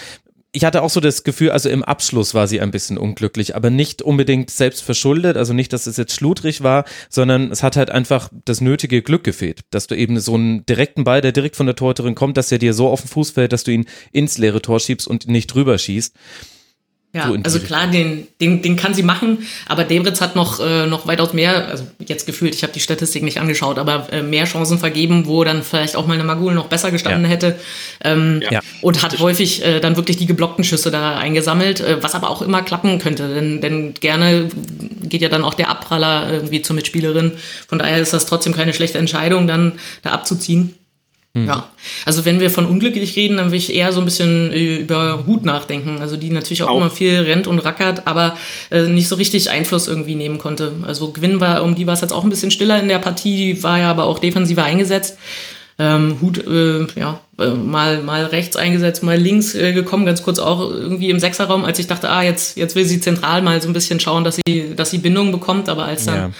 ich 0.57 0.65
hatte 0.65 0.83
auch 0.83 0.91
so 0.91 1.01
das 1.01 1.25
Gefühl, 1.25 1.51
also 1.51 1.69
im 1.69 1.83
Abschluss 1.83 2.33
war 2.33 2.47
sie 2.47 2.61
ein 2.61 2.71
bisschen 2.71 2.97
unglücklich, 2.97 3.57
aber 3.57 3.71
nicht 3.71 4.03
unbedingt 4.03 4.51
selbst 4.51 4.83
verschuldet, 4.83 5.37
also 5.37 5.53
nicht, 5.53 5.73
dass 5.73 5.89
es 5.89 5.97
jetzt 5.97 6.15
schludrig 6.15 6.63
war, 6.63 6.85
sondern 7.11 7.51
es 7.51 7.65
hat 7.65 7.77
halt 7.77 7.91
einfach 7.91 8.31
das 8.45 8.61
nötige 8.61 9.03
Glück 9.03 9.25
gefehlt, 9.25 9.63
dass 9.71 9.89
du 9.89 9.97
eben 9.97 10.21
so 10.21 10.35
einen 10.35 10.65
direkten 10.65 11.03
Ball, 11.03 11.21
der 11.21 11.33
direkt 11.33 11.57
von 11.57 11.67
der 11.67 11.75
Torhüterin 11.75 12.15
kommt, 12.15 12.37
dass 12.37 12.53
er 12.53 12.59
dir 12.59 12.73
so 12.73 12.89
auf 12.89 13.01
den 13.01 13.09
Fuß 13.09 13.33
fällt, 13.33 13.53
dass 13.53 13.65
du 13.65 13.73
ihn 13.73 13.87
ins 14.13 14.39
leere 14.39 14.63
Tor 14.63 14.79
schiebst 14.79 15.09
und 15.09 15.27
nicht 15.27 15.49
drüber 15.49 15.77
schießt. 15.77 16.15
Ja, 17.15 17.29
so 17.29 17.37
also 17.45 17.61
klar, 17.61 17.87
den, 17.87 18.27
den, 18.41 18.61
den 18.61 18.75
kann 18.75 18.93
sie 18.93 19.05
machen, 19.05 19.47
aber 19.69 19.85
Debritz 19.85 20.21
hat 20.21 20.35
noch, 20.35 20.59
äh, 20.59 20.89
noch 20.89 21.07
weitaus 21.07 21.33
mehr, 21.33 21.69
also 21.69 21.87
jetzt 22.05 22.27
gefühlt, 22.27 22.57
ich 22.57 22.65
habe 22.65 22.73
die 22.73 22.81
Statistik 22.81 23.23
nicht 23.23 23.39
angeschaut, 23.39 23.79
aber 23.79 24.13
äh, 24.13 24.21
mehr 24.21 24.47
Chancen 24.47 24.81
vergeben, 24.81 25.27
wo 25.27 25.45
dann 25.45 25.63
vielleicht 25.63 25.95
auch 25.95 26.09
mal 26.09 26.15
eine 26.15 26.25
Magul 26.25 26.55
noch 26.55 26.67
besser 26.67 26.91
gestanden 26.91 27.23
ja. 27.23 27.29
hätte. 27.29 27.57
Ähm, 28.03 28.43
ja. 28.51 28.59
Und 28.83 29.05
hat 29.05 29.21
häufig 29.21 29.65
äh, 29.65 29.79
dann 29.79 29.95
wirklich 29.97 30.17
die 30.17 30.27
geblockten 30.27 30.65
Schüsse 30.65 30.91
da 30.91 31.17
eingesammelt, 31.17 31.79
äh, 31.79 32.03
was 32.03 32.17
aber 32.17 32.31
auch 32.31 32.43
immer 32.43 32.63
klappen 32.63 32.99
könnte, 32.99 33.33
denn, 33.33 33.61
denn 33.61 33.95
gerne 33.95 34.49
geht 35.03 35.23
ja 35.23 35.29
dann 35.29 35.45
auch 35.45 35.55
der 35.55 35.69
Abpraller 35.69 36.33
irgendwie 36.33 36.63
zur 36.63 36.75
Mitspielerin. 36.75 37.35
Von 37.69 37.79
daher 37.79 38.01
ist 38.01 38.13
das 38.13 38.27
trotzdem 38.27 38.57
keine 38.57 38.75
schlechte 38.75 38.99
Entscheidung, 38.99 39.47
dann 39.47 39.75
da 40.03 40.11
abzuziehen. 40.11 40.75
Mhm. 41.37 41.49
Ja, 41.49 41.69
also 42.07 42.25
wenn 42.25 42.39
wir 42.39 42.49
von 42.49 42.65
unglücklich 42.65 43.17
reden, 43.17 43.39
dann 43.39 43.51
will 43.51 43.59
ich 43.59 43.75
eher 43.75 43.93
so 43.93 44.01
ein 44.01 44.05
bisschen 44.05 44.53
äh, 44.53 44.77
über 44.77 45.27
Hut 45.27 45.45
nachdenken. 45.45 45.99
Also 46.01 46.17
die 46.17 46.31
natürlich 46.31 46.63
auch, 46.63 46.69
auch. 46.69 46.77
immer 46.77 46.91
viel 46.91 47.21
rennt 47.21 47.49
und 47.49 47.59
rackert, 47.59 48.07
aber 48.07 48.37
äh, 48.71 48.83
nicht 48.83 49.09
so 49.09 49.17
richtig 49.17 49.51
Einfluss 49.51 49.89
irgendwie 49.89 50.15
nehmen 50.15 50.39
konnte. 50.39 50.73
Also 50.87 51.11
Gwyn 51.11 51.41
war, 51.41 51.65
um 51.65 51.75
die 51.75 51.89
war 51.89 51.95
es 51.95 52.03
jetzt 52.03 52.13
auch 52.13 52.23
ein 52.23 52.31
bisschen 52.31 52.53
stiller 52.53 52.81
in 52.81 52.89
der 52.89 53.01
Partie, 53.01 53.55
die 53.55 53.63
war 53.65 53.81
ja 53.81 53.91
aber 53.91 54.05
auch 54.05 54.21
defensiver 54.21 54.63
eingesetzt. 54.63 55.19
Ähm, 55.77 56.19
Hut, 56.21 56.47
äh, 56.47 56.87
ja, 56.95 57.21
äh, 57.37 57.49
mal, 57.49 58.01
mal 58.01 58.27
rechts 58.27 58.55
eingesetzt, 58.55 59.03
mal 59.03 59.19
links 59.19 59.57
äh, 59.57 59.73
gekommen, 59.73 60.07
ganz 60.07 60.23
kurz 60.23 60.39
auch 60.39 60.61
irgendwie 60.71 61.11
im 61.11 61.19
Sechserraum, 61.19 61.65
als 61.65 61.81
ich 61.81 61.89
dachte, 61.89 62.11
ah, 62.11 62.23
jetzt, 62.23 62.57
jetzt 62.57 62.77
will 62.77 62.85
sie 62.85 63.01
zentral 63.01 63.43
mal 63.43 63.61
so 63.61 63.69
ein 63.69 63.73
bisschen 63.73 63.99
schauen, 63.99 64.23
dass 64.23 64.39
sie, 64.47 64.77
dass 64.77 64.93
sie 64.93 64.99
Bindung 64.99 65.33
bekommt, 65.33 65.69
aber 65.69 65.87
als 65.87 66.05
dann 66.05 66.33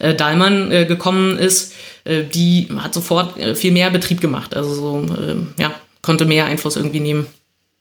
ja. 0.00 0.08
äh, 0.08 0.14
Dahlmann 0.16 0.72
äh, 0.72 0.86
gekommen 0.86 1.38
ist, 1.38 1.72
die 2.04 2.68
hat 2.78 2.94
sofort 2.94 3.38
äh, 3.38 3.54
viel 3.54 3.72
mehr 3.72 3.90
Betrieb 3.90 4.20
gemacht. 4.20 4.54
Also 4.54 4.74
so, 4.74 5.14
äh, 5.14 5.36
ja, 5.60 5.72
konnte 6.02 6.24
mehr 6.24 6.46
Einfluss 6.46 6.76
irgendwie 6.76 7.00
nehmen 7.00 7.26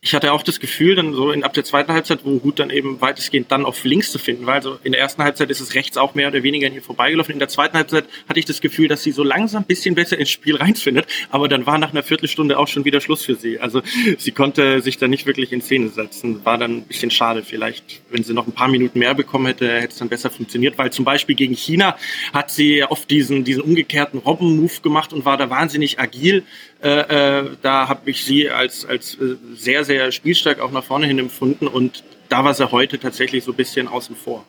ich 0.02 0.16
hatte 0.16 0.32
auch 0.32 0.44
das 0.44 0.62
Gefühl, 0.62 0.96
dann 0.96 1.14
so 1.14 1.32
in, 1.32 1.44
ab 1.44 1.52
der 1.54 1.66
zweiten 1.66 1.92
Halbzeit, 1.92 2.20
wo 2.24 2.42
Hut 2.42 2.60
dann 2.60 2.70
eben 2.70 3.02
weitestgehend 3.02 3.52
dann 3.52 3.66
auf 3.66 3.84
links 3.84 4.14
zu 4.14 4.18
finden 4.18 4.46
war. 4.46 4.54
Also 4.54 4.80
in 4.84 4.94
der 4.94 5.02
ersten 5.02 5.22
Halbzeit 5.22 5.50
ist 5.50 5.60
es 5.60 5.76
rechts 5.76 5.98
auch 5.98 6.16
mehr 6.16 6.30
oder 6.30 6.42
weniger 6.42 6.68
an 6.68 6.74
ihr 6.74 6.82
vorbeigelaufen. 6.82 7.34
In 7.34 7.40
der 7.40 7.50
zweiten 7.50 7.76
Halbzeit 7.76 8.06
hatte 8.30 8.40
ich 8.40 8.46
das 8.46 8.62
Gefühl, 8.62 8.88
dass 8.88 9.04
sie 9.04 9.12
so 9.12 9.24
langsam 9.24 9.64
ein 9.64 9.66
bisschen 9.66 9.96
besser 9.96 10.18
ins 10.18 10.30
Spiel 10.30 10.56
reinfindet. 10.58 11.06
Aber 11.32 11.50
dann 11.50 11.66
war 11.66 11.78
nach 11.78 11.92
einer 11.92 12.02
Viertelstunde 12.02 12.58
auch 12.58 12.70
schon 12.70 12.86
wieder 12.86 13.02
Schluss 13.02 13.26
für 13.26 13.36
sie. 13.36 13.60
Also 13.60 13.82
sie 14.18 14.32
konnte 14.32 14.80
sich 14.80 14.98
da 14.98 15.10
nicht 15.10 15.26
wirklich 15.26 15.52
in 15.52 15.62
Szene 15.62 15.90
setzen. 15.90 16.46
War 16.46 16.58
dann 16.58 16.78
ein 16.78 16.84
bisschen 16.84 17.12
schade. 17.12 17.44
Vielleicht, 17.44 18.02
wenn 18.10 18.24
sie 18.24 18.34
noch 18.34 18.48
ein 18.48 18.54
paar 18.54 18.70
Minuten 18.70 19.00
mehr 19.00 19.16
bekommen 19.16 19.48
hätte, 19.48 19.70
hätte 19.70 19.92
es 19.92 19.98
dann 19.98 20.08
besser 20.08 20.30
funktioniert. 20.30 20.78
Weil 20.78 20.94
zum 20.94 21.04
Beispiel 21.04 21.36
gegen 21.36 21.56
China 21.56 21.98
hat 22.32 22.52
sie 22.52 22.86
oft 22.86 23.12
diesen, 23.12 23.44
diesen 23.44 23.64
umgekehrten 23.64 24.20
Robben-Move 24.20 24.80
gemacht 24.82 25.12
und 25.12 25.26
war 25.26 25.36
da 25.36 25.50
wahnsinnig 25.50 26.00
agil. 26.00 26.46
Äh, 26.82 27.40
äh, 27.42 27.50
da 27.62 27.90
habe 27.90 28.10
ich 28.10 28.24
sie 28.24 28.50
als, 28.50 28.86
als 28.86 29.16
äh, 29.16 29.36
sehr, 29.54 29.84
sehr 29.84 30.12
spielstark 30.12 30.60
auch 30.60 30.72
nach 30.72 30.84
vorne 30.84 31.08
hin 31.08 31.20
empfunden 31.20 31.68
und 31.68 32.04
da 32.30 32.44
war 32.44 32.54
sie 32.54 32.72
heute 32.72 33.00
tatsächlich 33.00 33.44
so 33.44 33.52
ein 33.52 33.58
bisschen 33.58 33.88
außen 33.88 34.16
vor. 34.16 34.46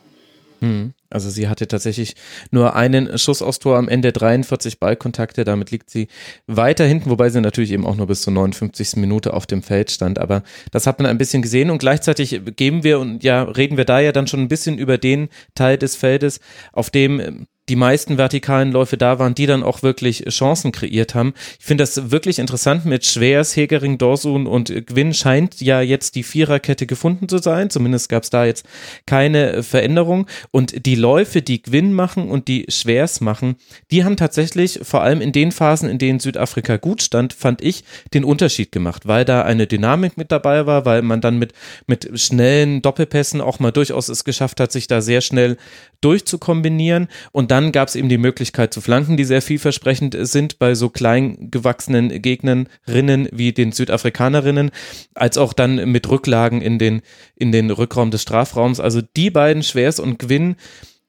Hm. 0.60 0.92
Also 1.08 1.30
sie 1.30 1.48
hatte 1.48 1.66
tatsächlich 1.66 2.14
nur 2.50 2.76
einen 2.76 3.18
Schuss 3.18 3.42
aus 3.42 3.58
Tor 3.58 3.78
am 3.78 3.88
Ende, 3.88 4.12
43 4.12 4.78
Ballkontakte, 4.78 5.44
damit 5.44 5.70
liegt 5.70 5.90
sie 5.90 6.06
weiter 6.46 6.84
hinten, 6.84 7.10
wobei 7.10 7.30
sie 7.30 7.40
natürlich 7.40 7.72
eben 7.72 7.86
auch 7.86 7.96
nur 7.96 8.06
bis 8.06 8.22
zur 8.22 8.32
59. 8.32 8.96
Minute 8.96 9.34
auf 9.34 9.46
dem 9.46 9.62
Feld 9.62 9.90
stand, 9.90 10.18
aber 10.18 10.42
das 10.70 10.86
hat 10.86 11.00
man 11.00 11.06
ein 11.06 11.18
bisschen 11.18 11.42
gesehen 11.42 11.70
und 11.70 11.78
gleichzeitig 11.78 12.40
geben 12.56 12.84
wir 12.84 13.00
und 13.00 13.24
ja, 13.24 13.42
reden 13.42 13.76
wir 13.76 13.86
da 13.86 13.98
ja 14.00 14.12
dann 14.12 14.28
schon 14.28 14.40
ein 14.40 14.48
bisschen 14.48 14.78
über 14.78 14.98
den 14.98 15.30
Teil 15.54 15.78
des 15.78 15.96
Feldes, 15.96 16.40
auf 16.72 16.90
dem 16.90 17.46
die 17.70 17.76
meisten 17.76 18.18
vertikalen 18.18 18.72
Läufe 18.72 18.96
da 18.96 19.20
waren, 19.20 19.36
die 19.36 19.46
dann 19.46 19.62
auch 19.62 19.84
wirklich 19.84 20.24
Chancen 20.28 20.72
kreiert 20.72 21.14
haben. 21.14 21.34
Ich 21.60 21.64
finde 21.64 21.82
das 21.82 22.10
wirklich 22.10 22.40
interessant 22.40 22.84
mit 22.84 23.06
Schwers, 23.06 23.54
Hegering, 23.54 23.96
Dorsun 23.96 24.48
und 24.48 24.86
Gwyn 24.86 25.14
scheint 25.14 25.60
ja 25.60 25.80
jetzt 25.80 26.16
die 26.16 26.24
Viererkette 26.24 26.86
gefunden 26.86 27.28
zu 27.28 27.38
sein. 27.38 27.70
Zumindest 27.70 28.08
gab 28.08 28.24
es 28.24 28.30
da 28.30 28.44
jetzt 28.44 28.66
keine 29.06 29.62
Veränderung. 29.62 30.26
Und 30.50 30.84
die 30.84 30.96
Läufe, 30.96 31.42
die 31.42 31.62
Gwyn 31.62 31.92
machen 31.92 32.28
und 32.28 32.48
die 32.48 32.66
Schwers 32.68 33.20
machen, 33.20 33.54
die 33.92 34.04
haben 34.04 34.16
tatsächlich 34.16 34.80
vor 34.82 35.02
allem 35.02 35.20
in 35.20 35.30
den 35.30 35.52
Phasen, 35.52 35.88
in 35.88 35.98
denen 35.98 36.18
Südafrika 36.18 36.76
gut 36.76 37.02
stand, 37.02 37.32
fand 37.32 37.62
ich 37.62 37.84
den 38.14 38.24
Unterschied 38.24 38.72
gemacht, 38.72 39.06
weil 39.06 39.24
da 39.24 39.42
eine 39.42 39.68
Dynamik 39.68 40.16
mit 40.16 40.32
dabei 40.32 40.66
war, 40.66 40.84
weil 40.86 41.02
man 41.02 41.20
dann 41.20 41.38
mit, 41.38 41.52
mit 41.86 42.18
schnellen 42.18 42.82
Doppelpässen 42.82 43.40
auch 43.40 43.60
mal 43.60 43.70
durchaus 43.70 44.08
es 44.08 44.24
geschafft 44.24 44.58
hat, 44.58 44.72
sich 44.72 44.88
da 44.88 45.00
sehr 45.00 45.20
schnell 45.20 45.56
durchzukombinieren 46.00 47.08
und 47.30 47.52
dann 47.52 47.59
gab 47.70 47.88
es 47.88 47.96
eben 47.96 48.08
die 48.08 48.18
Möglichkeit 48.18 48.72
zu 48.72 48.80
flanken, 48.80 49.16
die 49.16 49.24
sehr 49.24 49.42
vielversprechend 49.42 50.16
sind 50.18 50.58
bei 50.58 50.74
so 50.74 50.88
klein 50.88 51.50
gewachsenen 51.50 52.22
Gegnerinnen 52.22 53.28
wie 53.30 53.52
den 53.52 53.72
Südafrikanerinnen, 53.72 54.70
als 55.14 55.38
auch 55.38 55.52
dann 55.52 55.90
mit 55.90 56.08
Rücklagen 56.08 56.62
in 56.62 56.78
den, 56.78 57.02
in 57.36 57.52
den 57.52 57.70
Rückraum 57.70 58.10
des 58.10 58.22
Strafraums. 58.22 58.80
Also 58.80 59.00
die 59.02 59.30
beiden, 59.30 59.62
Schwers 59.62 60.00
und 60.00 60.18
Gwyn, 60.18 60.56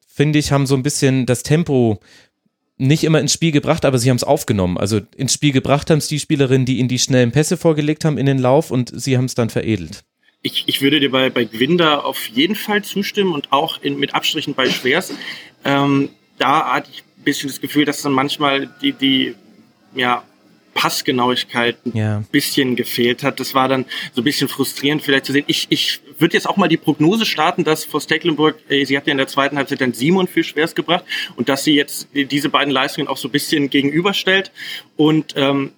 finde 0.07 0.39
ich, 0.39 0.51
haben 0.51 0.67
so 0.67 0.75
ein 0.75 0.83
bisschen 0.83 1.25
das 1.25 1.43
Tempo 1.43 1.99
nicht 2.77 3.03
immer 3.03 3.19
ins 3.19 3.33
Spiel 3.33 3.51
gebracht, 3.51 3.85
aber 3.85 3.99
sie 3.99 4.09
haben 4.09 4.17
es 4.17 4.23
aufgenommen. 4.23 4.77
Also 4.77 5.01
ins 5.15 5.33
Spiel 5.33 5.51
gebracht 5.51 5.89
haben 5.89 5.99
es 5.99 6.07
die 6.07 6.19
Spielerinnen, 6.19 6.65
die 6.65 6.79
in 6.79 6.87
die 6.87 6.99
schnellen 6.99 7.31
Pässe 7.31 7.55
vorgelegt 7.55 8.05
haben 8.05 8.17
in 8.17 8.25
den 8.25 8.39
Lauf 8.39 8.71
und 8.71 8.91
sie 8.93 9.17
haben 9.17 9.25
es 9.25 9.35
dann 9.35 9.49
veredelt. 9.49 10.03
Ich, 10.41 10.63
ich 10.65 10.81
würde 10.81 10.99
dir 10.99 11.11
bei, 11.11 11.29
bei 11.29 11.43
Gwinder 11.43 12.03
auf 12.03 12.25
jeden 12.27 12.55
Fall 12.55 12.83
zustimmen 12.83 13.33
und 13.33 13.51
auch 13.51 13.79
in, 13.83 13.99
mit 13.99 14.15
Abstrichen 14.15 14.55
bei 14.55 14.67
Schwers. 14.67 15.13
Ähm, 15.63 16.09
da 16.41 16.73
hatte 16.73 16.89
ich 16.91 17.03
ein 17.03 17.23
bisschen 17.23 17.49
das 17.49 17.61
Gefühl, 17.61 17.85
dass 17.85 18.01
dann 18.01 18.13
manchmal 18.13 18.67
die, 18.81 18.93
die 18.93 19.35
ja, 19.93 20.23
Passgenauigkeit 20.73 21.77
ein 21.85 21.95
ja. 21.95 22.23
bisschen 22.31 22.75
gefehlt 22.75 23.23
hat. 23.23 23.39
Das 23.39 23.53
war 23.53 23.67
dann 23.67 23.85
so 24.13 24.21
ein 24.21 24.23
bisschen 24.23 24.47
frustrierend 24.47 25.03
vielleicht 25.03 25.25
zu 25.25 25.33
sehen. 25.33 25.43
Ich, 25.47 25.67
ich 25.69 25.99
würde 26.17 26.33
jetzt 26.33 26.47
auch 26.47 26.57
mal 26.57 26.67
die 26.67 26.77
Prognose 26.77 27.25
starten, 27.25 27.63
dass 27.63 27.85
vor 27.85 28.01
Stecklenburg, 28.01 28.57
äh, 28.69 28.85
sie 28.85 28.97
hat 28.97 29.05
ja 29.05 29.11
in 29.11 29.17
der 29.17 29.27
zweiten 29.27 29.57
Halbzeit 29.57 29.81
dann 29.81 29.93
Simon 29.93 30.27
viel 30.27 30.43
Schweres 30.43 30.73
gebracht 30.73 31.03
und 31.35 31.49
dass 31.49 31.63
sie 31.63 31.75
jetzt 31.75 32.07
diese 32.13 32.49
beiden 32.49 32.73
Leistungen 32.73 33.07
auch 33.07 33.17
so 33.17 33.27
ein 33.27 33.31
bisschen 33.31 33.69
gegenüberstellt. 33.69 34.51
Und 34.97 35.33
ähm, 35.35 35.73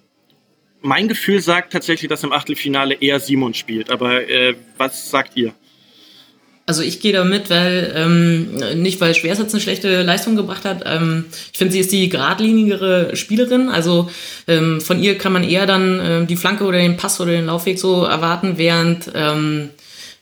mein 0.80 1.08
Gefühl 1.08 1.40
sagt 1.40 1.72
tatsächlich, 1.72 2.08
dass 2.08 2.22
im 2.24 2.32
Achtelfinale 2.32 2.94
eher 2.94 3.20
Simon 3.20 3.54
spielt. 3.54 3.90
Aber 3.90 4.28
äh, 4.28 4.54
was 4.78 5.10
sagt 5.10 5.36
ihr? 5.36 5.54
Also 6.66 6.82
ich 6.82 7.00
gehe 7.00 7.12
da 7.12 7.24
mit, 7.24 7.50
weil 7.50 7.92
ähm, 7.94 8.54
nicht 8.80 9.00
weil 9.00 9.14
Schwers 9.14 9.38
jetzt 9.38 9.52
eine 9.52 9.60
schlechte 9.60 10.02
Leistung 10.02 10.34
gebracht 10.34 10.64
hat. 10.64 10.82
Ähm, 10.86 11.26
ich 11.52 11.58
finde, 11.58 11.72
sie 11.72 11.80
ist 11.80 11.92
die 11.92 12.08
geradlinigere 12.08 13.14
Spielerin. 13.16 13.68
Also 13.68 14.08
ähm, 14.48 14.80
von 14.80 15.02
ihr 15.02 15.18
kann 15.18 15.34
man 15.34 15.44
eher 15.44 15.66
dann 15.66 16.00
äh, 16.00 16.26
die 16.26 16.36
Flanke 16.36 16.64
oder 16.64 16.78
den 16.78 16.96
Pass 16.96 17.20
oder 17.20 17.32
den 17.32 17.46
Laufweg 17.46 17.78
so 17.78 18.04
erwarten, 18.04 18.54
während 18.56 19.10
ähm, 19.14 19.70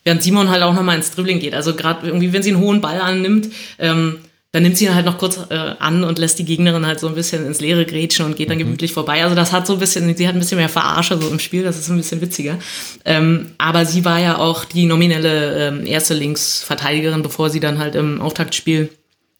während 0.03 0.21
Simon 0.21 0.49
halt 0.49 0.63
auch 0.63 0.73
nochmal 0.73 0.97
ins 0.97 1.11
Dribbling 1.11 1.39
geht. 1.39 1.53
Also 1.53 1.75
gerade 1.75 2.07
irgendwie, 2.07 2.33
wenn 2.33 2.43
sie 2.43 2.51
einen 2.51 2.61
hohen 2.61 2.81
Ball 2.81 2.99
annimmt, 2.99 3.49
ähm, 3.79 4.17
dann 4.53 4.61
nimmt 4.61 4.77
sie 4.77 4.85
ihn 4.85 4.93
halt 4.93 5.07
noch 5.07 5.17
kurz 5.17 5.39
äh, 5.49 5.55
an 5.55 6.03
und 6.03 6.19
lässt 6.19 6.37
die 6.37 6.45
Gegnerin 6.45 6.85
halt 6.85 6.99
so 6.99 7.07
ein 7.07 7.15
bisschen 7.15 7.43
ins 7.45 7.59
Leere 7.59 7.85
grätschen 7.85 8.23
und 8.23 8.35
geht 8.35 8.51
dann 8.51 8.57
mhm. 8.57 8.65
gemütlich 8.65 8.93
vorbei. 8.93 9.23
Also 9.23 9.35
das 9.35 9.51
hat 9.51 9.65
so 9.65 9.73
ein 9.73 9.79
bisschen, 9.79 10.15
sie 10.15 10.27
hat 10.27 10.35
ein 10.35 10.39
bisschen 10.39 10.59
mehr 10.59 10.69
Verarsche 10.69 11.19
so 11.19 11.27
im 11.27 11.39
Spiel, 11.39 11.63
das 11.63 11.79
ist 11.79 11.89
ein 11.89 11.97
bisschen 11.97 12.21
witziger. 12.21 12.59
Ähm, 13.03 13.53
aber 13.57 13.85
sie 13.85 14.05
war 14.05 14.19
ja 14.19 14.37
auch 14.37 14.63
die 14.65 14.85
nominelle 14.85 15.69
ähm, 15.69 15.87
erste 15.87 16.13
Linksverteidigerin, 16.13 17.23
bevor 17.23 17.49
sie 17.49 17.59
dann 17.59 17.79
halt 17.79 17.95
im 17.95 18.21
Auftaktspiel 18.21 18.89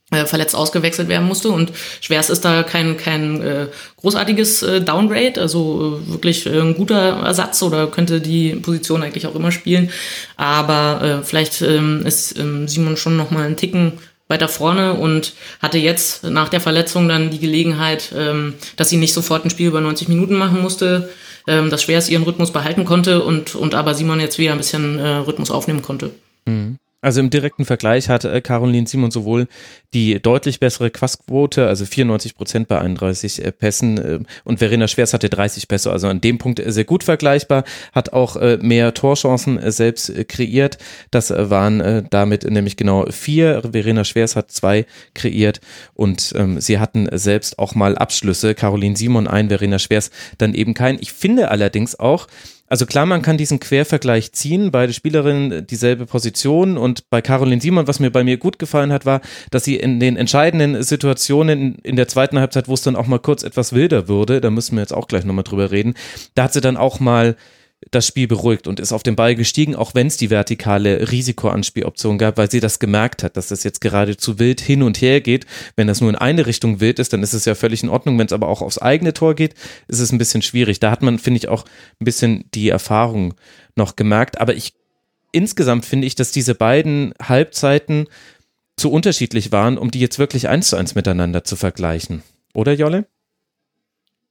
äh, 0.10 0.26
verletzt 0.26 0.56
ausgewechselt 0.56 1.10
werden 1.10 1.28
musste 1.28 1.50
und 1.50 1.72
Schwers 2.02 2.32
ist 2.32 2.44
da 2.44 2.64
kein 2.64 2.98
kein 2.98 3.40
äh, 3.42 3.68
großartiges 3.98 4.64
äh, 4.64 4.82
Downgrade, 4.82 5.40
also 5.40 6.02
äh, 6.08 6.12
wirklich 6.12 6.48
äh, 6.48 6.60
ein 6.60 6.76
guter 6.76 7.24
Ersatz 7.24 7.62
oder 7.62 7.86
könnte 7.88 8.20
die 8.20 8.56
Position 8.56 9.04
eigentlich 9.04 9.28
auch 9.28 9.36
immer 9.36 9.52
spielen, 9.52 9.92
aber 10.38 11.22
äh, 11.22 11.24
vielleicht 11.24 11.62
ähm, 11.62 12.04
ist 12.06 12.38
ähm, 12.38 12.68
Simon 12.68 12.98
schon 12.98 13.16
noch 13.16 13.32
mal 13.32 13.46
einen 13.46 13.58
Ticken 13.58 13.94
weiter 14.28 14.48
vorne 14.48 14.94
und 14.94 15.34
hatte 15.62 15.78
jetzt 15.78 16.24
nach 16.24 16.50
der 16.50 16.62
Verletzung 16.62 17.08
dann 17.08 17.30
die 17.30 17.40
Gelegenheit, 17.40 18.14
ähm, 18.16 18.56
dass 18.78 18.90
sie 18.90 18.98
nicht 18.98 19.14
sofort 19.14 19.46
ein 19.46 19.50
Spiel 19.50 19.68
über 19.68 19.82
90 19.82 20.08
Minuten 20.08 20.36
machen 20.36 20.62
musste, 20.62 21.10
ähm, 21.48 21.70
dass 21.70 21.84
Schwers 21.84 22.10
ihren 22.10 22.24
Rhythmus 22.24 22.52
behalten 22.52 22.86
konnte 22.86 23.24
und, 23.24 23.56
und 23.56 23.76
aber 23.76 23.94
Simon 23.94 24.20
jetzt 24.20 24.38
wieder 24.38 24.54
ein 24.54 24.58
bisschen 24.58 24.98
äh, 24.98 25.08
Rhythmus 25.08 25.52
aufnehmen 25.52 25.82
konnte. 25.82 26.12
Mhm. 26.46 26.78
Also 27.04 27.20
im 27.20 27.30
direkten 27.30 27.66
Vergleich 27.66 28.08
hat 28.08 28.24
äh, 28.24 28.40
Caroline 28.40 28.88
Simon 28.88 29.12
sowohl 29.12 29.48
die 29.94 30.22
deutlich 30.22 30.62
bessere 30.62 30.90
Quassquote, 30.90 31.68
also 31.68 31.86
94 31.86 32.38
Prozent 32.38 32.70
bei 32.70 32.80
31 32.80 33.44
äh, 33.44 33.52
Pässen 33.52 33.98
äh, 33.98 34.20
und 34.46 34.60
Verena 34.60 34.88
Schwers 34.88 35.14
hatte 35.14 35.30
30 35.30 35.68
Pässe, 35.68 35.92
also 35.92 36.08
an 36.08 36.22
dem 36.22 36.38
Punkt 36.38 36.62
sehr 36.66 36.86
gut 36.86 37.04
vergleichbar, 37.04 37.66
hat 37.92 38.14
auch 38.14 38.38
mehr 38.62 38.94
Torchancen 38.94 39.60
selbst 39.72 40.12
kreiert. 40.30 40.78
Das 41.12 41.30
waren 41.30 42.08
damit 42.10 42.50
nämlich 42.50 42.78
genau 42.78 43.06
vier. 43.12 43.62
Verena 43.72 44.04
Schwers 44.04 44.36
hat 44.36 44.52
zwei 44.52 44.86
kreiert 45.14 45.60
und 45.94 46.34
ähm, 46.38 46.62
sie 46.62 46.80
hatten 46.80 47.10
selbst 47.12 47.60
auch 47.60 47.76
mal 47.76 47.98
Abschlüsse. 47.98 48.56
Caroline 48.56 48.96
Simon 48.96 49.28
ein, 49.28 49.50
Verena 49.50 49.80
Schwers 49.80 50.10
dann 50.38 50.54
eben 50.54 50.74
kein. 50.74 50.98
Ich 51.00 51.12
finde 51.12 51.52
allerdings 51.52 52.00
auch, 52.00 52.28
also 52.74 52.88
klar, 52.88 53.06
man 53.06 53.22
kann 53.22 53.38
diesen 53.38 53.60
Quervergleich 53.60 54.32
ziehen, 54.32 54.72
beide 54.72 54.94
Spielerinnen 54.94 55.68
dieselbe 55.68 56.08
Position. 56.08 56.76
Und 56.76 57.08
bei 57.12 57.22
Caroline 57.22 57.62
Simon, 57.62 57.86
was 57.86 58.00
mir 58.00 58.10
bei 58.10 58.24
mir 58.24 58.38
gut 58.38 58.58
gefallen 58.58 58.92
hat, 58.92 59.06
war, 59.06 59.22
dass 59.52 59.64
sie 59.64 59.76
in 59.76 60.00
den 60.00 60.18
entscheidenden 60.18 60.82
Situationen 60.82 61.76
in 61.84 61.98
der 61.98 62.08
zweiten 62.08 62.40
Halbzeit, 62.40 62.68
wo 62.68 62.74
es 62.74 62.82
dann 62.82 62.96
auch 62.96 63.06
mal 63.06 63.20
kurz 63.20 63.44
etwas 63.44 63.74
wilder 63.74 64.08
wurde, 64.08 64.42
da 64.42 64.50
müssen 64.50 64.76
wir 64.76 64.82
jetzt 64.82 64.92
auch 64.92 65.08
gleich 65.08 65.24
nochmal 65.24 65.44
drüber 65.44 65.70
reden, 65.70 65.94
da 66.34 66.46
hat 66.46 66.54
sie 66.54 66.62
dann 66.62 66.76
auch 66.76 67.00
mal 67.00 67.36
das 67.92 68.08
Spiel 68.08 68.28
beruhigt 68.28 68.68
und 68.68 68.80
ist 68.80 68.92
auf 68.92 69.04
den 69.04 69.16
Ball 69.16 69.36
gestiegen, 69.36 69.76
auch 69.76 69.96
wenn 69.96 70.08
es 70.08 70.18
die 70.18 70.30
vertikale 70.30 71.12
Risikoanspieloption 71.12 72.18
gab, 72.18 72.38
weil 72.38 72.50
sie 72.50 72.60
das 72.60 72.80
gemerkt 72.80 73.24
hat, 73.24 73.38
dass 73.38 73.48
das 73.48 73.64
jetzt 73.64 73.82
gerade 73.82 74.18
zu 74.18 74.40
wild 74.40 74.62
hin 74.62 74.84
und 74.84 75.02
her 75.02 75.22
geht. 75.22 75.46
Wenn 75.76 75.88
das 75.88 76.02
nur 76.02 76.10
in 76.10 76.16
eine 76.16 76.46
Richtung 76.46 76.80
wild 76.80 77.00
ist, 77.00 77.14
dann 77.14 77.24
ist 77.24 77.34
es 77.34 77.46
ja 77.46 77.56
völlig 77.56 77.84
in 77.84 77.90
Ordnung. 77.90 78.18
Wenn 78.18 78.28
es 78.28 78.34
aber 78.34 78.48
auch 78.48 78.62
aufs 78.62 78.78
eigene 78.78 79.14
Tor 79.14 79.36
geht, 79.36 79.56
ist 79.88 80.00
es 80.00 80.12
ein 80.12 80.18
bisschen 80.18 80.42
schwierig. 80.42 80.80
Da 80.80 80.92
hat 80.92 81.02
man, 81.02 81.20
finde 81.20 81.38
ich, 81.38 81.48
auch 81.48 81.66
ein 82.00 82.06
bisschen 82.06 82.46
die 82.54 82.70
Erfahrung 82.70 83.34
noch 83.76 83.96
gemerkt. 83.96 84.40
Aber 84.40 84.56
ich 84.56 84.74
insgesamt 85.32 85.86
finde 85.86 86.08
ich, 86.08 86.16
dass 86.16 86.32
diese 86.32 86.56
beiden 86.56 87.14
Halbzeiten 87.22 88.08
zu 88.78 88.92
unterschiedlich 88.92 89.52
waren, 89.52 89.78
um 89.78 89.92
die 89.92 90.00
jetzt 90.00 90.20
wirklich 90.20 90.48
eins 90.48 90.70
zu 90.70 90.78
eins 90.78 90.96
miteinander 90.96 91.44
zu 91.44 91.56
vergleichen. 91.56 92.24
Oder 92.54 92.74
Jolle? 92.74 93.06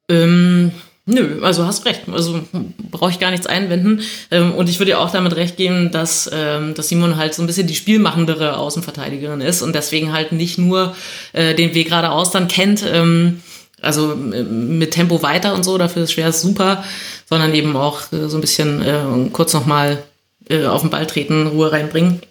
Ähm, 0.08 0.72
Nö, 1.04 1.40
also 1.42 1.66
hast 1.66 1.84
recht. 1.84 2.02
Also 2.12 2.42
brauche 2.90 3.10
ich 3.10 3.18
gar 3.18 3.32
nichts 3.32 3.46
einwenden. 3.46 4.02
Ähm, 4.30 4.52
und 4.52 4.68
ich 4.68 4.78
würde 4.78 4.92
ja 4.92 4.98
auch 4.98 5.10
damit 5.10 5.34
recht 5.34 5.56
geben, 5.56 5.90
dass, 5.90 6.30
ähm, 6.32 6.74
dass 6.74 6.88
Simon 6.88 7.16
halt 7.16 7.34
so 7.34 7.42
ein 7.42 7.46
bisschen 7.46 7.66
die 7.66 7.74
spielmachendere 7.74 8.56
Außenverteidigerin 8.56 9.40
ist 9.40 9.62
und 9.62 9.74
deswegen 9.74 10.12
halt 10.12 10.30
nicht 10.30 10.58
nur 10.58 10.94
äh, 11.32 11.54
den 11.54 11.74
Weg 11.74 11.88
geradeaus 11.88 12.30
dann 12.30 12.46
kennt, 12.46 12.84
ähm, 12.86 13.42
also 13.80 14.14
mit 14.14 14.92
Tempo 14.92 15.22
weiter 15.24 15.54
und 15.54 15.64
so, 15.64 15.76
dafür 15.76 16.04
ist 16.04 16.12
schwer 16.12 16.32
super, 16.32 16.84
sondern 17.28 17.52
eben 17.52 17.76
auch 17.76 18.12
äh, 18.12 18.28
so 18.28 18.38
ein 18.38 18.40
bisschen 18.40 18.80
äh, 18.80 19.28
kurz 19.32 19.52
nochmal 19.54 20.04
äh, 20.48 20.66
auf 20.66 20.82
den 20.82 20.90
Ball 20.90 21.06
treten, 21.06 21.48
Ruhe 21.48 21.72
reinbringen. 21.72 22.22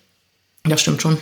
Das 0.64 0.80
stimmt 0.80 1.02
schon. 1.02 1.18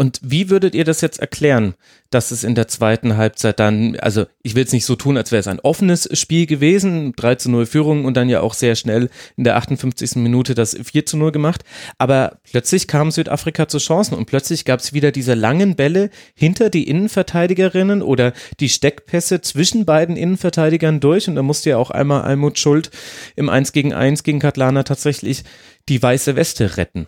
Und 0.00 0.18
wie 0.22 0.48
würdet 0.48 0.74
ihr 0.74 0.84
das 0.84 1.02
jetzt 1.02 1.20
erklären, 1.20 1.74
dass 2.08 2.30
es 2.30 2.42
in 2.42 2.54
der 2.54 2.68
zweiten 2.68 3.18
Halbzeit 3.18 3.60
dann, 3.60 3.96
also 3.96 4.24
ich 4.42 4.54
will 4.54 4.64
es 4.64 4.72
nicht 4.72 4.86
so 4.86 4.96
tun, 4.96 5.18
als 5.18 5.30
wäre 5.30 5.40
es 5.40 5.46
ein 5.46 5.60
offenes 5.60 6.08
Spiel 6.18 6.46
gewesen, 6.46 7.12
3 7.16 7.34
zu 7.34 7.50
0 7.50 7.66
Führung 7.66 8.06
und 8.06 8.16
dann 8.16 8.30
ja 8.30 8.40
auch 8.40 8.54
sehr 8.54 8.76
schnell 8.76 9.10
in 9.36 9.44
der 9.44 9.56
58. 9.56 10.16
Minute 10.16 10.54
das 10.54 10.74
4 10.74 11.04
zu 11.04 11.18
0 11.18 11.32
gemacht, 11.32 11.64
aber 11.98 12.38
plötzlich 12.50 12.88
kam 12.88 13.10
Südafrika 13.10 13.68
zu 13.68 13.76
Chancen 13.76 14.14
und 14.14 14.24
plötzlich 14.24 14.64
gab 14.64 14.80
es 14.80 14.94
wieder 14.94 15.12
diese 15.12 15.34
langen 15.34 15.76
Bälle 15.76 16.08
hinter 16.34 16.70
die 16.70 16.88
Innenverteidigerinnen 16.88 18.00
oder 18.00 18.32
die 18.58 18.70
Steckpässe 18.70 19.42
zwischen 19.42 19.84
beiden 19.84 20.16
Innenverteidigern 20.16 21.00
durch 21.00 21.28
und 21.28 21.34
da 21.34 21.42
musste 21.42 21.68
ja 21.68 21.76
auch 21.76 21.90
einmal 21.90 22.22
Almut 22.22 22.58
Schuld 22.58 22.90
im 23.36 23.50
1 23.50 23.72
gegen 23.72 23.92
1 23.92 24.22
gegen 24.22 24.38
Katlana 24.38 24.82
tatsächlich 24.82 25.44
die 25.90 26.02
weiße 26.02 26.36
Weste 26.36 26.78
retten 26.78 27.06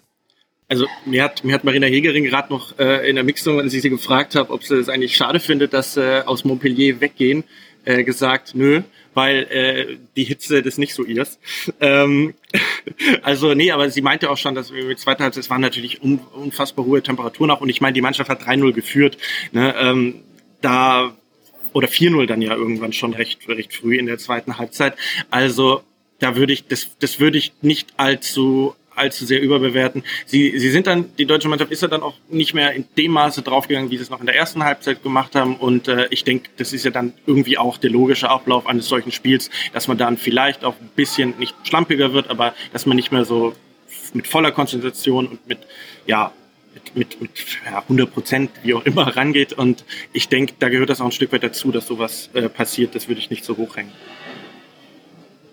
also 0.72 0.86
mir 1.04 1.22
hat, 1.22 1.44
mir 1.44 1.52
hat 1.52 1.64
Marina 1.64 1.86
Hegering 1.86 2.24
gerade 2.24 2.50
noch 2.50 2.78
äh, 2.78 3.06
in 3.06 3.16
der 3.16 3.24
Mixung, 3.24 3.60
als 3.60 3.74
ich 3.74 3.82
sie 3.82 3.90
gefragt 3.90 4.34
habe, 4.34 4.50
ob 4.50 4.64
sie 4.64 4.76
es 4.76 4.88
eigentlich 4.88 5.14
schade 5.14 5.38
findet, 5.38 5.74
dass 5.74 5.98
äh, 5.98 6.22
aus 6.24 6.44
Montpellier 6.44 6.98
weggehen, 6.98 7.44
äh, 7.84 8.04
gesagt, 8.04 8.54
nö, 8.54 8.80
weil 9.12 9.42
äh, 9.50 9.98
die 10.16 10.24
Hitze 10.24 10.62
das 10.62 10.78
nicht 10.78 10.94
so 10.94 11.04
ihrs. 11.04 11.38
Ähm, 11.80 12.32
also 13.22 13.52
nee, 13.52 13.70
aber 13.70 13.90
sie 13.90 14.00
meinte 14.00 14.30
auch 14.30 14.38
schon, 14.38 14.54
dass 14.54 14.70
mit 14.72 14.98
zweiter 14.98 15.24
Halbzeit, 15.24 15.44
es 15.44 15.50
waren 15.50 15.60
natürlich 15.60 16.02
un, 16.02 16.20
unfassbar 16.32 16.86
hohe 16.86 17.02
Temperaturen 17.02 17.50
auch 17.50 17.60
und 17.60 17.68
ich 17.68 17.82
meine, 17.82 17.92
die 17.92 18.00
Mannschaft 18.00 18.30
hat 18.30 18.42
3-0 18.42 18.72
geführt. 18.72 19.18
Ne, 19.52 19.74
ähm, 19.78 20.22
da 20.62 21.14
oder 21.74 21.88
4-0 21.88 22.26
dann 22.26 22.40
ja 22.40 22.54
irgendwann 22.54 22.94
schon 22.94 23.12
recht, 23.12 23.46
recht 23.46 23.74
früh 23.74 23.98
in 23.98 24.06
der 24.06 24.16
zweiten 24.16 24.56
Halbzeit. 24.56 24.94
Also 25.30 25.82
da 26.18 26.34
würde 26.36 26.54
ich, 26.54 26.66
das, 26.66 26.96
das 26.98 27.20
würde 27.20 27.36
ich 27.36 27.52
nicht 27.60 27.88
allzu 27.98 28.74
allzu 28.94 29.24
sehr 29.24 29.40
überbewerten. 29.40 30.02
Sie, 30.26 30.58
sie 30.58 30.70
sind 30.70 30.86
dann, 30.86 31.14
die 31.16 31.26
deutsche 31.26 31.48
Mannschaft 31.48 31.72
ist 31.72 31.82
ja 31.82 31.88
dann 31.88 32.02
auch 32.02 32.14
nicht 32.28 32.54
mehr 32.54 32.72
in 32.72 32.84
dem 32.96 33.12
Maße 33.12 33.42
draufgegangen, 33.42 33.90
wie 33.90 33.96
sie 33.96 34.02
es 34.02 34.10
noch 34.10 34.20
in 34.20 34.26
der 34.26 34.36
ersten 34.36 34.64
Halbzeit 34.64 35.02
gemacht 35.02 35.34
haben. 35.34 35.56
Und 35.56 35.88
äh, 35.88 36.06
ich 36.10 36.24
denke, 36.24 36.50
das 36.56 36.72
ist 36.72 36.84
ja 36.84 36.90
dann 36.90 37.12
irgendwie 37.26 37.58
auch 37.58 37.78
der 37.78 37.90
logische 37.90 38.28
Ablauf 38.28 38.66
eines 38.66 38.86
solchen 38.86 39.12
Spiels, 39.12 39.50
dass 39.72 39.88
man 39.88 39.98
dann 39.98 40.16
vielleicht 40.16 40.64
auch 40.64 40.74
ein 40.80 40.90
bisschen 40.94 41.34
nicht 41.38 41.54
schlampiger 41.64 42.12
wird, 42.12 42.30
aber 42.30 42.54
dass 42.72 42.86
man 42.86 42.96
nicht 42.96 43.12
mehr 43.12 43.24
so 43.24 43.54
mit 44.14 44.26
voller 44.26 44.52
Konzentration 44.52 45.26
und 45.26 45.48
mit, 45.48 45.58
ja, 46.06 46.32
mit, 46.74 46.96
mit, 46.96 47.20
mit 47.20 47.30
ja, 47.64 47.80
100 47.80 48.12
Prozent, 48.12 48.50
wie 48.62 48.74
auch 48.74 48.84
immer, 48.84 49.16
rangeht. 49.16 49.52
Und 49.52 49.84
ich 50.12 50.28
denke, 50.28 50.54
da 50.58 50.68
gehört 50.68 50.90
das 50.90 51.00
auch 51.00 51.06
ein 51.06 51.12
Stück 51.12 51.32
weit 51.32 51.42
dazu, 51.42 51.70
dass 51.70 51.86
sowas 51.86 52.30
äh, 52.34 52.48
passiert. 52.48 52.94
Das 52.94 53.08
würde 53.08 53.20
ich 53.20 53.30
nicht 53.30 53.44
so 53.44 53.56
hochhängen. 53.56 53.92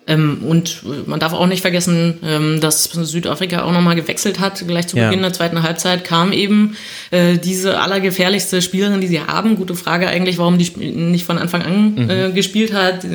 Ähm, 0.09 0.39
und 0.41 0.81
man 1.07 1.19
darf 1.19 1.33
auch 1.33 1.45
nicht 1.45 1.61
vergessen, 1.61 2.15
ähm, 2.23 2.59
dass 2.59 2.85
Südafrika 2.85 3.63
auch 3.63 3.71
nochmal 3.71 3.95
gewechselt 3.95 4.39
hat. 4.39 4.67
Gleich 4.67 4.87
zu 4.87 4.95
Beginn 4.95 5.19
ja. 5.19 5.21
der 5.21 5.33
zweiten 5.33 5.61
Halbzeit 5.61 6.03
kam 6.03 6.33
eben 6.33 6.75
äh, 7.11 7.37
diese 7.37 7.79
allergefährlichste 7.79 8.63
Spielerin, 8.63 9.01
die 9.01 9.07
sie 9.07 9.21
haben. 9.21 9.55
Gute 9.55 9.75
Frage 9.75 10.07
eigentlich, 10.07 10.39
warum 10.39 10.57
die 10.57 10.69
nicht 10.77 11.25
von 11.25 11.37
Anfang 11.37 11.61
an 11.61 11.95
mhm. 11.95 12.09
äh, 12.09 12.31
gespielt 12.31 12.73
hat. 12.73 13.05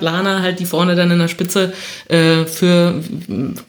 Lana 0.00 0.42
halt, 0.42 0.60
die 0.60 0.66
vorne 0.66 0.94
dann 0.94 1.10
in 1.10 1.18
der 1.18 1.28
Spitze 1.28 1.72
äh, 2.08 2.44
für, 2.44 3.02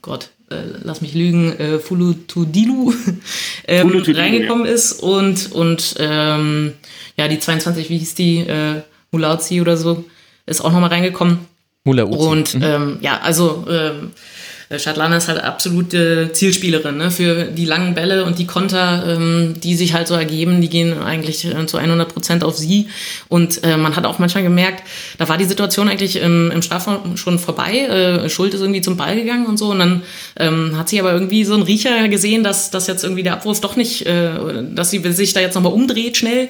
Gott, 0.01 0.29
äh, 0.49 0.55
lass 0.83 1.01
mich 1.01 1.13
lügen, 1.13 1.57
äh, 1.57 1.79
Fulutudilu 1.79 2.93
ähm, 3.67 4.03
reingekommen 4.05 4.65
ja. 4.65 4.71
ist 4.73 4.93
und, 4.93 5.53
und 5.53 5.95
ähm, 5.99 6.73
ja, 7.17 7.29
die 7.29 7.39
22, 7.39 7.89
wie 7.89 7.97
hieß 7.97 8.15
die, 8.15 8.39
äh, 8.39 8.81
Mulauzi 9.11 9.61
oder 9.61 9.77
so, 9.77 10.03
ist 10.45 10.61
auch 10.61 10.73
nochmal 10.73 10.89
reingekommen. 10.89 11.52
Mula 11.85 12.05
Uzi. 12.05 12.17
Und 12.17 12.55
mhm. 12.55 12.63
ähm, 12.63 12.97
ja, 13.01 13.19
also 13.21 13.65
ähm, 13.69 14.11
Shatlana 14.79 15.17
ist 15.17 15.27
halt 15.27 15.43
absolute 15.43 16.31
Zielspielerin 16.31 16.97
ne? 16.97 17.11
für 17.11 17.45
die 17.45 17.65
langen 17.65 17.93
Bälle 17.93 18.25
und 18.25 18.39
die 18.39 18.47
Konter, 18.47 19.03
ähm, 19.07 19.55
die 19.61 19.75
sich 19.75 19.93
halt 19.93 20.07
so 20.07 20.13
ergeben, 20.13 20.61
die 20.61 20.69
gehen 20.69 21.01
eigentlich 21.01 21.45
äh, 21.45 21.65
zu 21.65 21.77
100 21.77 22.13
Prozent 22.13 22.43
auf 22.43 22.57
sie. 22.57 22.87
Und 23.27 23.63
äh, 23.63 23.77
man 23.77 23.95
hat 23.95 24.05
auch 24.05 24.19
manchmal 24.19 24.43
gemerkt, 24.43 24.83
da 25.17 25.27
war 25.27 25.37
die 25.37 25.43
Situation 25.43 25.89
eigentlich 25.89 26.15
im, 26.15 26.51
im 26.51 26.61
Strafraum 26.61 27.17
schon 27.17 27.37
vorbei. 27.37 27.79
Äh, 27.79 28.29
Schuld 28.29 28.53
ist 28.53 28.61
irgendwie 28.61 28.81
zum 28.81 28.97
Ball 28.97 29.15
gegangen 29.15 29.45
und 29.45 29.57
so. 29.57 29.71
Und 29.71 29.79
dann 29.79 30.03
ähm, 30.37 30.77
hat 30.77 30.89
sie 30.89 30.99
aber 30.99 31.11
irgendwie 31.11 31.43
so 31.43 31.53
einen 31.53 31.63
Riecher 31.63 32.07
gesehen, 32.07 32.43
dass, 32.43 32.71
dass 32.71 32.87
jetzt 32.87 33.03
irgendwie 33.03 33.23
der 33.23 33.33
Abwurf 33.33 33.61
doch 33.61 33.75
nicht, 33.75 34.05
äh, 34.05 34.31
dass 34.73 34.89
sie 34.89 34.99
sich 35.11 35.33
da 35.33 35.41
jetzt 35.41 35.55
nochmal 35.55 35.73
umdreht 35.73 36.17
schnell 36.17 36.49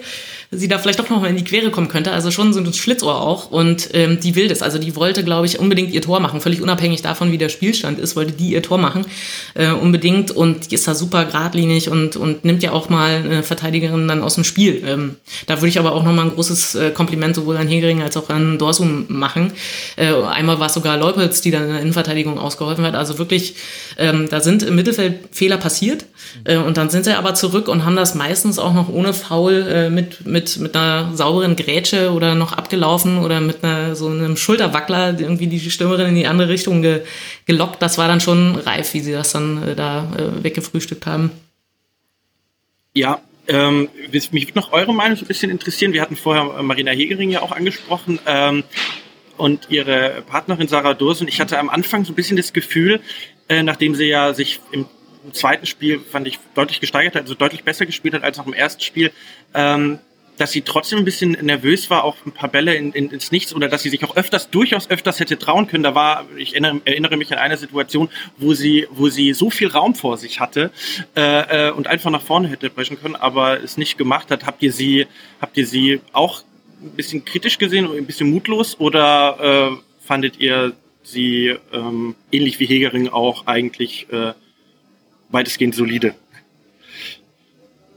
sie 0.55 0.67
da 0.67 0.77
vielleicht 0.77 0.99
doch 0.99 1.09
noch 1.09 1.21
mal 1.21 1.29
in 1.29 1.37
die 1.37 1.43
Quere 1.43 1.71
kommen 1.71 1.87
könnte. 1.87 2.11
Also 2.11 2.31
schon 2.31 2.53
so 2.53 2.59
ein 2.59 2.73
Schlitzohr 2.73 3.21
auch. 3.21 3.51
Und 3.51 3.89
ähm, 3.93 4.19
die 4.19 4.35
will 4.35 4.47
das. 4.47 4.61
Also 4.61 4.77
die 4.77 4.95
wollte, 4.95 5.23
glaube 5.23 5.45
ich, 5.45 5.59
unbedingt 5.59 5.91
ihr 5.91 6.01
Tor 6.01 6.19
machen. 6.19 6.41
Völlig 6.41 6.61
unabhängig 6.61 7.01
davon, 7.01 7.31
wie 7.31 7.37
der 7.37 7.49
Spielstand 7.49 7.99
ist, 7.99 8.15
wollte 8.15 8.33
die 8.33 8.49
ihr 8.49 8.61
Tor 8.61 8.77
machen. 8.77 9.05
Äh, 9.53 9.71
unbedingt. 9.71 10.31
Und 10.31 10.71
die 10.71 10.75
ist 10.75 10.87
da 10.87 10.95
super 10.95 11.25
geradlinig 11.25 11.89
und, 11.89 12.15
und 12.15 12.45
nimmt 12.45 12.63
ja 12.63 12.71
auch 12.71 12.89
mal 12.89 13.15
eine 13.15 13.43
Verteidigerin 13.43 14.07
dann 14.07 14.21
aus 14.21 14.35
dem 14.35 14.43
Spiel. 14.43 14.83
Ähm, 14.85 15.15
da 15.47 15.57
würde 15.57 15.69
ich 15.69 15.79
aber 15.79 15.93
auch 15.93 16.03
noch 16.03 16.13
mal 16.13 16.23
ein 16.23 16.33
großes 16.33 16.75
äh, 16.75 16.91
Kompliment 16.91 17.35
sowohl 17.35 17.57
an 17.57 17.67
Hegering 17.67 18.01
als 18.01 18.17
auch 18.17 18.29
an 18.29 18.57
Dorsum 18.57 19.05
machen. 19.07 19.53
Äh, 19.95 20.13
einmal 20.13 20.59
war 20.59 20.67
es 20.67 20.73
sogar 20.73 20.97
Leupolz, 20.97 21.41
die 21.41 21.51
dann 21.51 21.63
in 21.63 21.69
der 21.69 21.81
Innenverteidigung 21.81 22.37
ausgeholfen 22.37 22.85
hat. 22.85 22.95
Also 22.95 23.17
wirklich, 23.17 23.55
ähm, 23.97 24.27
da 24.29 24.41
sind 24.41 24.63
im 24.63 24.75
Mittelfeld 24.75 25.19
Fehler 25.31 25.57
passiert. 25.57 26.05
Äh, 26.43 26.57
und 26.57 26.77
dann 26.77 26.89
sind 26.89 27.05
sie 27.05 27.17
aber 27.17 27.35
zurück 27.35 27.67
und 27.67 27.85
haben 27.85 27.95
das 27.95 28.15
meistens 28.15 28.59
auch 28.59 28.73
noch 28.73 28.89
ohne 28.89 29.13
Foul 29.13 29.65
äh, 29.67 29.89
mit, 29.89 30.25
mit 30.25 30.42
mit, 30.43 30.59
mit 30.59 30.75
einer 30.75 31.15
sauberen 31.15 31.55
Grätsche 31.55 32.11
oder 32.11 32.35
noch 32.35 32.53
abgelaufen 32.53 33.19
oder 33.19 33.39
mit 33.39 33.63
einer, 33.63 33.95
so 33.95 34.07
einem 34.07 34.35
Schulterwackler 34.35 35.19
irgendwie 35.19 35.47
die 35.47 35.71
Stürmerin 35.71 36.09
in 36.09 36.15
die 36.15 36.27
andere 36.27 36.49
Richtung 36.49 36.81
ge, 36.81 37.01
gelockt. 37.45 37.81
Das 37.81 37.97
war 37.97 38.07
dann 38.07 38.19
schon 38.19 38.55
reif, 38.55 38.93
wie 38.93 38.99
sie 38.99 39.13
das 39.13 39.31
dann 39.31 39.63
äh, 39.63 39.75
da 39.75 40.11
äh, 40.17 40.43
weggefrühstückt 40.43 41.05
haben. 41.05 41.31
Ja, 42.93 43.21
ähm, 43.47 43.89
mich 44.11 44.31
würde 44.31 44.59
noch 44.59 44.71
eure 44.71 44.93
Meinung 44.93 45.17
so 45.17 45.25
ein 45.25 45.27
bisschen 45.27 45.49
interessieren. 45.49 45.93
Wir 45.93 46.01
hatten 46.01 46.15
vorher 46.15 46.61
Marina 46.61 46.91
Hegering 46.91 47.29
ja 47.29 47.41
auch 47.41 47.51
angesprochen 47.51 48.19
ähm, 48.25 48.63
und 49.37 49.67
ihre 49.69 50.23
Partnerin 50.27 50.67
Sarah 50.67 50.93
Dursen. 50.93 51.27
Ich 51.27 51.39
hatte 51.39 51.57
am 51.57 51.69
Anfang 51.69 52.05
so 52.05 52.11
ein 52.11 52.15
bisschen 52.15 52.37
das 52.37 52.53
Gefühl, 52.53 53.01
äh, 53.49 53.63
nachdem 53.63 53.95
sie 53.95 54.05
ja 54.05 54.33
sich 54.33 54.59
im, 54.71 54.85
zweiten 55.31 55.65
Spiel, 55.65 56.01
fand 56.01 56.27
ich, 56.27 56.37
deutlich 56.53 56.81
gesteigert 56.81 57.15
hat, 57.15 57.21
also 57.21 57.33
deutlich 57.33 57.63
besser 57.63 57.85
gespielt 57.85 58.13
hat 58.13 58.23
als 58.23 58.39
auch 58.39 58.45
im 58.45 58.51
ersten 58.51 58.81
Spiel, 58.81 59.09
ähm, 59.53 59.99
dass 60.37 60.51
sie 60.51 60.61
trotzdem 60.61 60.99
ein 60.99 61.05
bisschen 61.05 61.31
nervös 61.31 61.89
war, 61.89 62.03
auch 62.03 62.15
ein 62.25 62.31
paar 62.31 62.49
Bälle 62.49 62.75
in, 62.75 62.91
in, 62.93 63.09
ins 63.11 63.31
Nichts 63.31 63.53
oder 63.53 63.67
dass 63.67 63.83
sie 63.83 63.89
sich 63.89 64.03
auch 64.03 64.15
öfters, 64.15 64.49
durchaus 64.49 64.89
öfters 64.89 65.19
hätte 65.19 65.37
trauen 65.37 65.67
können. 65.67 65.83
Da 65.83 65.95
war, 65.95 66.25
ich 66.37 66.53
erinnere, 66.53 66.81
erinnere 66.85 67.17
mich 67.17 67.31
an 67.31 67.37
eine 67.37 67.57
Situation, 67.57 68.09
wo 68.37 68.53
sie, 68.53 68.87
wo 68.91 69.09
sie 69.09 69.33
so 69.33 69.49
viel 69.49 69.67
Raum 69.67 69.95
vor 69.95 70.17
sich 70.17 70.39
hatte 70.39 70.71
äh, 71.15 71.67
äh, 71.67 71.71
und 71.71 71.87
einfach 71.87 72.09
nach 72.09 72.21
vorne 72.21 72.47
hätte 72.47 72.69
brechen 72.69 72.99
können, 72.99 73.15
aber 73.15 73.61
es 73.63 73.77
nicht 73.77 73.97
gemacht 73.97 74.31
hat. 74.31 74.45
Habt 74.45 74.63
ihr 74.63 74.71
sie, 74.71 75.07
habt 75.39 75.57
ihr 75.57 75.67
sie 75.67 76.01
auch 76.13 76.43
ein 76.81 76.91
bisschen 76.91 77.23
kritisch 77.25 77.57
gesehen, 77.57 77.87
ein 77.91 78.05
bisschen 78.05 78.29
mutlos 78.29 78.79
oder 78.79 79.71
äh, 79.71 80.05
fandet 80.05 80.39
ihr 80.39 80.73
sie 81.03 81.55
ähm, 81.71 82.15
ähnlich 82.31 82.59
wie 82.59 82.65
Hegering 82.65 83.09
auch 83.09 83.45
eigentlich 83.45 84.07
äh, 84.11 84.33
weitestgehend 85.29 85.75
solide? 85.75 86.15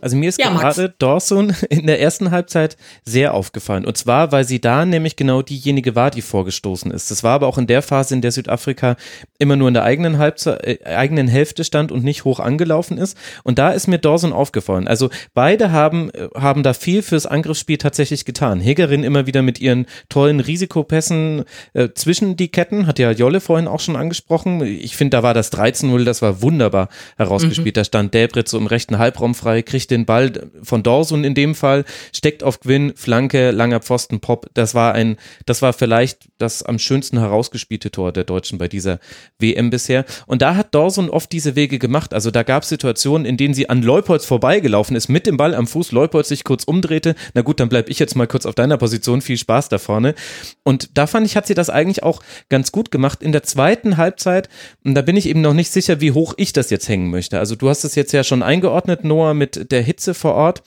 Also 0.01 0.17
mir 0.17 0.29
ist 0.29 0.39
ja, 0.39 0.51
gerade 0.51 0.95
Dawson 0.99 1.55
in 1.71 1.87
der 1.87 2.01
ersten 2.01 2.31
Halbzeit 2.31 2.77
sehr 3.05 3.35
aufgefallen. 3.35 3.85
Und 3.85 3.97
zwar, 3.97 4.31
weil 4.31 4.45
sie 4.45 4.61
da 4.61 4.85
nämlich 4.85 5.17
genau 5.17 5.43
diejenige 5.43 5.95
war, 5.95 6.11
die 6.11 6.23
vorgestoßen 6.23 6.91
ist. 6.91 7.11
Das 7.11 7.25
war 7.25 7.33
aber 7.33 7.49
auch 7.49 7.59
in 7.59 7.67
der 7.67 7.83
Phase, 7.83 8.15
in 8.15 8.21
der 8.21 8.31
Südafrika 8.31 8.97
immer 9.39 9.57
nur 9.57 9.69
in 9.69 9.75
der 9.75 9.83
eigenen, 9.83 10.19
Halbzeit, 10.19 10.65
äh, 10.65 10.85
eigenen 10.85 11.29
Hälfte 11.29 11.65
stand 11.65 11.93
und 11.93 12.05
nicht 12.05 12.25
hoch 12.25 12.41
angelaufen 12.41 12.99
ist. 12.99 13.19
Und 13.43 13.59
da 13.59 13.71
ist 13.71 13.89
mir 13.89 13.99
Dawson 13.99 14.33
aufgefallen. 14.33 14.87
Also 14.87 15.11
beide 15.35 15.73
haben, 15.73 16.11
äh, 16.11 16.29
haben 16.37 16.63
da 16.63 16.73
viel 16.73 17.03
fürs 17.03 17.27
Angriffsspiel 17.27 17.79
tatsächlich 17.79 18.25
getan. 18.25 18.61
Hegerin 18.61 19.03
immer 19.03 19.27
wieder 19.27 19.43
mit 19.43 19.61
ihren 19.61 19.87
tollen 20.09 20.39
Risikopässen 20.39 21.45
äh, 21.73 21.89
zwischen 21.95 22.37
die 22.37 22.49
Ketten, 22.49 22.87
hat 22.87 23.01
ja 23.01 23.11
Jolle 23.11 23.41
vorhin 23.41 23.67
auch 23.67 23.81
schon 23.81 23.97
angesprochen. 23.97 24.61
Ich 24.63 24.97
finde, 24.97 25.17
da 25.17 25.23
war 25.25 25.35
das 25.35 25.53
13-0, 25.53 26.05
das 26.05 26.23
war 26.23 26.43
wunderbar 26.43 26.91
herausgespielt. 27.17 27.75
Mhm. 27.75 27.81
Da 27.81 27.85
stand 27.85 28.15
Delbrit 28.15 28.49
so 28.49 28.57
im 28.57 28.67
rechten 28.67 28.99
Halbraum 28.99 29.35
frei, 29.35 29.63
kriegte 29.63 29.96
den 29.97 30.07
Ball 30.07 30.51
von 30.63 30.83
Dorsun 30.83 31.25
in 31.25 31.35
dem 31.35 31.55
Fall, 31.55 31.85
steckt 32.13 32.43
auf 32.43 32.61
Gwyn, 32.61 32.93
Flanke, 32.95 33.51
langer 33.51 33.81
Pfosten, 33.81 34.21
Pop. 34.21 34.49
Das 34.55 34.75
war 34.75 34.95
ein, 34.95 35.17
das 35.47 35.63
war 35.63 35.73
vielleicht 35.73 36.29
das 36.39 36.63
am 36.63 36.79
schönsten 36.79 37.19
herausgespielte 37.19 37.91
Tor 37.91 38.13
der 38.13 38.25
Deutschen 38.25 38.59
bei 38.59 38.69
dieser 38.69 38.99
WM 39.39 39.71
bisher. 39.71 40.05
Und 40.27 40.43
da 40.43 40.57
hat 40.57 40.75
Dorsun 40.75 41.11
oft 41.11 41.33
diese 41.33 41.57
Wege 41.57 41.79
gemacht. 41.79 42.15
Also 42.15 42.31
da 42.31 42.43
gab 42.43 42.63
es 42.63 42.69
Situationen, 42.69 43.27
in 43.27 43.37
denen 43.37 43.55
sie 43.55 43.69
an 43.71 43.83
Leupolz 43.83 44.25
vorbeigelaufen 44.25 44.97
ist, 44.97 45.09
mit 45.09 45.27
dem 45.27 45.37
Ball 45.37 45.55
am 45.55 45.67
Fuß, 45.67 45.93
Leupolz 45.93 46.29
sich 46.29 46.45
kurz 46.45 46.65
umdrehte. 46.65 47.15
Na 47.35 47.43
gut, 47.43 47.61
dann 47.61 47.69
bleib 47.69 47.89
ich 47.89 47.99
jetzt 47.99 48.17
mal 48.17 48.27
kurz 48.27 48.47
auf 48.47 48.55
deiner 48.55 48.77
Position. 48.77 49.21
Viel 49.21 49.39
Spaß 49.39 49.69
da 49.69 49.79
vorne. 49.79 50.15
Und 50.63 50.91
da 50.95 51.07
fand 51.07 51.27
ich, 51.27 51.37
hat 51.37 51.47
sie 51.47 51.55
das 51.55 51.71
eigentlich 51.71 52.03
auch 52.03 52.23
ganz 52.49 52.73
gut 52.73 52.91
gemacht. 52.91 53.23
In 53.23 53.33
der 53.33 53.43
zweiten 53.43 53.97
Halbzeit, 53.97 54.49
und 54.85 54.95
da 54.95 55.03
bin 55.03 55.17
ich 55.17 55.29
eben 55.29 55.41
noch 55.41 55.55
nicht 55.55 55.71
sicher, 55.71 56.01
wie 56.01 56.13
hoch 56.13 56.35
ich 56.37 56.53
das 56.53 56.71
jetzt 56.71 56.89
hängen 56.89 57.11
möchte. 57.11 57.39
Also 57.39 57.55
du 57.57 57.69
hast 57.69 57.85
es 57.85 57.95
jetzt 57.95 58.13
ja 58.13 58.25
schon 58.25 58.43
eingeordnet, 58.43 59.05
Noah, 59.05 59.35
mit 59.35 59.71
der 59.71 59.76
Hitze 59.83 60.15
vor 60.15 60.35
Ort. 60.35 60.62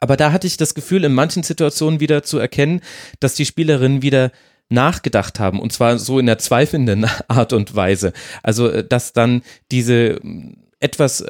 Aber 0.00 0.16
da 0.16 0.32
hatte 0.32 0.46
ich 0.46 0.56
das 0.56 0.74
Gefühl, 0.74 1.04
in 1.04 1.12
manchen 1.12 1.42
Situationen 1.42 2.00
wieder 2.00 2.22
zu 2.22 2.38
erkennen, 2.38 2.80
dass 3.20 3.34
die 3.34 3.46
Spielerinnen 3.46 4.02
wieder 4.02 4.30
nachgedacht 4.70 5.40
haben 5.40 5.60
und 5.60 5.72
zwar 5.72 5.98
so 5.98 6.18
in 6.18 6.26
der 6.26 6.38
zweifelnden 6.38 7.06
Art 7.28 7.52
und 7.52 7.74
Weise. 7.74 8.12
Also, 8.42 8.68
äh, 8.68 8.86
dass 8.86 9.12
dann 9.12 9.42
diese 9.70 10.20
etwas 10.80 11.24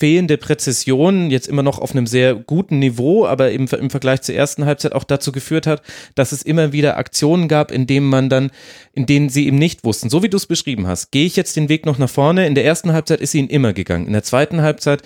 fehlende 0.00 0.38
Präzision 0.38 1.30
jetzt 1.30 1.46
immer 1.46 1.62
noch 1.62 1.78
auf 1.78 1.92
einem 1.92 2.06
sehr 2.06 2.34
guten 2.34 2.78
Niveau, 2.78 3.26
aber 3.26 3.50
im, 3.50 3.66
im 3.66 3.90
Vergleich 3.90 4.22
zur 4.22 4.34
ersten 4.34 4.64
Halbzeit 4.64 4.94
auch 4.94 5.04
dazu 5.04 5.30
geführt 5.30 5.66
hat, 5.66 5.82
dass 6.14 6.32
es 6.32 6.42
immer 6.42 6.72
wieder 6.72 6.96
Aktionen 6.96 7.48
gab, 7.48 7.70
in 7.70 7.86
denen 7.86 8.06
man 8.06 8.30
dann, 8.30 8.50
in 8.94 9.04
denen 9.04 9.28
sie 9.28 9.46
eben 9.46 9.58
nicht 9.58 9.84
wussten, 9.84 10.08
so 10.08 10.22
wie 10.22 10.30
du 10.30 10.38
es 10.38 10.46
beschrieben 10.46 10.86
hast, 10.86 11.12
gehe 11.12 11.26
ich 11.26 11.36
jetzt 11.36 11.54
den 11.54 11.68
Weg 11.68 11.84
noch 11.84 11.98
nach 11.98 12.08
vorne. 12.08 12.46
In 12.46 12.54
der 12.54 12.64
ersten 12.64 12.94
Halbzeit 12.94 13.20
ist 13.20 13.32
sie 13.32 13.40
ihn 13.40 13.48
immer 13.48 13.74
gegangen. 13.74 14.06
In 14.06 14.14
der 14.14 14.22
zweiten 14.22 14.62
Halbzeit 14.62 15.02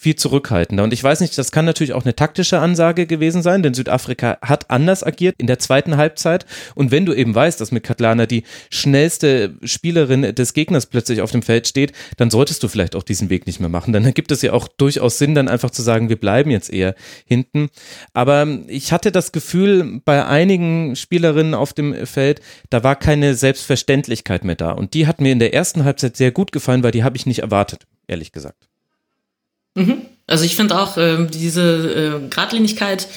viel 0.00 0.16
zurückhaltender. 0.16 0.82
Und 0.82 0.94
ich 0.94 1.04
weiß 1.04 1.20
nicht, 1.20 1.36
das 1.36 1.52
kann 1.52 1.66
natürlich 1.66 1.92
auch 1.92 2.04
eine 2.04 2.16
taktische 2.16 2.58
Ansage 2.58 3.06
gewesen 3.06 3.42
sein, 3.42 3.62
denn 3.62 3.74
Südafrika 3.74 4.38
hat 4.40 4.70
anders 4.70 5.04
agiert 5.04 5.34
in 5.36 5.46
der 5.46 5.58
zweiten 5.58 5.98
Halbzeit. 5.98 6.46
Und 6.74 6.90
wenn 6.90 7.04
du 7.04 7.12
eben 7.12 7.34
weißt, 7.34 7.60
dass 7.60 7.70
mit 7.70 7.84
Katlana 7.84 8.24
die 8.24 8.44
schnellste 8.70 9.56
Spielerin 9.62 10.34
des 10.34 10.54
Gegners 10.54 10.86
plötzlich 10.86 11.20
auf 11.20 11.32
dem 11.32 11.42
Feld 11.42 11.68
steht, 11.68 11.92
dann 12.16 12.30
solltest 12.30 12.62
du 12.62 12.68
vielleicht 12.68 12.96
auch 12.96 13.02
diesen 13.02 13.28
Weg 13.28 13.46
nicht 13.46 13.60
mehr 13.60 13.68
machen. 13.68 13.92
Dann 13.92 14.14
gibt 14.14 14.32
es 14.32 14.40
ja 14.40 14.54
auch 14.54 14.68
durchaus 14.68 15.18
Sinn, 15.18 15.34
dann 15.34 15.48
einfach 15.48 15.70
zu 15.70 15.82
sagen, 15.82 16.08
wir 16.08 16.18
bleiben 16.18 16.50
jetzt 16.50 16.72
eher 16.72 16.94
hinten. 17.26 17.68
Aber 18.14 18.48
ich 18.68 18.92
hatte 18.92 19.12
das 19.12 19.32
Gefühl, 19.32 20.00
bei 20.06 20.24
einigen 20.24 20.96
Spielerinnen 20.96 21.52
auf 21.52 21.74
dem 21.74 22.06
Feld, 22.06 22.40
da 22.70 22.82
war 22.82 22.96
keine 22.96 23.34
Selbstverständlichkeit 23.34 24.44
mehr 24.44 24.56
da. 24.56 24.70
Und 24.70 24.94
die 24.94 25.06
hat 25.06 25.20
mir 25.20 25.32
in 25.32 25.40
der 25.40 25.52
ersten 25.52 25.84
Halbzeit 25.84 26.16
sehr 26.16 26.30
gut 26.30 26.52
gefallen, 26.52 26.82
weil 26.82 26.92
die 26.92 27.04
habe 27.04 27.18
ich 27.18 27.26
nicht 27.26 27.40
erwartet, 27.40 27.86
ehrlich 28.08 28.32
gesagt. 28.32 28.69
Mhm. 29.74 30.02
Also 30.26 30.44
ich 30.44 30.56
finde 30.56 30.80
auch 30.80 30.96
äh, 30.96 31.26
diese 31.26 32.20
äh, 32.22 32.28
Gradlinigkeit 32.28 33.08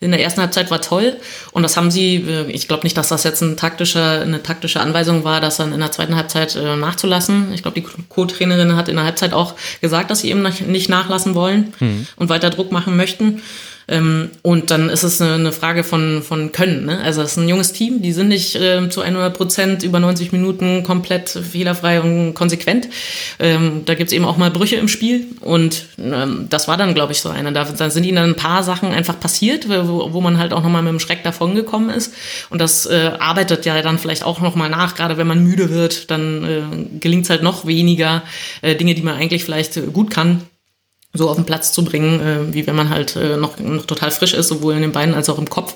in 0.00 0.10
der 0.10 0.20
ersten 0.20 0.40
Halbzeit 0.40 0.70
war 0.70 0.80
toll 0.80 1.16
und 1.52 1.62
das 1.62 1.76
haben 1.76 1.90
sie, 1.90 2.16
äh, 2.16 2.50
ich 2.50 2.66
glaube 2.66 2.82
nicht, 2.82 2.96
dass 2.96 3.08
das 3.08 3.22
jetzt 3.24 3.40
ein 3.40 3.56
taktischer, 3.56 4.22
eine 4.22 4.42
taktische 4.42 4.80
Anweisung 4.80 5.22
war, 5.22 5.40
das 5.40 5.58
dann 5.58 5.72
in 5.72 5.80
der 5.80 5.92
zweiten 5.92 6.16
Halbzeit 6.16 6.56
äh, 6.56 6.76
nachzulassen. 6.76 7.52
Ich 7.52 7.62
glaube, 7.62 7.80
die 7.80 7.86
Co-Trainerin 8.08 8.74
hat 8.74 8.88
in 8.88 8.96
der 8.96 9.04
Halbzeit 9.04 9.32
auch 9.32 9.54
gesagt, 9.80 10.10
dass 10.10 10.20
sie 10.20 10.30
eben 10.30 10.42
nicht 10.42 10.88
nachlassen 10.88 11.34
wollen 11.34 11.72
mhm. 11.78 12.06
und 12.16 12.28
weiter 12.28 12.50
Druck 12.50 12.72
machen 12.72 12.96
möchten. 12.96 13.42
Ähm, 13.88 14.30
und 14.42 14.70
dann 14.70 14.88
ist 14.88 15.02
es 15.02 15.20
eine, 15.20 15.52
Frage 15.52 15.84
von, 15.84 16.22
von 16.22 16.52
Können. 16.52 16.86
Ne? 16.86 17.00
Also 17.02 17.22
es 17.22 17.32
ist 17.32 17.38
ein 17.38 17.48
junges 17.48 17.72
Team, 17.72 18.00
die 18.02 18.12
sind 18.12 18.28
nicht 18.28 18.54
äh, 18.54 18.88
zu 18.88 19.02
100 19.02 19.36
Prozent 19.36 19.82
über 19.82 20.00
90 20.00 20.32
Minuten 20.32 20.82
komplett 20.82 21.28
fehlerfrei 21.28 22.00
und 22.00 22.34
konsequent. 22.34 22.88
Ähm, 23.38 23.82
da 23.84 23.94
gibt's 23.94 24.12
eben 24.12 24.24
auch 24.24 24.36
mal 24.36 24.50
Brüche 24.50 24.76
im 24.76 24.88
Spiel 24.88 25.26
und 25.40 25.86
ähm, 25.98 26.46
das 26.48 26.68
war 26.68 26.76
dann, 26.76 26.94
glaube 26.94 27.12
ich, 27.12 27.20
so 27.20 27.28
eine. 27.28 27.52
Da, 27.52 27.64
da 27.64 27.90
sind 27.90 28.04
ihnen 28.04 28.16
dann 28.16 28.30
ein 28.30 28.36
paar 28.36 28.62
Sachen 28.62 28.90
einfach 28.90 29.18
passiert, 29.18 29.68
wo, 29.68 30.12
wo 30.12 30.20
man 30.20 30.38
halt 30.38 30.52
auch 30.52 30.62
nochmal 30.62 30.82
mit 30.82 30.92
dem 30.92 31.00
Schreck 31.00 31.22
davongekommen 31.24 31.90
ist. 31.90 32.14
Und 32.50 32.60
das 32.60 32.86
äh, 32.86 33.12
arbeitet 33.18 33.66
ja 33.66 33.80
dann 33.82 33.98
vielleicht 33.98 34.24
auch 34.24 34.40
nochmal 34.40 34.70
nach, 34.70 34.94
gerade 34.94 35.16
wenn 35.16 35.26
man 35.26 35.42
müde 35.42 35.70
wird, 35.70 36.10
dann 36.10 36.44
äh, 36.44 36.98
gelingt 37.00 37.24
es 37.24 37.30
halt 37.30 37.42
noch 37.42 37.66
weniger 37.66 38.22
äh, 38.62 38.74
Dinge, 38.74 38.94
die 38.94 39.02
man 39.02 39.16
eigentlich 39.16 39.44
vielleicht 39.44 39.76
äh, 39.76 39.82
gut 39.82 40.10
kann 40.10 40.42
so 41.14 41.28
auf 41.28 41.36
den 41.36 41.44
Platz 41.44 41.72
zu 41.72 41.84
bringen, 41.84 42.20
äh, 42.20 42.54
wie 42.54 42.66
wenn 42.66 42.74
man 42.74 42.88
halt 42.88 43.16
äh, 43.16 43.36
noch, 43.36 43.58
noch 43.58 43.84
total 43.84 44.10
frisch 44.10 44.32
ist, 44.32 44.48
sowohl 44.48 44.74
in 44.74 44.82
den 44.82 44.92
Beinen 44.92 45.14
als 45.14 45.28
auch 45.28 45.38
im 45.38 45.48
Kopf. 45.48 45.74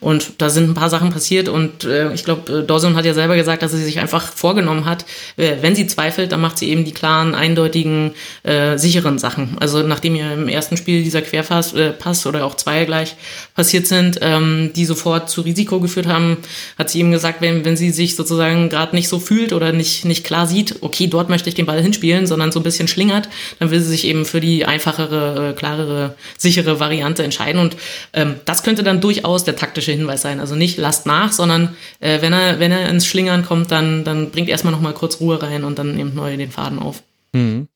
Und 0.00 0.34
da 0.38 0.48
sind 0.48 0.70
ein 0.70 0.74
paar 0.74 0.90
Sachen 0.90 1.10
passiert 1.10 1.48
und 1.48 1.84
äh, 1.84 2.12
ich 2.12 2.24
glaube, 2.24 2.62
Dawson 2.62 2.94
hat 2.94 3.04
ja 3.04 3.14
selber 3.14 3.34
gesagt, 3.36 3.62
dass 3.62 3.72
sie 3.72 3.82
sich 3.82 3.98
einfach 3.98 4.32
vorgenommen 4.32 4.84
hat, 4.84 5.04
wenn 5.36 5.74
sie 5.74 5.86
zweifelt, 5.86 6.32
dann 6.32 6.40
macht 6.40 6.58
sie 6.58 6.70
eben 6.70 6.84
die 6.84 6.92
klaren, 6.92 7.34
eindeutigen, 7.34 8.12
äh, 8.42 8.78
sicheren 8.78 9.18
Sachen. 9.18 9.56
Also 9.60 9.82
nachdem 9.82 10.14
ja 10.14 10.32
im 10.32 10.48
ersten 10.48 10.76
Spiel 10.76 11.02
dieser 11.02 11.22
Querpass 11.22 11.72
äh, 11.74 11.90
Pass 11.90 12.26
oder 12.26 12.44
auch 12.44 12.54
zwei 12.54 12.84
gleich 12.84 13.16
passiert 13.54 13.86
sind, 13.86 14.18
ähm, 14.22 14.70
die 14.74 14.84
sofort 14.84 15.30
zu 15.30 15.40
Risiko 15.40 15.80
geführt 15.80 16.06
haben, 16.06 16.38
hat 16.78 16.90
sie 16.90 17.00
eben 17.00 17.10
gesagt, 17.10 17.40
wenn, 17.40 17.64
wenn 17.64 17.76
sie 17.76 17.90
sich 17.90 18.16
sozusagen 18.16 18.68
gerade 18.68 18.94
nicht 18.94 19.08
so 19.08 19.18
fühlt 19.18 19.52
oder 19.52 19.72
nicht, 19.72 20.04
nicht 20.04 20.24
klar 20.24 20.46
sieht, 20.46 20.76
okay, 20.82 21.06
dort 21.06 21.28
möchte 21.28 21.48
ich 21.48 21.54
den 21.54 21.66
Ball 21.66 21.82
hinspielen, 21.82 22.26
sondern 22.26 22.52
so 22.52 22.60
ein 22.60 22.64
bisschen 22.64 22.88
schlingert, 22.88 23.28
dann 23.58 23.70
will 23.70 23.80
sie 23.80 23.90
sich 23.90 24.06
eben 24.06 24.24
für 24.24 24.40
die 24.40 24.64
einfachere, 24.76 25.50
äh, 25.50 25.52
klarere, 25.54 26.14
sichere 26.36 26.78
Variante 26.78 27.22
entscheiden. 27.22 27.60
Und 27.60 27.76
ähm, 28.12 28.36
das 28.44 28.62
könnte 28.62 28.82
dann 28.82 29.00
durchaus 29.00 29.44
der 29.44 29.56
taktische 29.56 29.92
Hinweis 29.92 30.22
sein. 30.22 30.40
Also 30.40 30.54
nicht 30.54 30.76
lasst 30.78 31.06
nach, 31.06 31.32
sondern 31.32 31.76
äh, 32.00 32.20
wenn 32.20 32.32
er, 32.32 32.60
wenn 32.60 32.72
er 32.72 32.88
ins 32.88 33.06
Schlingern 33.06 33.44
kommt, 33.44 33.70
dann, 33.70 34.04
dann 34.04 34.30
bringt 34.30 34.48
erstmal 34.48 34.72
nochmal 34.72 34.92
kurz 34.92 35.20
Ruhe 35.20 35.42
rein 35.42 35.64
und 35.64 35.78
dann 35.78 35.96
nehmt 35.96 36.14
neu 36.14 36.36
den 36.36 36.50
Faden 36.50 36.78
auf. 36.78 37.02
Mhm. 37.32 37.68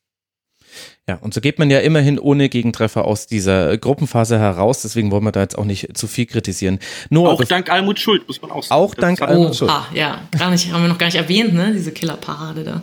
Ja, 1.09 1.17
und 1.17 1.35
so 1.35 1.41
geht 1.41 1.59
man 1.59 1.71
ja 1.71 1.81
immerhin 1.81 2.21
ohne 2.21 2.49
Gegentreffer 2.49 3.05
aus 3.05 3.27
dieser 3.27 3.77
Gruppenphase 3.79 4.39
heraus. 4.39 4.83
Deswegen 4.83 5.11
wollen 5.11 5.25
wir 5.25 5.33
da 5.33 5.41
jetzt 5.41 5.59
auch 5.59 5.65
nicht 5.65 5.97
zu 5.97 6.07
viel 6.07 6.27
kritisieren. 6.27 6.79
Nur 7.09 7.31
auch 7.31 7.43
dank 7.43 7.69
Almut 7.69 7.99
Schuld, 7.99 8.29
muss 8.29 8.41
man 8.41 8.53
auch 8.53 8.63
sagen. 8.63 8.81
Auch 8.81 8.95
dank 8.95 9.21
Almut 9.21 9.57
Schuld. 9.57 9.71
Ah, 9.71 9.87
ja, 9.93 10.21
gar 10.39 10.51
nicht, 10.51 10.71
haben 10.73 10.83
wir 10.83 10.89
noch 10.89 10.99
gar 10.99 11.07
nicht 11.07 11.17
erwähnt, 11.17 11.53
ne? 11.53 11.73
Diese 11.73 11.91
Killerparade 11.91 12.63
da. 12.63 12.83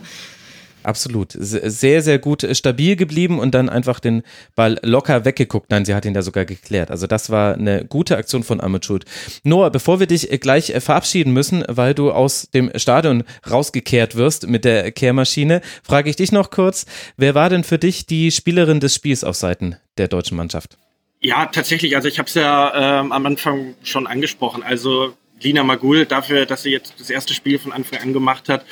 Absolut. 0.82 1.34
Sehr, 1.38 2.02
sehr 2.02 2.18
gut 2.18 2.44
äh, 2.44 2.54
stabil 2.54 2.96
geblieben 2.96 3.38
und 3.38 3.54
dann 3.54 3.68
einfach 3.68 4.00
den 4.00 4.22
Ball 4.54 4.78
locker 4.82 5.24
weggeguckt. 5.24 5.70
Nein, 5.70 5.84
sie 5.84 5.94
hat 5.94 6.04
ihn 6.04 6.14
da 6.14 6.22
sogar 6.22 6.44
geklärt. 6.44 6.90
Also 6.90 7.06
das 7.06 7.30
war 7.30 7.54
eine 7.54 7.84
gute 7.84 8.16
Aktion 8.16 8.42
von 8.42 8.60
Ahmed 8.60 8.84
Schuld. 8.84 9.04
Noah, 9.44 9.70
bevor 9.70 10.00
wir 10.00 10.06
dich 10.06 10.32
äh, 10.32 10.38
gleich 10.38 10.70
äh, 10.70 10.80
verabschieden 10.80 11.32
müssen, 11.32 11.64
weil 11.68 11.94
du 11.94 12.12
aus 12.12 12.50
dem 12.50 12.70
Stadion 12.76 13.24
rausgekehrt 13.48 14.16
wirst 14.16 14.46
mit 14.46 14.64
der 14.64 14.92
Kehrmaschine, 14.92 15.60
frage 15.82 16.10
ich 16.10 16.16
dich 16.16 16.32
noch 16.32 16.50
kurz, 16.50 16.86
wer 17.16 17.34
war 17.34 17.50
denn 17.50 17.64
für 17.64 17.78
dich 17.78 18.06
die 18.06 18.30
Spielerin 18.30 18.80
des 18.80 18.94
Spiels 18.94 19.24
auf 19.24 19.36
Seiten 19.36 19.76
der 19.98 20.08
deutschen 20.08 20.36
Mannschaft? 20.36 20.78
Ja, 21.20 21.46
tatsächlich. 21.46 21.96
Also 21.96 22.08
ich 22.08 22.18
habe 22.18 22.28
es 22.28 22.34
ja 22.34 23.00
ähm, 23.00 23.12
am 23.12 23.26
Anfang 23.26 23.74
schon 23.82 24.06
angesprochen. 24.06 24.62
Also 24.62 25.14
Lina 25.40 25.64
Magul 25.64 26.06
dafür, 26.06 26.46
dass 26.46 26.62
sie 26.62 26.70
jetzt 26.70 26.94
das 26.98 27.10
erste 27.10 27.34
Spiel 27.34 27.58
von 27.58 27.72
Anfang 27.72 27.98
an 28.00 28.12
gemacht 28.12 28.48
hat, 28.48 28.64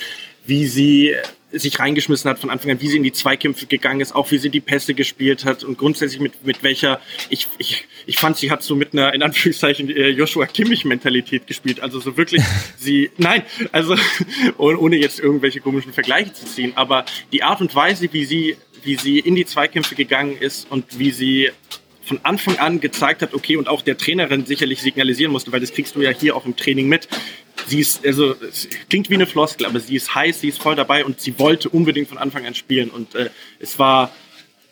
wie 0.46 0.66
sie 0.66 1.14
sich 1.58 1.78
reingeschmissen 1.78 2.30
hat 2.30 2.38
von 2.38 2.50
Anfang 2.50 2.70
an, 2.70 2.80
wie 2.80 2.88
sie 2.88 2.96
in 2.96 3.02
die 3.02 3.12
Zweikämpfe 3.12 3.66
gegangen 3.66 4.00
ist, 4.00 4.14
auch 4.14 4.30
wie 4.30 4.38
sie 4.38 4.50
die 4.50 4.60
Pässe 4.60 4.94
gespielt 4.94 5.44
hat 5.44 5.64
und 5.64 5.78
grundsätzlich 5.78 6.20
mit, 6.20 6.44
mit 6.44 6.62
welcher, 6.62 7.00
ich, 7.30 7.48
ich, 7.58 7.86
ich 8.06 8.18
fand, 8.18 8.36
sie 8.36 8.50
hat 8.50 8.62
so 8.62 8.76
mit 8.76 8.92
einer, 8.92 9.12
in 9.14 9.22
Anführungszeichen, 9.22 9.90
äh, 9.90 10.08
Joshua 10.08 10.46
Kimmich-Mentalität 10.46 11.46
gespielt. 11.46 11.80
Also 11.80 12.00
so 12.00 12.16
wirklich, 12.16 12.42
sie, 12.78 13.10
nein, 13.18 13.42
also 13.72 13.96
ohne 14.58 14.96
jetzt 14.96 15.20
irgendwelche 15.20 15.60
komischen 15.60 15.92
Vergleiche 15.92 16.32
zu 16.32 16.46
ziehen, 16.46 16.72
aber 16.76 17.04
die 17.32 17.42
Art 17.42 17.60
und 17.60 17.74
Weise, 17.74 18.08
wie 18.12 18.24
sie, 18.24 18.56
wie 18.84 18.96
sie 18.96 19.18
in 19.18 19.34
die 19.34 19.44
Zweikämpfe 19.44 19.94
gegangen 19.94 20.36
ist 20.38 20.70
und 20.70 20.98
wie 20.98 21.10
sie 21.10 21.50
von 22.02 22.20
Anfang 22.22 22.56
an 22.58 22.80
gezeigt 22.80 23.22
hat, 23.22 23.34
okay, 23.34 23.56
und 23.56 23.68
auch 23.68 23.82
der 23.82 23.98
Trainerin 23.98 24.46
sicherlich 24.46 24.80
signalisieren 24.80 25.32
musste, 25.32 25.50
weil 25.50 25.60
das 25.60 25.72
kriegst 25.72 25.96
du 25.96 26.02
ja 26.02 26.10
hier 26.10 26.36
auch 26.36 26.46
im 26.46 26.56
Training 26.56 26.88
mit, 26.88 27.08
sie 27.66 27.80
ist, 27.80 28.04
also 28.06 28.34
es 28.40 28.68
klingt 28.88 29.10
wie 29.10 29.14
eine 29.14 29.26
Floskel, 29.26 29.66
aber 29.66 29.80
sie 29.80 29.96
ist 29.96 30.14
heiß, 30.14 30.40
sie 30.40 30.48
ist 30.48 30.60
voll 30.60 30.76
dabei 30.76 31.04
und 31.04 31.20
sie 31.20 31.38
wollte 31.38 31.68
unbedingt 31.68 32.08
von 32.08 32.18
Anfang 32.18 32.46
an 32.46 32.54
spielen. 32.54 32.90
Und 32.90 33.14
äh, 33.14 33.30
es 33.58 33.78
war 33.78 34.12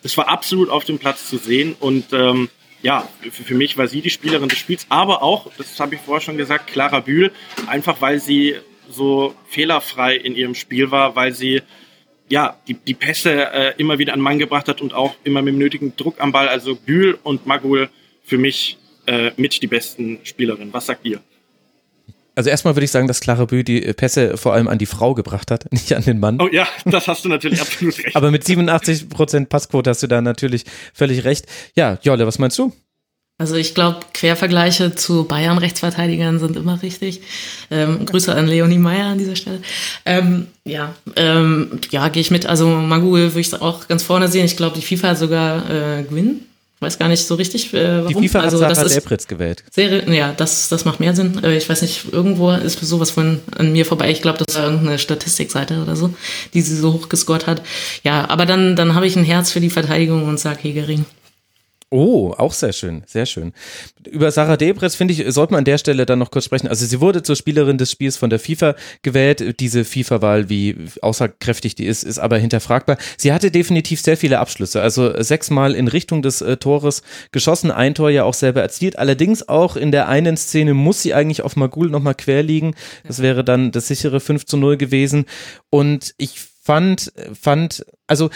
es 0.05 0.17
war 0.17 0.29
absolut 0.29 0.69
auf 0.69 0.85
dem 0.85 0.99
Platz 0.99 1.29
zu 1.29 1.39
sehen. 1.39 1.75
Und 1.81 2.13
ähm, 2.13 2.49
ja, 2.83 3.09
für, 3.23 3.43
für 3.43 3.55
mich 3.55 3.77
war 3.77 3.89
sie 3.89 4.03
die 4.03 4.11
Spielerin 4.11 4.49
des 4.49 4.59
Spiels, 4.59 4.87
aber 4.91 5.23
auch, 5.23 5.51
das 5.57 5.81
habe 5.81 5.97
ich 5.97 6.01
vorher 6.03 6.21
schon 6.21 6.37
gesagt, 6.37 6.69
Clara 6.69 7.01
Bühl, 7.01 7.33
einfach 7.67 8.01
weil 8.01 8.21
sie 8.21 8.57
so 8.89 9.35
fehlerfrei 9.49 10.15
in 10.15 10.37
ihrem 10.37 10.55
Spiel 10.55 10.91
war, 10.91 11.17
weil 11.17 11.33
sie 11.33 11.63
ja, 12.29 12.59
die, 12.69 12.75
die 12.75 12.95
Pässe 12.95 13.53
äh, 13.53 13.75
immer 13.79 13.99
wieder 13.99 14.13
an 14.13 14.21
Mann 14.21 14.39
gebracht 14.39 14.69
hat 14.69 14.81
und 14.81 14.95
auch 14.95 15.15
immer 15.25 15.43
mit 15.43 15.55
dem 15.55 15.59
nötigen 15.59 15.97
Druck 15.97 16.21
am 16.21 16.33
Ball. 16.33 16.49
Also 16.49 16.75
Bühl 16.75 17.19
und 17.23 17.47
Magul 17.47 17.91
für 18.25 18.39
mich 18.39 18.79
äh, 19.07 19.33
mit 19.37 19.63
die 19.63 19.67
besten 19.67 20.21
Spielerinnen. 20.23 20.73
Was 20.73 20.87
sagt 20.87 21.05
ihr? 21.05 21.21
Also 22.35 22.51
erstmal 22.51 22.75
würde 22.75 22.85
ich 22.85 22.91
sagen, 22.91 23.07
dass 23.07 23.21
Clara 23.21 23.45
Bü 23.45 23.63
die 23.63 23.81
Pässe 23.81 24.37
vor 24.37 24.55
allem 24.55 24.69
an 24.69 24.79
die 24.79 24.87
Frau 24.87 25.15
gebracht 25.15 25.51
hat, 25.51 25.71
nicht 25.73 25.95
an 25.95 26.03
den 26.03 26.21
Mann. 26.21 26.41
Oh 26.41 26.49
ja, 26.51 26.67
das 26.85 27.09
hast 27.09 27.25
du 27.25 27.29
natürlich 27.29 27.61
absolut 27.61 27.99
recht. 28.05 28.17
Aber 28.17 28.31
mit 28.31 28.45
87 28.45 29.09
Prozent 29.09 29.49
Passquote 29.49 29.91
hast 29.91 30.03
du 30.03 30.07
da 30.07 30.21
natürlich 30.21 30.65
völlig 30.93 31.25
recht. 31.25 31.47
Ja, 31.75 31.99
Jolle, 32.03 32.27
was 32.27 32.39
meinst 32.39 32.59
du? 32.59 32.73
Also 33.37 33.57
ich 33.57 33.75
glaube, 33.75 33.99
Quervergleiche 34.13 34.95
zu 34.95 35.25
Bayern-Rechtsverteidigern 35.25 36.39
sind 36.39 36.57
immer 36.57 36.81
richtig. 36.83 37.21
Ähm, 37.69 38.07
Grüße 38.07 38.33
an 38.33 38.47
Leonie 38.47 38.79
Meyer 38.79 39.07
an 39.07 39.19
dieser 39.19 39.35
Stelle. 39.35 39.61
Ähm, 40.07 40.47
ja, 40.65 40.95
ähm, 41.17 41.81
ja, 41.91 42.09
gehe 42.09 42.21
ich 42.21 42.31
mit. 42.31 42.47
Also 42.47 42.69
Magul 42.69 43.35
würde 43.35 43.41
ich 43.41 43.53
auch 43.61 43.89
ganz 43.89 44.05
vorne 44.05 44.29
sehen. 44.29 44.45
Ich 44.45 44.57
glaube, 44.57 44.79
die 44.79 44.87
FIFA 44.87 45.09
hat 45.09 45.19
sogar 45.19 45.69
äh, 45.69 46.05
Gwyn 46.05 46.43
weiß 46.85 46.99
gar 46.99 47.09
nicht 47.09 47.27
so 47.27 47.35
richtig, 47.35 47.75
äh, 47.75 48.05
warum. 48.05 48.23
Die 48.23 48.29
FIFA 48.29 48.41
also, 48.41 48.65
hat 48.65 48.77
Sarah 48.77 48.89
Delpritz 48.89 49.27
gewählt. 49.27 49.65
Sehr, 49.71 50.09
ja, 50.13 50.33
das, 50.37 50.69
das 50.69 50.85
macht 50.85 51.01
mehr 51.01 51.15
Sinn. 51.15 51.43
Äh, 51.43 51.57
ich 51.57 51.69
weiß 51.69 51.83
nicht, 51.83 52.13
irgendwo 52.13 52.53
ist 52.53 52.81
sowas 52.81 53.11
von 53.11 53.41
an 53.57 53.73
mir 53.73 53.87
vorbei. 53.87 54.11
Ich 54.11 54.23
glaube, 54.23 54.43
das 54.45 54.57
war 54.57 54.65
irgendeine 54.65 54.99
Statistikseite 54.99 55.83
oder 55.83 55.97
so, 55.97 56.15
die 56.53 56.61
sie 56.61 56.77
so 56.77 56.93
hoch 56.93 57.09
gescored 57.09 57.47
hat. 57.47 57.63
Ja, 58.05 58.29
aber 58.29 58.47
dann, 58.47 58.77
dann 58.77 58.95
habe 58.95 59.07
ich 59.07 59.17
ein 59.17 59.25
Herz 59.25 59.51
für 59.51 59.61
die 59.61 59.71
Verteidigung 59.71 60.29
und 60.29 60.39
sage 60.39 60.61
Hegering. 60.63 61.05
Oh, 61.97 62.35
auch 62.37 62.53
sehr 62.53 62.73
schön, 62.73 63.05
sehr 63.07 63.25
schön. 63.25 63.53
Über 64.11 64.33
Sarah 64.33 64.57
Debretz, 64.57 64.97
finde 64.97 65.15
ich, 65.15 65.33
sollte 65.33 65.53
man 65.53 65.61
an 65.61 65.65
der 65.65 65.79
Stelle 65.79 66.07
dann 66.07 66.19
noch 66.19 66.33
kurz 66.33 66.45
sprechen. 66.45 66.67
Also 66.67 66.85
sie 66.85 67.01
wurde 67.01 67.23
zur 67.23 67.37
Spielerin 67.37 67.79
des 67.79 67.93
Spiels 67.93 68.17
von 68.17 68.31
der 68.31 68.41
FIFA 68.41 68.75
gewählt. 69.03 69.61
Diese 69.61 69.85
FIFA-Wahl, 69.85 70.49
wie 70.49 70.75
aussagekräftig 71.03 71.77
die 71.77 71.87
ist, 71.87 72.03
ist 72.03 72.19
aber 72.19 72.39
hinterfragbar. 72.39 72.99
Sie 73.17 73.33
hatte 73.33 73.53
definitiv 73.53 74.01
sehr 74.01 74.17
viele 74.17 74.41
Abschlüsse. 74.41 74.83
Also 74.83 75.23
sechsmal 75.23 75.77
in 75.77 75.87
Richtung 75.87 76.21
des 76.21 76.41
äh, 76.41 76.57
Tores 76.57 77.03
geschossen, 77.31 77.71
ein 77.71 77.95
Tor 77.95 78.11
ja 78.11 78.25
auch 78.25 78.35
selber 78.35 78.61
erzielt. 78.61 78.99
Allerdings 78.99 79.49
auch 79.49 79.77
in 79.77 79.93
der 79.93 80.09
einen 80.09 80.37
Szene 80.37 80.75
muss 80.75 81.01
sie 81.01 81.15
eigentlich 81.15 81.43
auf 81.43 81.55
Magul 81.55 81.91
nochmal 81.91 82.17
quer 82.17 82.43
liegen. 82.43 82.75
Das 83.07 83.23
wäre 83.23 83.45
dann 83.45 83.71
das 83.71 83.87
sichere 83.87 84.19
5 84.19 84.47
zu 84.47 84.57
0 84.57 84.79
gewesen. 84.79 85.27
Und 85.71 86.13
ich 86.19 86.41
fand, 86.65 87.13
fand, 87.41 87.85
also 88.09 88.31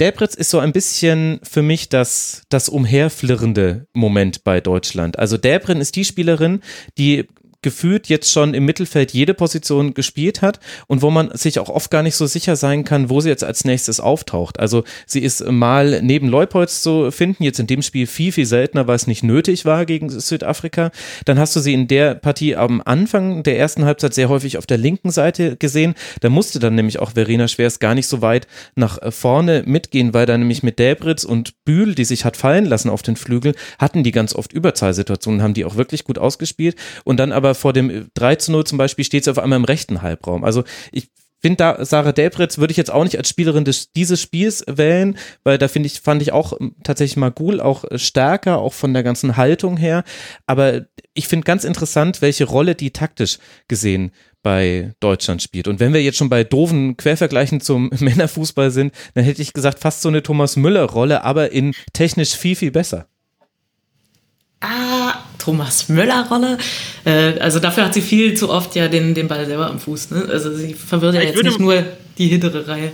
Delbritz 0.00 0.34
ist 0.34 0.50
so 0.50 0.58
ein 0.58 0.72
bisschen 0.72 1.40
für 1.42 1.62
mich 1.62 1.90
das, 1.90 2.42
das 2.48 2.70
umherflirrende 2.70 3.86
Moment 3.92 4.44
bei 4.44 4.62
Deutschland. 4.62 5.18
Also 5.18 5.36
Delbrin 5.36 5.78
ist 5.78 5.94
die 5.94 6.06
Spielerin, 6.06 6.62
die 6.96 7.28
gefühlt 7.62 8.08
jetzt 8.08 8.30
schon 8.30 8.54
im 8.54 8.64
Mittelfeld 8.64 9.12
jede 9.12 9.34
Position 9.34 9.94
gespielt 9.94 10.42
hat 10.42 10.60
und 10.86 11.02
wo 11.02 11.10
man 11.10 11.36
sich 11.36 11.58
auch 11.58 11.68
oft 11.68 11.90
gar 11.90 12.02
nicht 12.02 12.16
so 12.16 12.26
sicher 12.26 12.56
sein 12.56 12.84
kann, 12.84 13.10
wo 13.10 13.20
sie 13.20 13.28
jetzt 13.28 13.44
als 13.44 13.64
nächstes 13.64 14.00
auftaucht. 14.00 14.58
Also 14.58 14.84
sie 15.06 15.20
ist 15.20 15.44
mal 15.44 16.00
neben 16.02 16.28
Leupolz 16.28 16.82
zu 16.82 17.10
finden, 17.10 17.44
jetzt 17.44 17.60
in 17.60 17.66
dem 17.66 17.82
Spiel 17.82 18.06
viel, 18.06 18.32
viel 18.32 18.46
seltener, 18.46 18.86
weil 18.86 18.96
es 18.96 19.06
nicht 19.06 19.22
nötig 19.22 19.64
war 19.64 19.84
gegen 19.84 20.08
Südafrika. 20.08 20.90
Dann 21.24 21.38
hast 21.38 21.54
du 21.54 21.60
sie 21.60 21.74
in 21.74 21.88
der 21.88 22.14
Partie 22.14 22.56
am 22.56 22.82
Anfang 22.84 23.42
der 23.42 23.58
ersten 23.58 23.84
Halbzeit 23.84 24.14
sehr 24.14 24.28
häufig 24.28 24.56
auf 24.56 24.66
der 24.66 24.78
linken 24.78 25.10
Seite 25.10 25.56
gesehen. 25.56 25.94
Da 26.20 26.30
musste 26.30 26.58
dann 26.58 26.74
nämlich 26.74 26.98
auch 26.98 27.12
Verena 27.12 27.48
Schwers 27.48 27.78
gar 27.78 27.94
nicht 27.94 28.06
so 28.06 28.22
weit 28.22 28.46
nach 28.74 28.98
vorne 29.12 29.64
mitgehen, 29.66 30.14
weil 30.14 30.26
da 30.26 30.36
nämlich 30.38 30.62
mit 30.62 30.78
Delbritz 30.78 31.24
und 31.24 31.64
Bühl, 31.64 31.94
die 31.94 32.04
sich 32.04 32.24
hat 32.24 32.36
fallen 32.36 32.64
lassen 32.64 32.90
auf 32.90 33.02
den 33.02 33.16
Flügel, 33.16 33.54
hatten 33.78 34.02
die 34.02 34.12
ganz 34.12 34.34
oft 34.34 34.52
Überzahlsituationen, 34.52 35.42
haben 35.42 35.54
die 35.54 35.64
auch 35.64 35.76
wirklich 35.76 36.04
gut 36.04 36.18
ausgespielt 36.18 36.76
und 37.04 37.18
dann 37.18 37.32
aber 37.32 37.49
aber 37.50 37.54
vor 37.56 37.72
dem 37.72 38.08
3 38.14 38.36
zu 38.36 38.52
0 38.52 38.64
zum 38.64 38.78
Beispiel 38.78 39.04
steht 39.04 39.24
sie 39.24 39.30
auf 39.30 39.38
einmal 39.38 39.58
im 39.58 39.64
rechten 39.64 40.02
Halbraum. 40.02 40.44
Also 40.44 40.62
ich 40.92 41.08
finde 41.40 41.56
da 41.56 41.84
Sarah 41.84 42.12
Delbritz 42.12 42.58
würde 42.58 42.70
ich 42.70 42.76
jetzt 42.76 42.92
auch 42.92 43.02
nicht 43.02 43.18
als 43.18 43.28
Spielerin 43.28 43.64
des, 43.64 43.92
dieses 43.92 44.20
Spiels 44.20 44.64
wählen, 44.68 45.16
weil 45.42 45.58
da 45.58 45.68
finde 45.68 45.88
ich, 45.88 46.00
fand 46.00 46.22
ich 46.22 46.32
auch 46.32 46.52
tatsächlich 46.84 47.16
Magul 47.16 47.60
auch 47.60 47.84
stärker, 47.96 48.58
auch 48.58 48.72
von 48.72 48.92
der 48.94 49.02
ganzen 49.02 49.36
Haltung 49.36 49.76
her. 49.76 50.04
Aber 50.46 50.82
ich 51.14 51.26
finde 51.26 51.44
ganz 51.44 51.64
interessant, 51.64 52.22
welche 52.22 52.44
Rolle 52.44 52.74
die 52.74 52.92
taktisch 52.92 53.38
gesehen 53.66 54.12
bei 54.42 54.92
Deutschland 55.00 55.42
spielt. 55.42 55.66
Und 55.66 55.80
wenn 55.80 55.92
wir 55.92 56.02
jetzt 56.02 56.18
schon 56.18 56.30
bei 56.30 56.44
doofen 56.44 56.96
Quervergleichen 56.96 57.60
zum 57.60 57.90
Männerfußball 57.98 58.70
sind, 58.70 58.94
dann 59.14 59.24
hätte 59.24 59.42
ich 59.42 59.52
gesagt, 59.52 59.80
fast 59.80 60.02
so 60.02 60.08
eine 60.08 60.22
Thomas 60.22 60.56
Müller-Rolle, 60.56 61.24
aber 61.24 61.50
in 61.50 61.74
technisch 61.92 62.36
viel, 62.36 62.54
viel 62.54 62.70
besser. 62.70 63.08
Ah, 64.60 65.14
Thomas 65.38 65.88
Müller-Rolle. 65.88 66.58
Äh, 67.04 67.38
also 67.38 67.60
dafür 67.60 67.86
hat 67.86 67.94
sie 67.94 68.02
viel 68.02 68.34
zu 68.34 68.50
oft 68.50 68.76
ja 68.76 68.88
den, 68.88 69.14
den 69.14 69.26
Ball 69.26 69.46
selber 69.46 69.68
am 69.68 69.80
Fuß. 69.80 70.10
Ne? 70.10 70.28
Also 70.30 70.54
sie 70.54 70.74
verwirrt 70.74 71.14
ja, 71.14 71.22
jetzt 71.22 71.42
nicht 71.42 71.58
nur 71.58 71.82
die 72.18 72.28
hintere 72.28 72.68
Reihe. 72.68 72.92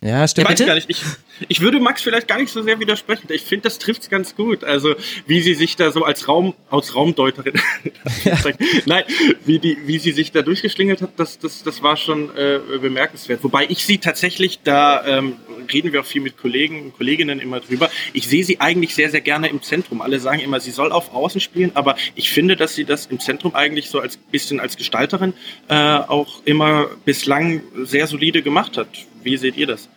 Ja, 0.00 0.26
stimmt. 0.26 0.50
Ich, 0.50 0.66
gar 0.66 0.74
nicht. 0.74 0.88
Ich, 0.88 1.02
ich 1.48 1.60
würde 1.60 1.80
Max 1.80 2.02
vielleicht 2.02 2.28
gar 2.28 2.38
nicht 2.38 2.52
so 2.52 2.62
sehr 2.62 2.80
widersprechen. 2.80 3.26
Ich 3.30 3.42
finde, 3.42 3.64
das 3.64 3.78
trifft 3.78 4.02
es 4.02 4.10
ganz 4.10 4.34
gut. 4.36 4.64
Also, 4.64 4.94
wie 5.26 5.40
sie 5.40 5.54
sich 5.54 5.76
da 5.76 5.90
so 5.90 6.04
als 6.04 6.28
Raum, 6.28 6.54
als 6.70 6.94
Raumdeuterin, 6.94 7.54
ja. 8.24 8.38
nein, 8.86 9.04
wie, 9.44 9.58
die, 9.58 9.78
wie 9.86 9.98
sie 9.98 10.12
sich 10.12 10.32
da 10.32 10.42
durchgeschlingelt 10.42 11.02
hat, 11.02 11.10
das, 11.16 11.38
das, 11.38 11.62
das 11.62 11.82
war 11.82 11.96
schon 11.96 12.36
äh, 12.36 12.60
bemerkenswert. 12.80 13.42
Wobei 13.42 13.66
ich 13.68 13.84
sie 13.84 13.98
tatsächlich, 13.98 14.60
da 14.64 15.04
ähm, 15.06 15.36
reden 15.72 15.92
wir 15.92 16.00
auch 16.00 16.06
viel 16.06 16.22
mit 16.22 16.36
Kollegen 16.36 16.82
und 16.82 16.96
Kolleginnen 16.96 17.40
immer 17.40 17.60
drüber, 17.60 17.90
ich 18.12 18.26
sehe 18.26 18.44
sie 18.44 18.60
eigentlich 18.60 18.94
sehr, 18.94 19.10
sehr 19.10 19.20
gerne 19.20 19.48
im 19.48 19.62
Zentrum. 19.62 20.02
Alle 20.02 20.20
sagen 20.20 20.40
immer, 20.40 20.60
sie 20.60 20.70
soll 20.70 20.92
auf 20.92 21.14
Außen 21.14 21.40
spielen, 21.40 21.72
aber 21.74 21.96
ich 22.14 22.30
finde, 22.30 22.56
dass 22.56 22.74
sie 22.74 22.84
das 22.84 23.06
im 23.06 23.20
Zentrum 23.20 23.54
eigentlich 23.54 23.90
so 23.90 24.00
als 24.00 24.16
bisschen 24.16 24.60
als 24.60 24.76
Gestalterin 24.76 25.34
äh, 25.68 25.74
auch 25.74 26.42
immer 26.44 26.88
bislang 27.04 27.62
sehr 27.84 28.06
solide 28.06 28.42
gemacht 28.42 28.76
hat 28.76 28.88
wie 29.24 29.36
seht 29.36 29.56
ihr 29.56 29.66
das? 29.66 29.88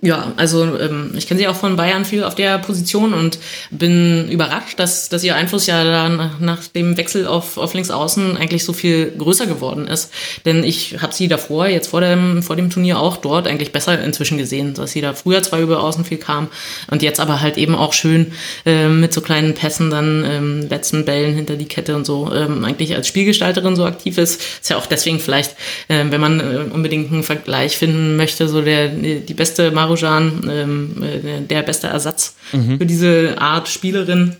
Ja, 0.00 0.32
also 0.36 0.78
ähm, 0.78 1.10
ich 1.16 1.26
kenne 1.26 1.40
sie 1.40 1.48
auch 1.48 1.56
von 1.56 1.74
Bayern 1.74 2.04
viel 2.04 2.22
auf 2.22 2.36
der 2.36 2.58
Position 2.58 3.12
und 3.14 3.40
bin 3.72 4.28
überrascht, 4.28 4.78
dass, 4.78 5.08
dass 5.08 5.24
ihr 5.24 5.34
Einfluss 5.34 5.66
ja 5.66 5.82
dann 5.82 6.36
nach 6.38 6.68
dem 6.68 6.96
Wechsel 6.96 7.26
auf, 7.26 7.58
auf 7.58 7.74
links 7.74 7.90
außen 7.90 8.36
eigentlich 8.36 8.62
so 8.62 8.72
viel 8.72 9.10
größer 9.18 9.46
geworden 9.46 9.88
ist. 9.88 10.12
Denn 10.44 10.62
ich 10.62 11.02
habe 11.02 11.12
sie 11.12 11.26
davor, 11.26 11.66
jetzt 11.66 11.88
vor 11.88 12.00
dem, 12.00 12.44
vor 12.44 12.54
dem 12.54 12.70
Turnier 12.70 13.00
auch 13.00 13.16
dort 13.16 13.48
eigentlich 13.48 13.72
besser 13.72 14.00
inzwischen 14.00 14.38
gesehen, 14.38 14.74
dass 14.74 14.92
sie 14.92 15.00
da 15.00 15.14
früher 15.14 15.42
zwar 15.42 15.58
über 15.58 15.82
außen 15.82 16.04
viel 16.04 16.18
kam 16.18 16.46
und 16.88 17.02
jetzt 17.02 17.18
aber 17.18 17.40
halt 17.40 17.58
eben 17.58 17.74
auch 17.74 17.92
schön 17.92 18.30
äh, 18.66 18.86
mit 18.86 19.12
so 19.12 19.20
kleinen 19.20 19.54
Pässen 19.54 19.90
dann 19.90 20.24
ähm, 20.24 20.68
letzten 20.68 21.06
Bällen 21.06 21.34
hinter 21.34 21.56
die 21.56 21.66
Kette 21.66 21.96
und 21.96 22.06
so 22.06 22.32
ähm, 22.32 22.64
eigentlich 22.64 22.94
als 22.94 23.08
Spielgestalterin 23.08 23.74
so 23.74 23.84
aktiv 23.84 24.16
ist. 24.16 24.40
Ist 24.60 24.70
ja 24.70 24.76
auch 24.76 24.86
deswegen 24.86 25.18
vielleicht, 25.18 25.56
äh, 25.88 26.04
wenn 26.08 26.20
man 26.20 26.38
äh, 26.38 26.72
unbedingt 26.72 27.10
einen 27.10 27.24
Vergleich 27.24 27.76
finden 27.76 28.16
möchte, 28.16 28.48
so 28.48 28.62
der 28.62 28.86
die 28.90 29.34
beste 29.34 29.72
Mar 29.72 29.87
Marujan 29.88 30.48
ähm, 30.50 31.02
äh, 31.02 31.40
der 31.40 31.62
beste 31.62 31.86
Ersatz 31.88 32.36
mhm. 32.52 32.78
für 32.78 32.86
diese 32.86 33.36
Art 33.38 33.68
Spielerin. 33.68 34.36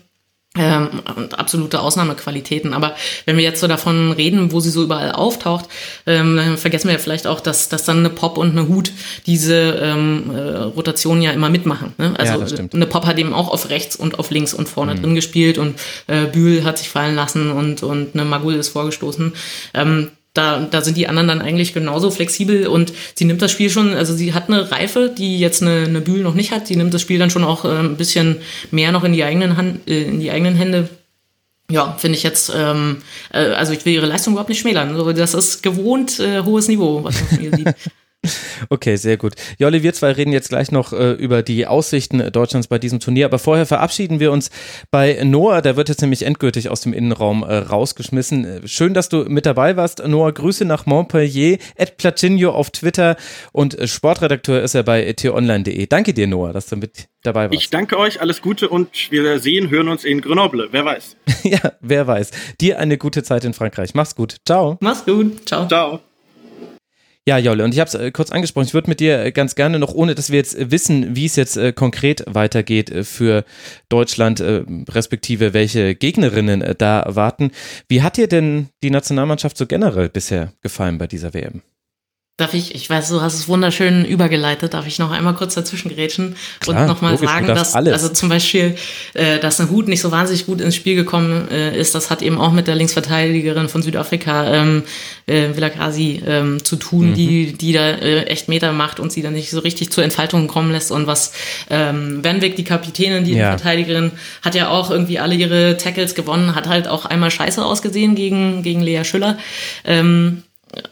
Ähm, 0.57 0.89
und 1.15 1.37
absolute 1.37 1.79
Ausnahmequalitäten. 1.79 2.73
Aber 2.73 2.95
wenn 3.25 3.37
wir 3.37 3.43
jetzt 3.43 3.61
so 3.61 3.67
davon 3.67 4.11
reden, 4.11 4.51
wo 4.51 4.59
sie 4.59 4.71
so 4.71 4.81
überall 4.81 5.11
auftaucht, 5.11 5.65
ähm, 6.07 6.35
dann 6.35 6.57
vergessen 6.57 6.87
wir 6.87 6.93
ja 6.93 6.99
vielleicht 6.99 7.27
auch, 7.27 7.39
dass, 7.39 7.69
dass 7.69 7.85
dann 7.85 7.99
eine 7.99 8.09
Pop 8.09 8.39
und 8.39 8.57
eine 8.57 8.67
Hut 8.67 8.91
diese 9.27 9.79
ähm, 9.79 10.31
äh, 10.33 10.39
Rotation 10.39 11.21
ja 11.21 11.31
immer 11.33 11.49
mitmachen. 11.49 11.93
Ne? 11.99 12.15
Also 12.17 12.43
ja, 12.43 12.63
eine 12.73 12.87
Pop 12.87 13.05
hat 13.05 13.19
eben 13.19 13.31
auch 13.31 13.49
auf 13.49 13.69
rechts 13.69 13.95
und 13.95 14.17
auf 14.17 14.31
links 14.31 14.55
und 14.55 14.67
vorne 14.67 14.95
mhm. 14.95 15.01
drin 15.03 15.15
gespielt 15.15 15.59
und 15.59 15.79
äh, 16.07 16.25
Bühl 16.25 16.63
hat 16.63 16.79
sich 16.79 16.89
fallen 16.89 17.15
lassen 17.15 17.51
und, 17.51 17.83
und 17.83 18.15
eine 18.15 18.25
Magul 18.25 18.55
ist 18.55 18.69
vorgestoßen. 18.69 19.33
Ähm, 19.75 20.09
da, 20.33 20.67
da 20.69 20.81
sind 20.81 20.95
die 20.95 21.07
anderen 21.07 21.27
dann 21.27 21.41
eigentlich 21.41 21.73
genauso 21.73 22.11
flexibel 22.11 22.67
und 22.67 22.93
sie 23.15 23.25
nimmt 23.25 23.41
das 23.41 23.51
Spiel 23.51 23.69
schon, 23.69 23.93
also 23.93 24.13
sie 24.13 24.33
hat 24.33 24.47
eine 24.47 24.71
Reife, 24.71 25.09
die 25.15 25.39
jetzt 25.39 25.61
eine, 25.61 25.85
eine 25.85 26.01
Bühl 26.01 26.21
noch 26.21 26.35
nicht 26.35 26.51
hat. 26.51 26.67
Sie 26.67 26.75
nimmt 26.75 26.93
das 26.93 27.01
Spiel 27.01 27.19
dann 27.19 27.29
schon 27.29 27.43
auch 27.43 27.65
äh, 27.65 27.79
ein 27.79 27.97
bisschen 27.97 28.37
mehr 28.71 28.91
noch 28.91 29.03
in 29.03 29.13
die 29.13 29.23
eigenen, 29.23 29.57
Hand, 29.57 29.87
äh, 29.87 30.03
in 30.03 30.19
die 30.19 30.31
eigenen 30.31 30.55
Hände. 30.55 30.89
Ja, 31.71 31.95
finde 31.97 32.17
ich 32.17 32.23
jetzt, 32.23 32.51
ähm, 32.55 32.97
äh, 33.31 33.49
also 33.49 33.73
ich 33.73 33.85
will 33.85 33.93
ihre 33.93 34.05
Leistung 34.05 34.33
überhaupt 34.33 34.49
nicht 34.49 34.59
schmälern. 34.59 34.89
Also 34.89 35.11
das 35.13 35.33
ist 35.33 35.61
gewohnt 35.63 36.19
äh, 36.19 36.41
hohes 36.41 36.67
Niveau, 36.67 37.03
was 37.03 37.15
man 37.31 37.39
hier 37.39 37.55
sieht. 37.55 37.67
Okay, 38.69 38.97
sehr 38.97 39.17
gut. 39.17 39.33
Jolli, 39.57 39.83
wir 39.83 39.93
zwei 39.93 40.11
reden 40.11 40.33
jetzt 40.33 40.49
gleich 40.49 40.71
noch 40.71 40.91
äh, 40.91 41.13
über 41.13 41.43
die 41.43 41.65
Aussichten 41.65 42.31
Deutschlands 42.31 42.67
bei 42.67 42.77
diesem 42.77 42.99
Turnier, 42.99 43.25
aber 43.25 43.39
vorher 43.39 43.65
verabschieden 43.65 44.19
wir 44.19 44.31
uns 44.31 44.49
bei 44.91 45.21
Noah. 45.23 45.61
Der 45.61 45.77
wird 45.77 45.89
jetzt 45.89 46.01
nämlich 46.01 46.23
endgültig 46.23 46.69
aus 46.69 46.81
dem 46.81 46.93
Innenraum 46.93 47.43
äh, 47.43 47.55
rausgeschmissen. 47.55 48.45
Äh, 48.45 48.67
schön, 48.67 48.93
dass 48.93 49.09
du 49.09 49.25
mit 49.25 49.45
dabei 49.45 49.77
warst. 49.77 50.05
Noah, 50.05 50.31
Grüße 50.31 50.65
nach 50.65 50.85
Montpellier, 50.85 51.57
Ed 51.75 51.97
Platinho 51.97 52.51
auf 52.51 52.71
Twitter 52.71 53.15
und 53.51 53.77
äh, 53.77 53.87
Sportredakteur 53.87 54.61
ist 54.61 54.75
er 54.75 54.83
bei 54.83 55.11
t-online.de. 55.13 55.85
Danke 55.87 56.13
dir, 56.13 56.27
Noah, 56.27 56.53
dass 56.53 56.67
du 56.67 56.75
mit 56.75 57.07
dabei 57.23 57.49
warst. 57.49 57.53
Ich 57.53 57.69
danke 57.69 57.97
euch, 57.97 58.21
alles 58.21 58.41
Gute 58.41 58.69
und 58.69 58.89
wir 59.11 59.39
sehen, 59.39 59.69
hören 59.69 59.87
uns 59.87 60.03
in 60.03 60.21
Grenoble. 60.21 60.67
Wer 60.71 60.85
weiß. 60.85 61.15
ja, 61.43 61.73
wer 61.79 62.07
weiß. 62.07 62.31
Dir 62.59 62.79
eine 62.79 62.97
gute 62.97 63.23
Zeit 63.23 63.45
in 63.45 63.53
Frankreich. 63.53 63.93
Mach's 63.93 64.15
gut. 64.15 64.37
Ciao. 64.45 64.77
Mach's 64.81 65.05
gut. 65.05 65.47
Ciao. 65.47 65.67
Ciao. 65.67 65.99
Ja, 67.29 67.37
Jolle, 67.37 67.63
und 67.63 67.75
ich 67.75 67.79
habe 67.79 67.87
es 67.87 67.93
äh, 67.93 68.09
kurz 68.09 68.31
angesprochen, 68.31 68.65
ich 68.65 68.73
würde 68.73 68.89
mit 68.89 68.99
dir 68.99 69.23
äh, 69.23 69.31
ganz 69.31 69.53
gerne 69.53 69.77
noch, 69.77 69.93
ohne 69.93 70.15
dass 70.15 70.31
wir 70.31 70.37
jetzt 70.37 70.57
äh, 70.57 70.71
wissen, 70.71 71.15
wie 71.15 71.27
es 71.27 71.35
jetzt 71.35 71.59
konkret 71.75 72.23
weitergeht 72.25 73.05
für 73.05 73.45
Deutschland, 73.87 74.41
respektive 74.41 75.53
welche 75.53 75.93
Gegnerinnen 75.93 76.73
da 76.79 77.05
warten. 77.07 77.51
Wie 77.87 78.01
hat 78.01 78.17
dir 78.17 78.27
denn 78.27 78.69
die 78.81 78.89
Nationalmannschaft 78.89 79.57
so 79.57 79.67
generell 79.67 80.09
bisher 80.09 80.53
gefallen 80.63 80.97
bei 80.97 81.05
dieser 81.05 81.35
WM? 81.35 81.61
Darf 82.39 82.53
ich, 82.53 82.73
ich 82.73 82.89
weiß, 82.89 83.09
du 83.09 83.19
hast 83.19 83.33
es 83.33 83.49
wunderschön 83.49 84.05
übergeleitet, 84.05 84.73
darf 84.73 84.87
ich 84.87 84.97
noch 84.97 85.11
einmal 85.11 85.33
kurz 85.33 85.55
dazwischen 85.55 85.93
grätschen 85.93 86.37
und 86.67 86.87
nochmal 86.87 87.17
sagen, 87.17 87.47
dass, 87.47 87.75
alles. 87.75 87.91
also 87.91 88.07
zum 88.07 88.29
Beispiel, 88.29 88.75
äh, 89.13 89.39
dass 89.39 89.59
ein 89.59 89.69
Hut 89.69 89.89
nicht 89.89 89.99
so 89.99 90.09
wahnsinnig 90.09 90.45
gut 90.45 90.61
ins 90.61 90.73
Spiel 90.73 90.95
gekommen 90.95 91.51
äh, 91.51 91.77
ist, 91.77 91.95
das 91.95 92.09
hat 92.09 92.21
eben 92.21 92.39
auch 92.39 92.53
mit 92.53 92.67
der 92.67 92.75
Linksverteidigerin 92.75 93.67
von 93.67 93.81
Südafrika, 93.81 94.53
ähm, 94.53 94.83
äh, 95.25 95.49
Villagasi, 95.53 96.23
ähm, 96.25 96.63
zu 96.63 96.77
tun, 96.77 97.09
mhm. 97.09 97.13
die, 97.15 97.51
die 97.51 97.73
da 97.73 97.89
äh, 97.89 98.23
echt 98.27 98.47
Meter 98.47 98.71
macht 98.71 99.01
und 99.01 99.11
sie 99.11 99.21
dann 99.21 99.33
nicht 99.33 99.51
so 99.51 99.59
richtig 99.59 99.91
zur 99.91 100.05
Entfaltung 100.05 100.47
kommen 100.47 100.71
lässt 100.71 100.93
und 100.93 101.07
was, 101.07 101.33
ähm, 101.69 102.21
Benwick, 102.21 102.55
die 102.55 102.63
Kapitänin, 102.63 103.25
die 103.25 103.33
ja. 103.33 103.57
Verteidigerin, 103.57 104.13
hat 104.43 104.55
ja 104.55 104.69
auch 104.69 104.91
irgendwie 104.91 105.19
alle 105.19 105.35
ihre 105.35 105.75
Tackles 105.75 106.15
gewonnen, 106.15 106.55
hat 106.55 106.69
halt 106.69 106.87
auch 106.87 107.03
einmal 107.03 107.31
scheiße 107.31 107.65
ausgesehen 107.65 108.15
gegen, 108.15 108.63
gegen 108.63 108.79
Lea 108.79 109.03
Schüller, 109.03 109.37
ähm, 109.83 110.43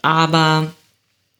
aber 0.02 0.66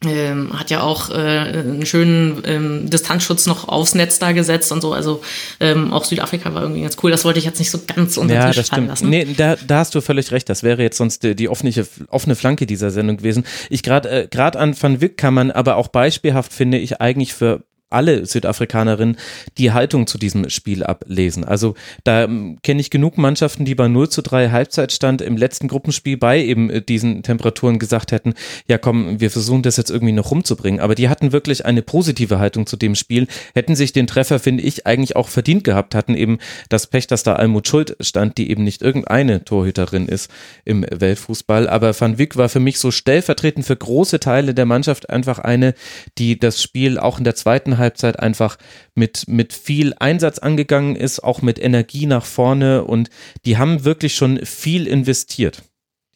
ähm, 0.04 0.52
hat 0.56 0.70
ja 0.70 0.82
auch 0.82 1.10
äh, 1.10 1.14
einen 1.14 1.84
schönen 1.84 2.42
ähm, 2.44 2.88
Distanzschutz 2.88 3.46
noch 3.46 3.68
aufs 3.68 3.94
Netz 3.94 4.20
da 4.20 4.30
gesetzt 4.32 4.70
und 4.70 4.80
so. 4.80 4.92
Also 4.92 5.22
ähm, 5.58 5.92
auch 5.92 6.04
Südafrika 6.04 6.54
war 6.54 6.62
irgendwie 6.62 6.82
ganz 6.82 6.96
cool. 7.02 7.10
Das 7.10 7.24
wollte 7.24 7.40
ich 7.40 7.44
jetzt 7.44 7.58
nicht 7.58 7.70
so 7.70 7.80
ganz 7.84 8.16
unter 8.16 8.34
Ja, 8.34 8.50
Tisch 8.50 8.68
fallen 8.68 8.86
lassen. 8.86 9.08
Nee, 9.08 9.26
da, 9.36 9.56
da 9.56 9.78
hast 9.78 9.94
du 9.94 10.00
völlig 10.00 10.30
recht. 10.30 10.48
Das 10.48 10.62
wäre 10.62 10.82
jetzt 10.82 10.98
sonst 10.98 11.24
die, 11.24 11.34
die 11.34 11.48
offene, 11.48 11.72
offene 12.08 12.36
Flanke 12.36 12.66
dieser 12.66 12.90
Sendung 12.90 13.16
gewesen. 13.16 13.44
Ich 13.70 13.82
gerade 13.82 14.08
äh, 14.08 14.28
grad 14.28 14.56
an 14.56 14.80
Van 14.80 15.00
Wyck 15.00 15.16
kann 15.16 15.34
man 15.34 15.50
aber 15.50 15.76
auch 15.76 15.88
beispielhaft, 15.88 16.52
finde 16.52 16.78
ich, 16.78 17.00
eigentlich 17.00 17.34
für 17.34 17.64
alle 17.90 18.26
Südafrikanerinnen 18.26 19.16
die 19.56 19.72
Haltung 19.72 20.06
zu 20.06 20.18
diesem 20.18 20.50
Spiel 20.50 20.84
ablesen. 20.84 21.44
Also 21.44 21.74
da 22.04 22.24
ähm, 22.24 22.58
kenne 22.62 22.80
ich 22.80 22.90
genug 22.90 23.16
Mannschaften, 23.18 23.64
die 23.64 23.74
bei 23.74 23.88
0 23.88 24.08
zu 24.08 24.22
3 24.22 24.50
Halbzeitstand 24.50 25.22
im 25.22 25.36
letzten 25.36 25.68
Gruppenspiel 25.68 26.16
bei 26.16 26.42
eben 26.42 26.68
äh, 26.70 26.82
diesen 26.82 27.22
Temperaturen 27.22 27.78
gesagt 27.78 28.12
hätten, 28.12 28.34
ja 28.66 28.78
komm, 28.78 29.20
wir 29.20 29.30
versuchen 29.30 29.62
das 29.62 29.76
jetzt 29.76 29.90
irgendwie 29.90 30.12
noch 30.12 30.30
rumzubringen. 30.30 30.80
Aber 30.80 30.94
die 30.94 31.08
hatten 31.08 31.32
wirklich 31.32 31.64
eine 31.64 31.82
positive 31.82 32.38
Haltung 32.38 32.66
zu 32.66 32.76
dem 32.76 32.94
Spiel, 32.94 33.26
hätten 33.54 33.74
sich 33.74 33.92
den 33.92 34.06
Treffer, 34.06 34.38
finde 34.38 34.64
ich, 34.64 34.86
eigentlich 34.86 35.16
auch 35.16 35.28
verdient 35.28 35.64
gehabt, 35.64 35.94
hatten 35.94 36.14
eben 36.14 36.38
das 36.68 36.86
Pech, 36.86 37.06
dass 37.06 37.22
da 37.22 37.34
Almut 37.34 37.68
Schuld 37.68 37.96
stand, 38.00 38.36
die 38.36 38.50
eben 38.50 38.64
nicht 38.64 38.82
irgendeine 38.82 39.44
Torhüterin 39.44 40.08
ist 40.08 40.30
im 40.64 40.84
Weltfußball. 40.88 41.68
Aber 41.68 41.98
Van 41.98 42.18
Wyck 42.18 42.36
war 42.36 42.48
für 42.48 42.60
mich 42.60 42.78
so 42.78 42.90
stellvertretend 42.90 43.64
für 43.64 43.76
große 43.76 44.20
Teile 44.20 44.52
der 44.52 44.66
Mannschaft 44.66 45.08
einfach 45.08 45.38
eine, 45.38 45.74
die 46.18 46.38
das 46.38 46.62
Spiel 46.62 46.98
auch 46.98 47.18
in 47.18 47.24
der 47.24 47.34
zweiten 47.34 47.77
Halbzeit 47.78 48.18
einfach 48.20 48.58
mit, 48.94 49.24
mit 49.28 49.52
viel 49.52 49.94
Einsatz 49.98 50.38
angegangen 50.38 50.96
ist, 50.96 51.24
auch 51.24 51.40
mit 51.42 51.58
Energie 51.58 52.06
nach 52.06 52.24
vorne 52.24 52.84
und 52.84 53.08
die 53.44 53.56
haben 53.56 53.84
wirklich 53.84 54.14
schon 54.14 54.44
viel 54.44 54.86
investiert, 54.86 55.62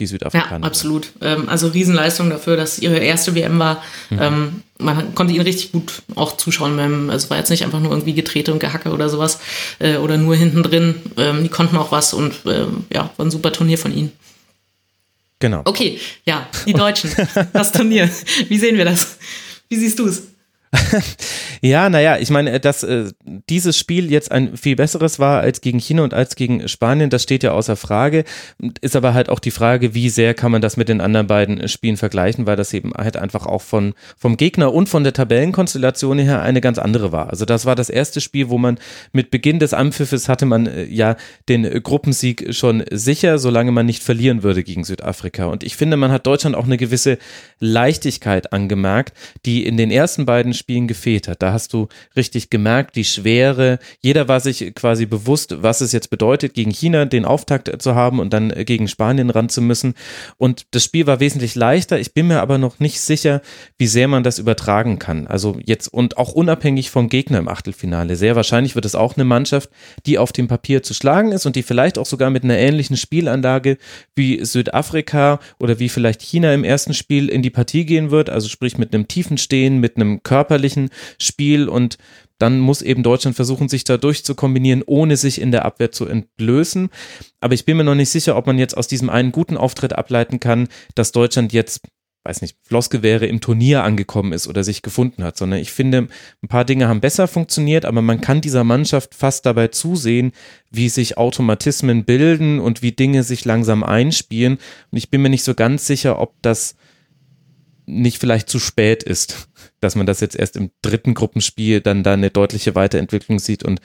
die 0.01 0.05
Ja, 0.05 0.09
Südafrikaner. 0.09 0.67
absolut. 0.67 1.13
Ähm, 1.21 1.49
also 1.49 1.69
Riesenleistung 1.69 2.29
dafür, 2.31 2.57
dass 2.57 2.79
ihre 2.79 2.99
erste 2.99 3.35
WM 3.35 3.59
war. 3.59 3.83
Mhm. 4.11 4.19
Ähm, 4.21 4.63
man 4.79 5.15
konnte 5.15 5.33
ihnen 5.33 5.45
richtig 5.45 5.73
gut 5.73 6.03
auch 6.17 6.37
zuschauen. 6.37 6.77
Beim, 6.77 7.09
also 7.09 7.25
es 7.25 7.31
war 7.31 7.39
jetzt 7.39 7.51
nicht 7.51 7.65
einfach 7.65 7.79
nur 7.81 7.93
irgendwie 7.93 8.15
Getrete 8.15 8.53
und 8.53 8.59
Gehacke 8.59 8.91
oder 8.91 9.09
sowas 9.09 9.39
äh, 9.79 9.97
oder 9.97 10.17
nur 10.17 10.35
hinten 10.35 10.63
drin. 10.65 10.97
Ähm, 11.17 11.43
die 11.45 11.49
konnten 11.49 11.77
auch 11.77 11.93
was 11.93 12.13
und 12.15 12.35
ja, 12.93 13.11
war 13.17 13.27
ein 13.27 13.31
super 13.31 13.53
Turnier 13.53 13.79
von 13.79 13.97
ihnen. 13.97 14.11
Genau. 15.39 15.63
Okay, 15.65 15.99
ja, 16.25 16.49
die 16.67 16.73
Deutschen, 16.73 17.11
das 17.53 17.73
Turnier. 17.73 18.09
Wie 18.49 18.59
sehen 18.59 18.77
wir 18.77 18.85
das? 18.85 19.19
Wie 19.69 19.77
siehst 19.77 19.99
du 19.99 20.07
es? 20.07 20.29
Ja, 21.65 21.89
naja, 21.89 22.19
ich 22.19 22.29
meine, 22.29 22.59
dass 22.59 22.83
äh, 22.83 23.13
dieses 23.49 23.79
Spiel 23.79 24.11
jetzt 24.11 24.33
ein 24.33 24.57
viel 24.57 24.75
besseres 24.75 25.21
war 25.21 25.41
als 25.41 25.61
gegen 25.61 25.79
China 25.79 26.03
und 26.03 26.13
als 26.13 26.35
gegen 26.35 26.67
Spanien, 26.67 27.09
das 27.09 27.23
steht 27.23 27.45
ja 27.45 27.53
außer 27.53 27.77
Frage. 27.77 28.25
Ist 28.81 28.97
aber 28.97 29.15
halt 29.15 29.29
auch 29.29 29.39
die 29.39 29.53
Frage, 29.53 29.95
wie 29.95 30.09
sehr 30.09 30.35
kann 30.35 30.51
man 30.51 30.61
das 30.61 30.77
mit 30.77 30.89
den 30.89 31.01
anderen 31.01 31.29
beiden 31.29 31.61
äh, 31.61 31.69
Spielen 31.69 31.97
vergleichen, 31.97 32.47
weil 32.47 32.57
das 32.57 32.75
eben 32.75 32.93
halt 32.95 33.17
einfach 33.17 33.47
auch 33.47 33.63
von, 33.63 33.95
vom 34.19 34.37
Gegner 34.37 34.75
und 34.75 34.89
von 34.89 35.05
der 35.05 35.13
Tabellenkonstellation 35.13 36.19
her 36.19 36.43
eine 36.43 36.61
ganz 36.61 36.81
andere 36.81 37.13
war. 37.13 37.31
Also 37.31 37.45
das 37.45 37.65
war 37.65 37.77
das 37.77 37.89
erste 37.89 38.21
Spiel, 38.21 38.49
wo 38.49 38.59
man 38.59 38.81
mit 39.13 39.31
Beginn 39.31 39.61
des 39.61 39.73
Anpfiffes 39.73 40.29
hatte 40.29 40.47
man 40.47 40.67
äh, 40.67 40.83
ja 40.87 41.15
den 41.49 41.65
äh, 41.65 41.81
Gruppensieg 41.81 42.53
schon 42.53 42.83
sicher, 42.91 43.39
solange 43.39 43.71
man 43.71 43.87
nicht 43.87 44.03
verlieren 44.03 44.43
würde 44.43 44.65
gegen 44.65 44.83
Südafrika. 44.83 45.45
Und 45.45 45.63
ich 45.63 45.77
finde, 45.77 45.97
man 45.97 46.11
hat 46.11 46.27
Deutschland 46.27 46.57
auch 46.57 46.65
eine 46.65 46.77
gewisse 46.77 47.19
Leichtigkeit 47.61 48.53
angemerkt, 48.53 49.17
die 49.47 49.65
in 49.65 49.77
den 49.77 49.93
ersten 49.93 50.27
beiden 50.27 50.55
Spielen 50.55 50.62
gefehlt 50.67 51.29
hat. 51.29 51.43
Da 51.43 51.53
hast 51.53 51.73
du 51.73 51.89
richtig 52.17 52.51
gemerkt, 52.51 52.97
die 52.97 53.05
Schwere. 53.05 53.79
Jeder 54.01 54.29
war 54.29 54.41
sich 54.41 54.75
quasi 54.75 55.07
bewusst, 55.07 55.63
was 55.63 55.81
es 55.81 55.93
jetzt 55.93 56.11
bedeutet, 56.11 56.55
gegen 56.55 56.71
China 56.71 57.05
den 57.05 57.25
Auftakt 57.25 57.83
zu 57.83 57.95
haben 57.95 58.21
und 58.21 58.33
dann 58.33 58.51
gegen 58.51 58.89
Spanien 58.89 59.31
ran 59.31 59.49
zu 59.49 59.61
müssen. 59.61 59.95
Und 60.39 60.67
das 60.71 60.85
Spiel 60.85 61.07
war 61.07 61.21
wesentlich 61.21 61.55
leichter. 61.55 61.99
Ich 61.99 62.15
bin 62.15 62.29
mir 62.29 62.41
aber 62.41 62.59
noch 62.59 62.81
nicht 62.81 63.01
sicher, 63.01 63.43
wie 63.79 63.87
sehr 63.87 64.09
man 64.09 64.23
das 64.23 64.39
übertragen 64.39 64.99
kann. 64.99 65.27
Also 65.27 65.59
jetzt 65.65 65.89
und 65.89 66.17
auch 66.17 66.33
unabhängig 66.33 66.91
vom 66.91 67.09
Gegner 67.09 67.39
im 67.39 67.49
Achtelfinale. 67.49 68.17
Sehr 68.17 68.37
wahrscheinlich 68.37 68.75
wird 68.75 68.85
es 68.85 68.95
auch 68.95 69.17
eine 69.17 69.25
Mannschaft, 69.25 69.71
die 70.07 70.19
auf 70.19 70.33
dem 70.33 70.49
Papier 70.49 70.83
zu 70.83 70.95
schlagen 70.95 71.33
ist 71.33 71.47
und 71.47 71.57
die 71.57 71.63
vielleicht 71.63 71.99
auch 71.99 72.07
sogar 72.07 72.31
mit 72.31 72.45
einer 72.45 72.59
ähnlichen 72.59 72.97
Spielanlage 72.97 73.79
wie 74.15 74.45
Südafrika 74.45 75.41
oder 75.59 75.79
wie 75.79 75.89
vielleicht 75.89 76.23
China 76.23 76.53
im 76.55 76.65
ersten 76.65 76.95
Spiel 76.95 77.29
in 77.29 77.43
die 77.43 77.51
Partie 77.51 77.85
gehen 77.85 78.11
wird. 78.11 78.31
Also 78.31 78.49
sprich 78.49 78.79
mit 78.79 78.95
einem 78.95 79.09
tiefen 79.09 79.39
Stehen, 79.39 79.79
mit 79.79 79.97
einem 79.97 80.23
körperlichen 80.53 80.91
Spiel 81.19 81.69
und 81.69 81.97
dann 82.39 82.59
muss 82.59 82.83
eben 82.83 83.03
Deutschland 83.03 83.37
versuchen, 83.37 83.69
sich 83.69 83.85
da 83.85 83.97
durchzukombinieren, 83.97 84.83
ohne 84.85 85.17
sich 85.17 85.41
in 85.41 85.53
der 85.53 85.65
Abwehr 85.65 85.93
zu 85.93 86.07
entblößen. 86.07 86.91
Aber 87.41 87.55
ich 87.55 87.65
bin 87.65 87.77
mir 87.77 87.85
noch 87.85 87.95
nicht 87.95 88.11
sicher, 88.11 88.37
ob 88.37 88.47
man 88.47 88.59
jetzt 88.59 88.77
aus 88.77 88.89
diesem 88.89 89.11
einen 89.11 89.33
guten 89.33 89.57
Auftritt 89.57 89.93
ableiten 89.93 90.41
kann, 90.41 90.69
dass 90.97 91.13
Deutschland 91.13 91.53
jetzt, 91.53 91.83
weiß 92.25 92.43
nicht, 92.43 92.57
Flossgewehre 92.65 93.27
im 93.27 93.41
Turnier 93.41 93.85
angekommen 93.85 94.33
ist 94.33 94.49
oder 94.49 94.65
sich 94.65 94.83
gefunden 94.83 95.23
hat, 95.23 95.37
sondern 95.37 95.61
ich 95.61 95.71
finde, 95.71 96.09
ein 96.43 96.49
paar 96.49 96.65
Dinge 96.65 96.89
haben 96.89 97.01
besser 97.01 97.29
funktioniert, 97.29 97.85
aber 97.85 98.03
man 98.03 98.21
kann 98.21 98.41
dieser 98.41 98.65
Mannschaft 98.65 99.15
fast 99.15 99.47
dabei 99.47 99.69
zusehen, 99.69 100.33
wie 100.71 100.89
sich 100.89 101.17
Automatismen 101.17 102.05
bilden 102.05 102.59
und 102.59 102.83
wie 102.83 102.93
Dinge 102.93 103.23
sich 103.23 103.45
langsam 103.45 103.85
einspielen. 103.85 104.59
Und 104.91 104.99
ich 104.99 105.11
bin 105.11 105.23
mir 105.23 105.31
nicht 105.31 105.45
so 105.45 105.55
ganz 105.55 105.87
sicher, 105.87 106.19
ob 106.19 106.35
das 106.43 106.75
nicht 107.87 108.19
vielleicht 108.19 108.49
zu 108.49 108.59
spät 108.59 109.03
ist, 109.03 109.49
dass 109.81 109.95
man 109.95 110.07
das 110.07 110.21
jetzt 110.21 110.37
erst 110.37 110.57
im 110.57 110.71
dritten 110.83 111.15
Gruppenspiel 111.15 111.81
dann 111.81 112.03
da 112.03 112.13
eine 112.15 112.31
deutliche 112.31 112.75
Weiterentwicklung 112.75 113.39
sieht 113.39 113.63
und 113.63 113.81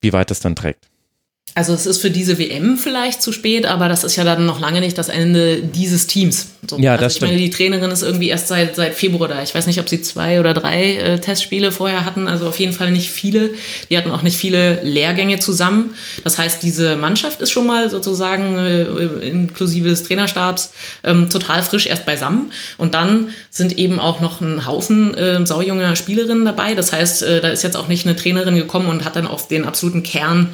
wie 0.00 0.12
weit 0.12 0.30
das 0.30 0.40
dann 0.40 0.56
trägt. 0.56 0.88
Also 1.56 1.72
es 1.72 1.86
ist 1.86 2.02
für 2.02 2.10
diese 2.10 2.38
WM 2.38 2.76
vielleicht 2.76 3.22
zu 3.22 3.32
spät, 3.32 3.64
aber 3.64 3.88
das 3.88 4.04
ist 4.04 4.14
ja 4.14 4.24
dann 4.24 4.44
noch 4.44 4.60
lange 4.60 4.80
nicht 4.80 4.98
das 4.98 5.08
Ende 5.08 5.62
dieses 5.62 6.06
Teams. 6.06 6.48
So, 6.68 6.76
Ja, 6.76 6.92
also 6.92 7.04
das 7.04 7.14
ich 7.14 7.22
meine, 7.22 7.32
stimmt. 7.32 7.46
die 7.46 7.56
Trainerin 7.56 7.90
ist 7.90 8.02
irgendwie 8.02 8.28
erst 8.28 8.48
seit, 8.48 8.76
seit 8.76 8.92
Februar 8.94 9.26
da. 9.26 9.42
Ich 9.42 9.54
weiß 9.54 9.66
nicht, 9.66 9.80
ob 9.80 9.88
sie 9.88 10.02
zwei 10.02 10.38
oder 10.38 10.52
drei 10.52 10.96
äh, 10.96 11.18
Testspiele 11.18 11.72
vorher 11.72 12.04
hatten, 12.04 12.28
also 12.28 12.46
auf 12.46 12.58
jeden 12.60 12.74
Fall 12.74 12.90
nicht 12.90 13.08
viele. 13.08 13.52
Die 13.88 13.96
hatten 13.96 14.10
auch 14.10 14.20
nicht 14.20 14.36
viele 14.36 14.82
Lehrgänge 14.82 15.38
zusammen. 15.38 15.94
Das 16.24 16.36
heißt, 16.36 16.62
diese 16.62 16.94
Mannschaft 16.96 17.40
ist 17.40 17.52
schon 17.52 17.66
mal 17.66 17.88
sozusagen 17.88 18.58
äh, 18.58 18.82
inklusive 19.26 19.88
des 19.88 20.02
Trainerstabs 20.02 20.74
ähm, 21.04 21.30
total 21.30 21.62
frisch 21.62 21.86
erst 21.86 22.04
beisammen. 22.04 22.52
Und 22.76 22.92
dann 22.92 23.30
sind 23.48 23.78
eben 23.78 23.98
auch 23.98 24.20
noch 24.20 24.42
ein 24.42 24.66
Haufen 24.66 25.14
äh, 25.14 25.46
saujunger 25.46 25.96
Spielerinnen 25.96 26.44
dabei. 26.44 26.74
Das 26.74 26.92
heißt, 26.92 27.22
äh, 27.22 27.40
da 27.40 27.48
ist 27.48 27.62
jetzt 27.62 27.78
auch 27.78 27.88
nicht 27.88 28.04
eine 28.04 28.14
Trainerin 28.14 28.56
gekommen 28.56 28.88
und 28.88 29.06
hat 29.06 29.16
dann 29.16 29.26
auf 29.26 29.48
den 29.48 29.64
absoluten 29.64 30.02
Kern 30.02 30.50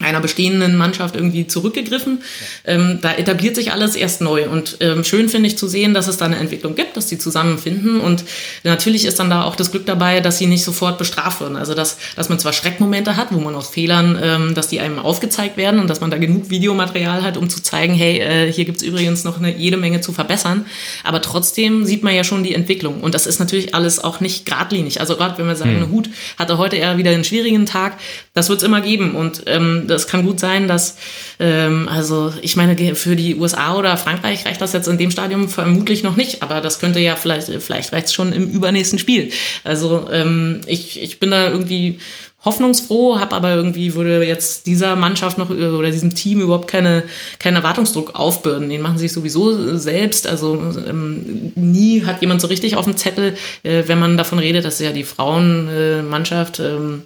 einer 0.00 0.20
bestehenden 0.20 0.76
Mannschaft 0.76 1.14
irgendwie 1.14 1.46
zurückgegriffen. 1.46 2.22
Ähm, 2.64 2.98
da 3.00 3.14
etabliert 3.14 3.54
sich 3.54 3.70
alles 3.70 3.94
erst 3.94 4.20
neu. 4.20 4.48
Und 4.48 4.78
ähm, 4.80 5.04
schön 5.04 5.28
finde 5.28 5.46
ich 5.46 5.56
zu 5.56 5.68
sehen, 5.68 5.94
dass 5.94 6.08
es 6.08 6.16
da 6.16 6.24
eine 6.24 6.36
Entwicklung 6.36 6.74
gibt, 6.74 6.96
dass 6.96 7.06
die 7.06 7.16
zusammenfinden. 7.16 8.00
Und 8.00 8.24
natürlich 8.64 9.04
ist 9.04 9.20
dann 9.20 9.30
da 9.30 9.44
auch 9.44 9.54
das 9.54 9.70
Glück 9.70 9.86
dabei, 9.86 10.18
dass 10.18 10.38
sie 10.38 10.46
nicht 10.46 10.64
sofort 10.64 10.98
bestraft 10.98 11.40
werden. 11.40 11.56
Also 11.56 11.74
dass, 11.74 11.96
dass 12.16 12.28
man 12.28 12.40
zwar 12.40 12.52
Schreckmomente 12.52 13.16
hat, 13.16 13.28
wo 13.30 13.38
man 13.38 13.54
aus 13.54 13.68
Fehlern, 13.68 14.18
ähm, 14.20 14.54
dass 14.56 14.66
die 14.66 14.80
einem 14.80 14.98
aufgezeigt 14.98 15.56
werden 15.56 15.78
und 15.78 15.88
dass 15.88 16.00
man 16.00 16.10
da 16.10 16.18
genug 16.18 16.50
Videomaterial 16.50 17.22
hat, 17.22 17.36
um 17.36 17.48
zu 17.48 17.62
zeigen, 17.62 17.94
hey, 17.94 18.18
äh, 18.18 18.52
hier 18.52 18.64
gibt's 18.64 18.82
übrigens 18.82 19.22
noch 19.22 19.38
eine 19.38 19.56
jede 19.56 19.76
Menge 19.76 20.00
zu 20.00 20.12
verbessern. 20.12 20.66
Aber 21.04 21.22
trotzdem 21.22 21.84
sieht 21.84 22.02
man 22.02 22.16
ja 22.16 22.24
schon 22.24 22.42
die 22.42 22.54
Entwicklung. 22.54 23.00
Und 23.00 23.14
das 23.14 23.26
ist 23.26 23.38
natürlich 23.38 23.76
alles 23.76 24.02
auch 24.02 24.18
nicht 24.18 24.44
geradlinig. 24.44 24.98
Also 25.00 25.14
gerade 25.16 25.38
wenn 25.38 25.46
wir 25.46 25.54
sagen, 25.54 25.88
Hut 25.92 26.10
hatte 26.36 26.58
heute 26.58 26.76
eher 26.76 26.98
wieder 26.98 27.12
einen 27.12 27.24
schwierigen 27.24 27.64
Tag, 27.64 27.96
das 28.32 28.48
wird's 28.48 28.64
immer 28.64 28.80
geben. 28.80 29.14
Und 29.14 29.44
ähm, 29.46 29.83
das 29.86 30.06
kann 30.06 30.24
gut 30.24 30.40
sein, 30.40 30.68
dass, 30.68 30.96
ähm, 31.38 31.88
also 31.88 32.32
ich 32.42 32.56
meine, 32.56 32.94
für 32.94 33.16
die 33.16 33.36
USA 33.36 33.76
oder 33.76 33.96
Frankreich 33.96 34.46
reicht 34.46 34.60
das 34.60 34.72
jetzt 34.72 34.88
in 34.88 34.98
dem 34.98 35.10
Stadium 35.10 35.48
vermutlich 35.48 36.02
noch 36.02 36.16
nicht, 36.16 36.42
aber 36.42 36.60
das 36.60 36.80
könnte 36.80 37.00
ja 37.00 37.16
vielleicht, 37.16 37.48
vielleicht 37.62 37.92
reicht's 37.92 38.12
schon 38.12 38.32
im 38.32 38.50
übernächsten 38.50 38.98
Spiel. 38.98 39.30
Also 39.62 40.08
ähm, 40.10 40.60
ich, 40.66 41.02
ich 41.02 41.20
bin 41.20 41.30
da 41.30 41.50
irgendwie 41.50 41.98
hoffnungsfroh, 42.44 43.18
habe 43.18 43.34
aber 43.34 43.54
irgendwie 43.54 43.94
würde 43.94 44.24
jetzt 44.24 44.66
dieser 44.66 44.96
Mannschaft 44.96 45.38
noch 45.38 45.50
äh, 45.50 45.68
oder 45.68 45.90
diesem 45.90 46.14
Team 46.14 46.40
überhaupt 46.40 46.68
keine 46.68 47.04
keinen 47.38 47.56
Erwartungsdruck 47.56 48.14
aufbürden. 48.14 48.68
Den 48.68 48.82
machen 48.82 48.98
sie 48.98 49.04
sich 49.08 49.12
sowieso 49.12 49.76
selbst. 49.76 50.26
Also 50.26 50.54
ähm, 50.86 51.52
nie 51.54 52.04
hat 52.04 52.20
jemand 52.20 52.40
so 52.40 52.46
richtig 52.46 52.76
auf 52.76 52.84
dem 52.84 52.96
Zettel, 52.96 53.36
äh, 53.62 53.84
wenn 53.86 53.98
man 53.98 54.16
davon 54.16 54.38
redet, 54.38 54.64
dass 54.64 54.78
ja 54.78 54.92
die 54.92 55.04
Frauenmannschaft 55.04 56.58
äh, 56.58 56.76
ähm, 56.76 57.02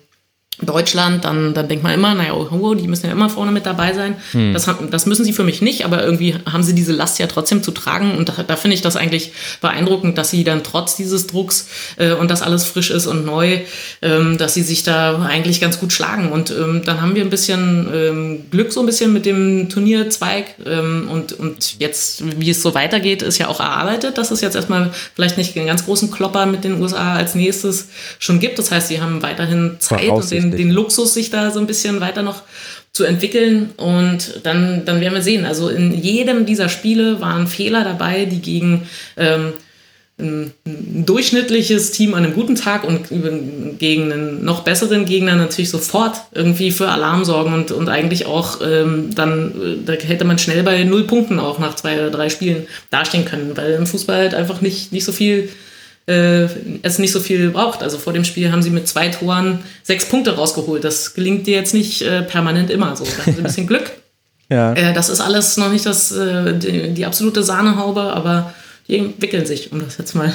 Deutschland, 0.60 1.24
dann, 1.24 1.54
dann 1.54 1.68
denkt 1.68 1.84
man 1.84 1.94
immer, 1.94 2.14
naja, 2.14 2.32
oh, 2.34 2.74
die 2.74 2.88
müssen 2.88 3.06
ja 3.06 3.12
immer 3.12 3.30
vorne 3.30 3.52
mit 3.52 3.64
dabei 3.66 3.92
sein. 3.94 4.16
Das, 4.52 4.66
haben- 4.66 4.90
das 4.90 5.06
müssen 5.06 5.24
sie 5.24 5.32
für 5.32 5.44
mich 5.44 5.62
nicht, 5.62 5.84
aber 5.84 6.02
irgendwie 6.04 6.34
haben 6.50 6.62
sie 6.62 6.74
diese 6.74 6.92
Last 6.92 7.18
ja 7.20 7.26
trotzdem 7.28 7.62
zu 7.62 7.70
tragen. 7.70 8.16
Und 8.16 8.28
da, 8.28 8.42
da 8.46 8.56
finde 8.56 8.74
ich 8.74 8.80
das 8.82 8.96
eigentlich 8.96 9.32
beeindruckend, 9.60 10.18
dass 10.18 10.30
sie 10.30 10.42
dann 10.44 10.64
trotz 10.64 10.96
dieses 10.96 11.26
Drucks 11.28 11.68
äh, 11.96 12.12
und 12.12 12.30
das 12.30 12.42
alles 12.42 12.64
frisch 12.64 12.90
ist 12.90 13.06
und 13.06 13.24
neu, 13.24 13.58
ähm, 14.02 14.36
dass 14.38 14.54
sie 14.54 14.62
sich 14.62 14.82
da 14.82 15.22
eigentlich 15.22 15.60
ganz 15.60 15.78
gut 15.78 15.92
schlagen. 15.92 16.32
Und 16.32 16.50
ähm, 16.50 16.82
dann 16.84 17.00
haben 17.00 17.14
wir 17.14 17.22
ein 17.22 17.30
bisschen 17.30 17.88
ähm, 17.94 18.40
Glück 18.50 18.72
so 18.72 18.80
ein 18.80 18.86
bisschen 18.86 19.12
mit 19.12 19.26
dem 19.26 19.68
Turnierzweig. 19.68 20.54
Ähm, 20.66 21.08
und, 21.10 21.32
und 21.34 21.78
jetzt, 21.78 22.22
wie 22.40 22.50
es 22.50 22.62
so 22.62 22.74
weitergeht, 22.74 23.22
ist 23.22 23.38
ja 23.38 23.48
auch 23.48 23.60
erarbeitet, 23.60 24.18
dass 24.18 24.30
es 24.30 24.40
jetzt 24.40 24.56
erstmal 24.56 24.90
vielleicht 25.14 25.38
nicht 25.38 25.56
einen 25.56 25.66
ganz 25.66 25.84
großen 25.84 26.10
Klopper 26.10 26.46
mit 26.46 26.64
den 26.64 26.80
USA 26.80 27.14
als 27.14 27.34
nächstes 27.34 27.88
schon 28.18 28.40
gibt. 28.40 28.58
Das 28.58 28.70
heißt, 28.70 28.88
sie 28.88 29.00
haben 29.00 29.22
weiterhin 29.22 29.76
Zeit 29.78 30.00
und 30.10 30.30
den, 30.30 30.47
Den 30.50 30.70
Luxus, 30.70 31.14
sich 31.14 31.30
da 31.30 31.50
so 31.50 31.60
ein 31.60 31.66
bisschen 31.66 32.00
weiter 32.00 32.22
noch 32.22 32.42
zu 32.92 33.04
entwickeln 33.04 33.70
und 33.76 34.40
dann, 34.42 34.84
dann 34.84 35.00
werden 35.00 35.14
wir 35.14 35.22
sehen. 35.22 35.44
Also 35.44 35.68
in 35.68 35.94
jedem 35.94 36.46
dieser 36.46 36.68
Spiele 36.68 37.20
waren 37.20 37.46
Fehler 37.46 37.84
dabei, 37.84 38.24
die 38.24 38.40
gegen 38.40 38.88
ähm, 39.16 39.52
ein, 40.18 40.52
ein, 40.66 41.06
durchschnittliches 41.06 41.92
Team 41.92 42.14
an 42.14 42.24
einem 42.24 42.34
guten 42.34 42.56
Tag 42.56 42.82
und 42.82 43.08
gegen 43.78 44.12
einen 44.12 44.44
noch 44.44 44.64
besseren 44.64 45.04
Gegner 45.04 45.36
natürlich 45.36 45.70
sofort 45.70 46.16
irgendwie 46.32 46.72
für 46.72 46.88
Alarm 46.88 47.24
sorgen 47.24 47.54
und, 47.54 47.70
und 47.70 47.88
eigentlich 47.88 48.26
auch 48.26 48.60
ähm, 48.62 49.10
dann, 49.14 49.52
äh, 49.52 49.76
da 49.84 49.92
hätte 49.92 50.24
man 50.24 50.38
schnell 50.38 50.64
bei 50.64 50.82
null 50.82 51.04
Punkten 51.04 51.38
auch 51.38 51.60
nach 51.60 51.76
zwei 51.76 51.94
oder 51.94 52.10
drei 52.10 52.30
Spielen 52.30 52.66
dastehen 52.90 53.24
können, 53.24 53.56
weil 53.56 53.74
im 53.74 53.86
Fußball 53.86 54.16
halt 54.16 54.34
einfach 54.34 54.60
nicht, 54.60 54.92
nicht 54.92 55.04
so 55.04 55.12
viel 55.12 55.50
äh, 56.08 56.48
es 56.82 56.98
nicht 56.98 57.12
so 57.12 57.20
viel 57.20 57.50
braucht. 57.50 57.82
Also 57.82 57.98
vor 57.98 58.12
dem 58.12 58.24
Spiel 58.24 58.50
haben 58.50 58.62
sie 58.62 58.70
mit 58.70 58.88
zwei 58.88 59.08
Toren 59.08 59.60
sechs 59.82 60.06
Punkte 60.06 60.36
rausgeholt. 60.36 60.82
Das 60.82 61.14
gelingt 61.14 61.46
dir 61.46 61.54
jetzt 61.54 61.74
nicht 61.74 62.02
äh, 62.02 62.22
permanent 62.22 62.70
immer 62.70 62.96
so. 62.96 63.04
Da 63.04 63.26
haben 63.26 63.32
sie 63.34 63.40
ein 63.40 63.44
bisschen 63.44 63.66
Glück. 63.66 63.90
ja. 64.50 64.72
Äh, 64.72 64.94
das 64.94 65.10
ist 65.10 65.20
alles 65.20 65.56
noch 65.58 65.70
nicht 65.70 65.84
das, 65.84 66.10
äh, 66.12 66.58
die, 66.58 66.94
die 66.94 67.04
absolute 67.04 67.42
Sahnehaube, 67.42 68.00
aber 68.00 68.54
die 68.88 68.96
entwickeln 68.96 69.44
sich, 69.44 69.70
um 69.70 69.84
das 69.84 69.98
jetzt 69.98 70.14
mal 70.14 70.32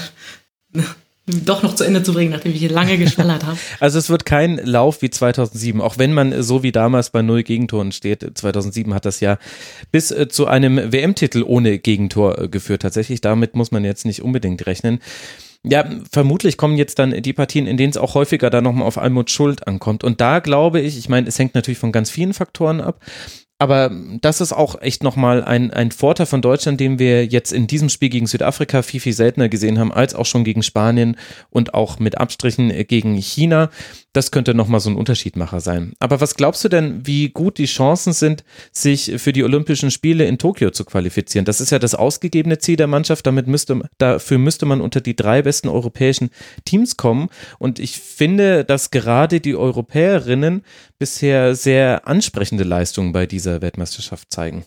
doch 1.26 1.64
noch 1.64 1.74
zu 1.74 1.86
Ende 1.86 2.04
zu 2.04 2.14
bringen, 2.14 2.32
nachdem 2.32 2.52
ich 2.52 2.60
hier 2.60 2.70
lange 2.70 2.98
geschwallert 2.98 3.46
habe. 3.46 3.58
Also 3.80 3.98
es 3.98 4.10
wird 4.10 4.26
kein 4.26 4.58
Lauf 4.58 5.02
wie 5.02 5.10
2007, 5.10 5.82
auch 5.82 5.98
wenn 5.98 6.14
man 6.14 6.44
so 6.44 6.64
wie 6.64 6.72
damals 6.72 7.10
bei 7.10 7.22
null 7.22 7.44
Gegentoren 7.44 7.92
steht. 7.94 8.38
2007 8.38 8.94
hat 8.94 9.06
das 9.06 9.22
ja 9.22 9.38
bis 9.92 10.12
äh, 10.12 10.28
zu 10.28 10.46
einem 10.46 10.92
WM-Titel 10.92 11.44
ohne 11.46 11.80
Gegentor 11.80 12.38
äh, 12.38 12.48
geführt. 12.50 12.82
Tatsächlich, 12.84 13.22
damit 13.22 13.56
muss 13.56 13.72
man 13.72 13.86
jetzt 13.86 14.06
nicht 14.06 14.22
unbedingt 14.22 14.68
rechnen. 14.68 15.00
Ja, 15.66 15.90
vermutlich 16.12 16.58
kommen 16.58 16.76
jetzt 16.76 17.00
dann 17.00 17.22
die 17.22 17.32
Partien, 17.32 17.68
in 17.68 17.78
denen 17.78 17.92
es 17.92 17.98
auch 17.98 18.16
häufiger 18.16 18.50
dann 18.50 18.66
nochmal 18.66 18.86
auf 18.86 18.98
Almut 18.98 19.30
Schuld 19.30 19.66
ankommt. 19.66 20.04
Und 20.04 20.20
da 20.20 20.40
glaube 20.40 20.82
ich, 20.82 20.98
ich 20.98 21.08
meine, 21.08 21.28
es 21.28 21.40
hängt 21.40 21.56
natürlich 21.56 21.78
von 21.78 21.94
ganz 21.94 22.10
vielen 22.10 22.34
Faktoren 22.34 22.82
ab, 22.82 23.00
aber 23.60 23.92
das 24.20 24.42
ist 24.42 24.52
auch 24.52 24.82
echt 24.82 25.04
nochmal 25.04 25.42
ein, 25.42 25.72
ein 25.72 25.92
Vorteil 25.92 26.26
von 26.26 26.42
Deutschland, 26.42 26.82
den 26.82 27.00
wir 27.00 27.26
jetzt 27.26 27.54
in 27.54 27.66
diesem 27.66 27.88
Spiel 27.88 28.10
gegen 28.10 28.28
Südafrika 28.28 28.82
viel, 28.82 29.00
viel 29.00 29.14
seltener 29.14 29.48
gesehen 29.48 29.80
haben, 29.80 29.94
als 29.94 30.16
auch 30.16 30.26
schon 30.26 30.44
gegen 30.44 30.64
Spanien 30.64 31.16
und 31.50 31.74
auch 31.74 31.98
mit 31.98 32.18
Abstrichen 32.18 32.70
gegen 32.88 33.16
China. 33.16 33.70
Das 34.14 34.30
könnte 34.30 34.54
nochmal 34.54 34.80
so 34.80 34.92
ein 34.92 34.96
Unterschiedmacher 34.96 35.60
sein. 35.60 35.94
Aber 36.00 36.22
was 36.22 36.36
glaubst 36.36 36.64
du 36.64 36.70
denn, 36.70 37.06
wie 37.06 37.30
gut 37.30 37.58
die 37.58 37.66
Chancen 37.66 38.14
sind, 38.14 38.44
sich 38.72 39.14
für 39.18 39.34
die 39.34 39.44
Olympischen 39.44 39.90
Spiele 39.90 40.26
in 40.26 40.38
Tokio 40.38 40.70
zu 40.70 40.86
qualifizieren? 40.86 41.46
Das 41.46 41.60
ist 41.60 41.72
ja 41.72 41.80
das 41.80 41.96
ausgegebene 41.96 42.60
Ziel 42.60 42.76
der 42.76 42.86
Mannschaft. 42.86 43.26
Damit 43.26 43.48
müsste, 43.48 43.82
dafür 43.98 44.38
müsste 44.38 44.68
man 44.68 44.82
unter 44.82 45.02
die 45.02 45.16
drei 45.16 45.42
besten 45.42 45.68
europäischen 45.68 46.30
Teams 46.64 46.96
kommen. 46.96 47.30
Und 47.58 47.80
ich 47.80 48.00
finde, 48.00 48.64
dass 48.64 48.92
gerade 48.92 49.40
die 49.40 49.56
Europäerinnen 49.56 50.64
bisher 51.00 51.56
sehr 51.56 52.08
ansprechende 52.08 52.64
Leistungen 52.64 53.14
bei 53.14 53.26
dieser 53.26 53.62
Weltmeisterschaft 53.62 54.32
zeigen. 54.32 54.64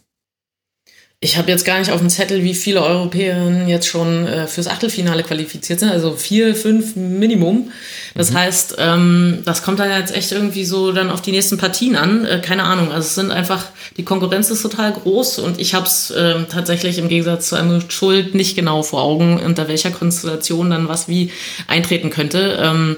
Ich 1.19 1.39
habe 1.39 1.51
jetzt 1.51 1.65
gar 1.65 1.79
nicht 1.79 1.91
auf 1.91 2.01
dem 2.01 2.11
Zettel, 2.11 2.45
wie 2.45 2.55
viele 2.55 2.83
Europäerinnen 2.83 3.69
jetzt 3.69 3.87
schon 3.87 4.27
äh, 4.27 4.47
fürs 4.47 4.67
Achtelfinale 4.67 5.23
qualifiziert 5.23 5.81
sind. 5.81 5.91
Also 5.91 6.15
vier, 6.15 6.55
fünf 6.55 6.95
Minimum. 6.95 7.71
Das 8.15 8.33
mhm. 8.33 8.35
heißt, 8.35 8.77
ähm, 8.79 9.39
das 9.47 9.63
kommt 9.63 9.81
dann 9.81 9.91
jetzt 9.91 10.15
echt 10.15 10.33
irgendwie 10.33 10.67
so 10.67 10.93
dann 10.93 11.11
auf 11.11 11.23
die 11.23 11.33
nächsten 11.33 11.57
Partien 11.57 11.97
an. 11.97 12.27
Äh, 12.27 12.43
keine 12.45 12.65
Ahnung. 12.65 12.93
Also 12.93 13.07
es 13.07 13.15
sind 13.15 13.31
einfach, 13.31 13.65
die 13.97 14.05
Konkurrenz 14.05 14.51
ist 14.51 14.61
total 14.61 14.93
groß 14.93 15.39
und 15.39 15.59
ich 15.59 15.73
habe 15.73 15.87
es 15.87 16.11
äh, 16.11 16.45
tatsächlich 16.51 16.99
im 16.99 17.09
Gegensatz 17.09 17.49
zu 17.49 17.57
einem 17.57 17.91
Schuld 17.91 18.35
nicht 18.35 18.55
genau 18.55 18.83
vor 18.83 19.03
Augen, 19.03 19.39
unter 19.39 19.69
welcher 19.69 19.93
Konstellation 19.93 20.69
dann 20.69 20.87
was 20.87 21.09
wie 21.09 21.33
eintreten 21.67 22.11
könnte. 22.11 22.59
Ähm, 22.61 22.97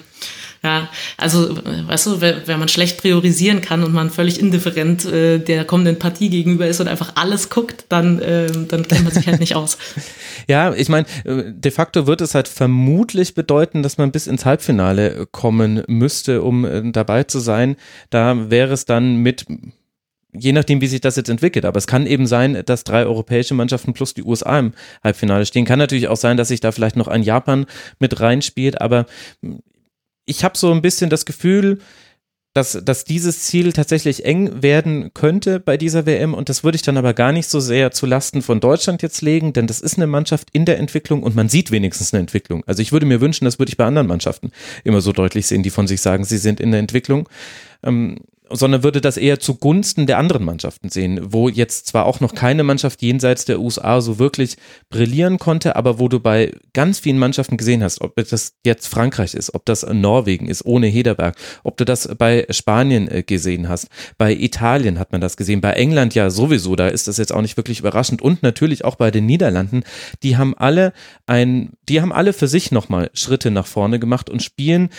ja, 0.62 0.88
also, 1.16 1.56
weißt 1.86 2.06
du, 2.06 2.20
wenn 2.20 2.58
man 2.58 2.68
schlecht 2.68 3.00
priorisieren 3.00 3.60
kann 3.60 3.84
und 3.84 3.92
man 3.92 4.10
völlig 4.10 4.40
indifferent 4.40 5.04
äh, 5.04 5.38
der 5.38 5.64
kommenden 5.64 5.98
Partie 5.98 6.30
gegenüber 6.30 6.66
ist 6.66 6.80
und 6.80 6.88
einfach 6.88 7.12
alles 7.14 7.48
guckt, 7.48 7.84
dann, 7.88 8.20
äh, 8.20 8.50
dann 8.50 8.86
kennt 8.86 9.04
man 9.04 9.12
sich 9.12 9.26
halt 9.26 9.40
nicht 9.40 9.54
aus. 9.54 9.78
Ja, 10.46 10.72
ich 10.72 10.88
meine, 10.88 11.06
äh, 11.24 11.52
de 11.52 11.70
facto 11.70 12.06
wird 12.06 12.22
es 12.22 12.34
halt 12.34 12.48
vermutlich 12.48 13.34
bedeuten, 13.34 13.82
dass 13.82 13.98
man 13.98 14.12
bis 14.12 14.26
ins 14.26 14.46
Halbfinale 14.46 15.26
kommen 15.30 15.82
müsste, 15.88 16.42
um 16.42 16.64
äh, 16.64 16.90
dabei 16.90 17.24
zu 17.24 17.38
sein. 17.38 17.76
Da 18.08 18.48
wäre 18.50 18.72
es 18.72 18.86
dann 18.86 19.16
mit 19.16 19.44
je 20.32 20.52
nachdem, 20.52 20.80
wie 20.80 20.86
sich 20.86 21.00
das 21.00 21.16
jetzt 21.16 21.28
entwickelt. 21.28 21.64
Aber 21.64 21.78
es 21.78 21.86
kann 21.86 22.06
eben 22.06 22.26
sein, 22.26 22.62
dass 22.66 22.84
drei 22.84 23.04
europäische 23.04 23.54
Mannschaften 23.54 23.92
plus 23.92 24.14
die 24.14 24.22
USA 24.22 24.58
im 24.58 24.72
Halbfinale 25.02 25.46
stehen. 25.46 25.64
Kann 25.64 25.78
natürlich 25.78 26.08
auch 26.08 26.16
sein, 26.16 26.36
dass 26.36 26.48
sich 26.48 26.60
da 26.60 26.72
vielleicht 26.72 26.96
noch 26.96 27.08
ein 27.08 27.22
Japan 27.22 27.66
mit 27.98 28.20
reinspielt. 28.20 28.80
Aber 28.80 29.06
ich 30.28 30.44
habe 30.44 30.56
so 30.56 30.70
ein 30.72 30.82
bisschen 30.82 31.10
das 31.10 31.24
Gefühl, 31.24 31.78
dass, 32.54 32.78
dass 32.82 33.04
dieses 33.04 33.44
Ziel 33.44 33.72
tatsächlich 33.72 34.24
eng 34.24 34.62
werden 34.62 35.12
könnte 35.14 35.60
bei 35.60 35.76
dieser 35.76 36.06
WM 36.06 36.34
und 36.34 36.48
das 36.48 36.64
würde 36.64 36.76
ich 36.76 36.82
dann 36.82 36.96
aber 36.96 37.14
gar 37.14 37.30
nicht 37.30 37.48
so 37.48 37.60
sehr 37.60 37.92
zu 37.92 38.04
Lasten 38.06 38.42
von 38.42 38.58
Deutschland 38.58 39.02
jetzt 39.02 39.22
legen, 39.22 39.52
denn 39.52 39.66
das 39.66 39.80
ist 39.80 39.96
eine 39.96 40.06
Mannschaft 40.06 40.48
in 40.52 40.64
der 40.64 40.78
Entwicklung 40.78 41.22
und 41.22 41.36
man 41.36 41.48
sieht 41.48 41.70
wenigstens 41.70 42.12
eine 42.12 42.20
Entwicklung. 42.20 42.64
Also 42.66 42.82
ich 42.82 42.90
würde 42.90 43.06
mir 43.06 43.20
wünschen, 43.20 43.44
das 43.44 43.58
würde 43.58 43.70
ich 43.70 43.76
bei 43.76 43.84
anderen 43.84 44.08
Mannschaften 44.08 44.50
immer 44.82 45.00
so 45.00 45.12
deutlich 45.12 45.46
sehen, 45.46 45.62
die 45.62 45.70
von 45.70 45.86
sich 45.86 46.00
sagen, 46.00 46.24
sie 46.24 46.38
sind 46.38 46.58
in 46.58 46.72
der 46.72 46.80
Entwicklung. 46.80 47.28
Ähm, 47.82 48.16
sondern 48.50 48.82
würde 48.82 49.00
das 49.00 49.16
eher 49.16 49.40
zugunsten 49.40 50.06
der 50.06 50.18
anderen 50.18 50.44
Mannschaften 50.44 50.88
sehen, 50.88 51.20
wo 51.32 51.48
jetzt 51.48 51.86
zwar 51.86 52.06
auch 52.06 52.20
noch 52.20 52.34
keine 52.34 52.64
Mannschaft 52.64 53.02
jenseits 53.02 53.44
der 53.44 53.60
USA 53.60 54.00
so 54.00 54.18
wirklich 54.18 54.56
brillieren 54.90 55.38
konnte, 55.38 55.76
aber 55.76 55.98
wo 55.98 56.08
du 56.08 56.20
bei 56.20 56.52
ganz 56.72 56.98
vielen 56.98 57.18
Mannschaften 57.18 57.56
gesehen 57.56 57.82
hast, 57.82 58.00
ob 58.00 58.14
das 58.16 58.54
jetzt 58.64 58.88
Frankreich 58.88 59.34
ist, 59.34 59.54
ob 59.54 59.64
das 59.64 59.86
Norwegen 59.86 60.48
ist, 60.48 60.64
ohne 60.64 60.86
Hederberg, 60.86 61.36
ob 61.64 61.76
du 61.76 61.84
das 61.84 62.08
bei 62.16 62.46
Spanien 62.50 63.08
äh, 63.08 63.22
gesehen 63.22 63.68
hast, 63.68 63.88
bei 64.16 64.32
Italien 64.32 64.98
hat 64.98 65.12
man 65.12 65.20
das 65.20 65.36
gesehen, 65.36 65.60
bei 65.60 65.72
England 65.72 66.14
ja 66.14 66.30
sowieso, 66.30 66.76
da 66.76 66.88
ist 66.88 67.08
das 67.08 67.18
jetzt 67.18 67.32
auch 67.32 67.42
nicht 67.42 67.56
wirklich 67.56 67.80
überraschend. 67.80 68.22
Und 68.22 68.42
natürlich 68.42 68.84
auch 68.84 68.96
bei 68.96 69.10
den 69.10 69.26
Niederlanden, 69.26 69.82
die 70.22 70.36
haben 70.36 70.56
alle 70.56 70.92
ein, 71.26 71.70
die 71.88 72.00
haben 72.00 72.12
alle 72.12 72.32
für 72.32 72.48
sich 72.48 72.72
nochmal 72.72 73.10
Schritte 73.14 73.50
nach 73.50 73.66
vorne 73.66 73.98
gemacht 73.98 74.30
und 74.30 74.42
spielen 74.42 74.90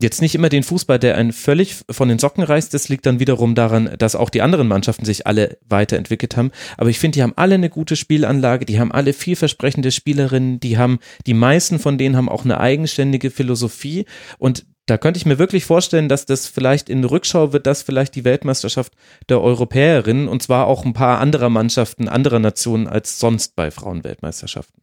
jetzt 0.00 0.22
nicht 0.22 0.34
immer 0.34 0.48
den 0.48 0.62
Fußball, 0.62 0.98
der 0.98 1.16
einen 1.16 1.32
völlig 1.32 1.76
von 1.90 2.08
den 2.08 2.18
Socken 2.18 2.42
reißt. 2.42 2.72
Das 2.72 2.88
liegt 2.88 3.06
dann 3.06 3.20
wiederum 3.20 3.54
daran, 3.54 3.94
dass 3.98 4.16
auch 4.16 4.30
die 4.30 4.42
anderen 4.42 4.68
Mannschaften 4.68 5.04
sich 5.04 5.26
alle 5.26 5.58
weiterentwickelt 5.68 6.36
haben. 6.36 6.50
Aber 6.76 6.90
ich 6.90 6.98
finde, 6.98 7.16
die 7.16 7.22
haben 7.22 7.34
alle 7.36 7.54
eine 7.54 7.70
gute 7.70 7.96
Spielanlage, 7.96 8.64
die 8.64 8.80
haben 8.80 8.92
alle 8.92 9.12
vielversprechende 9.12 9.90
Spielerinnen, 9.90 10.60
die 10.60 10.78
haben, 10.78 10.98
die 11.26 11.34
meisten 11.34 11.78
von 11.78 11.98
denen 11.98 12.16
haben 12.16 12.28
auch 12.28 12.44
eine 12.44 12.60
eigenständige 12.60 13.30
Philosophie 13.30 14.06
und 14.38 14.64
da 14.86 14.98
könnte 14.98 15.18
ich 15.18 15.26
mir 15.26 15.38
wirklich 15.38 15.64
vorstellen, 15.66 16.08
dass 16.08 16.26
das 16.26 16.48
vielleicht 16.48 16.88
in 16.88 17.04
Rückschau 17.04 17.52
wird, 17.52 17.68
das 17.68 17.82
vielleicht 17.82 18.16
die 18.16 18.24
Weltmeisterschaft 18.24 18.92
der 19.28 19.40
Europäerinnen 19.40 20.26
und 20.26 20.42
zwar 20.42 20.66
auch 20.66 20.84
ein 20.84 20.94
paar 20.94 21.20
anderer 21.20 21.48
Mannschaften, 21.48 22.08
anderer 22.08 22.40
Nationen 22.40 22.88
als 22.88 23.20
sonst 23.20 23.54
bei 23.54 23.70
Frauenweltmeisterschaften. 23.70 24.82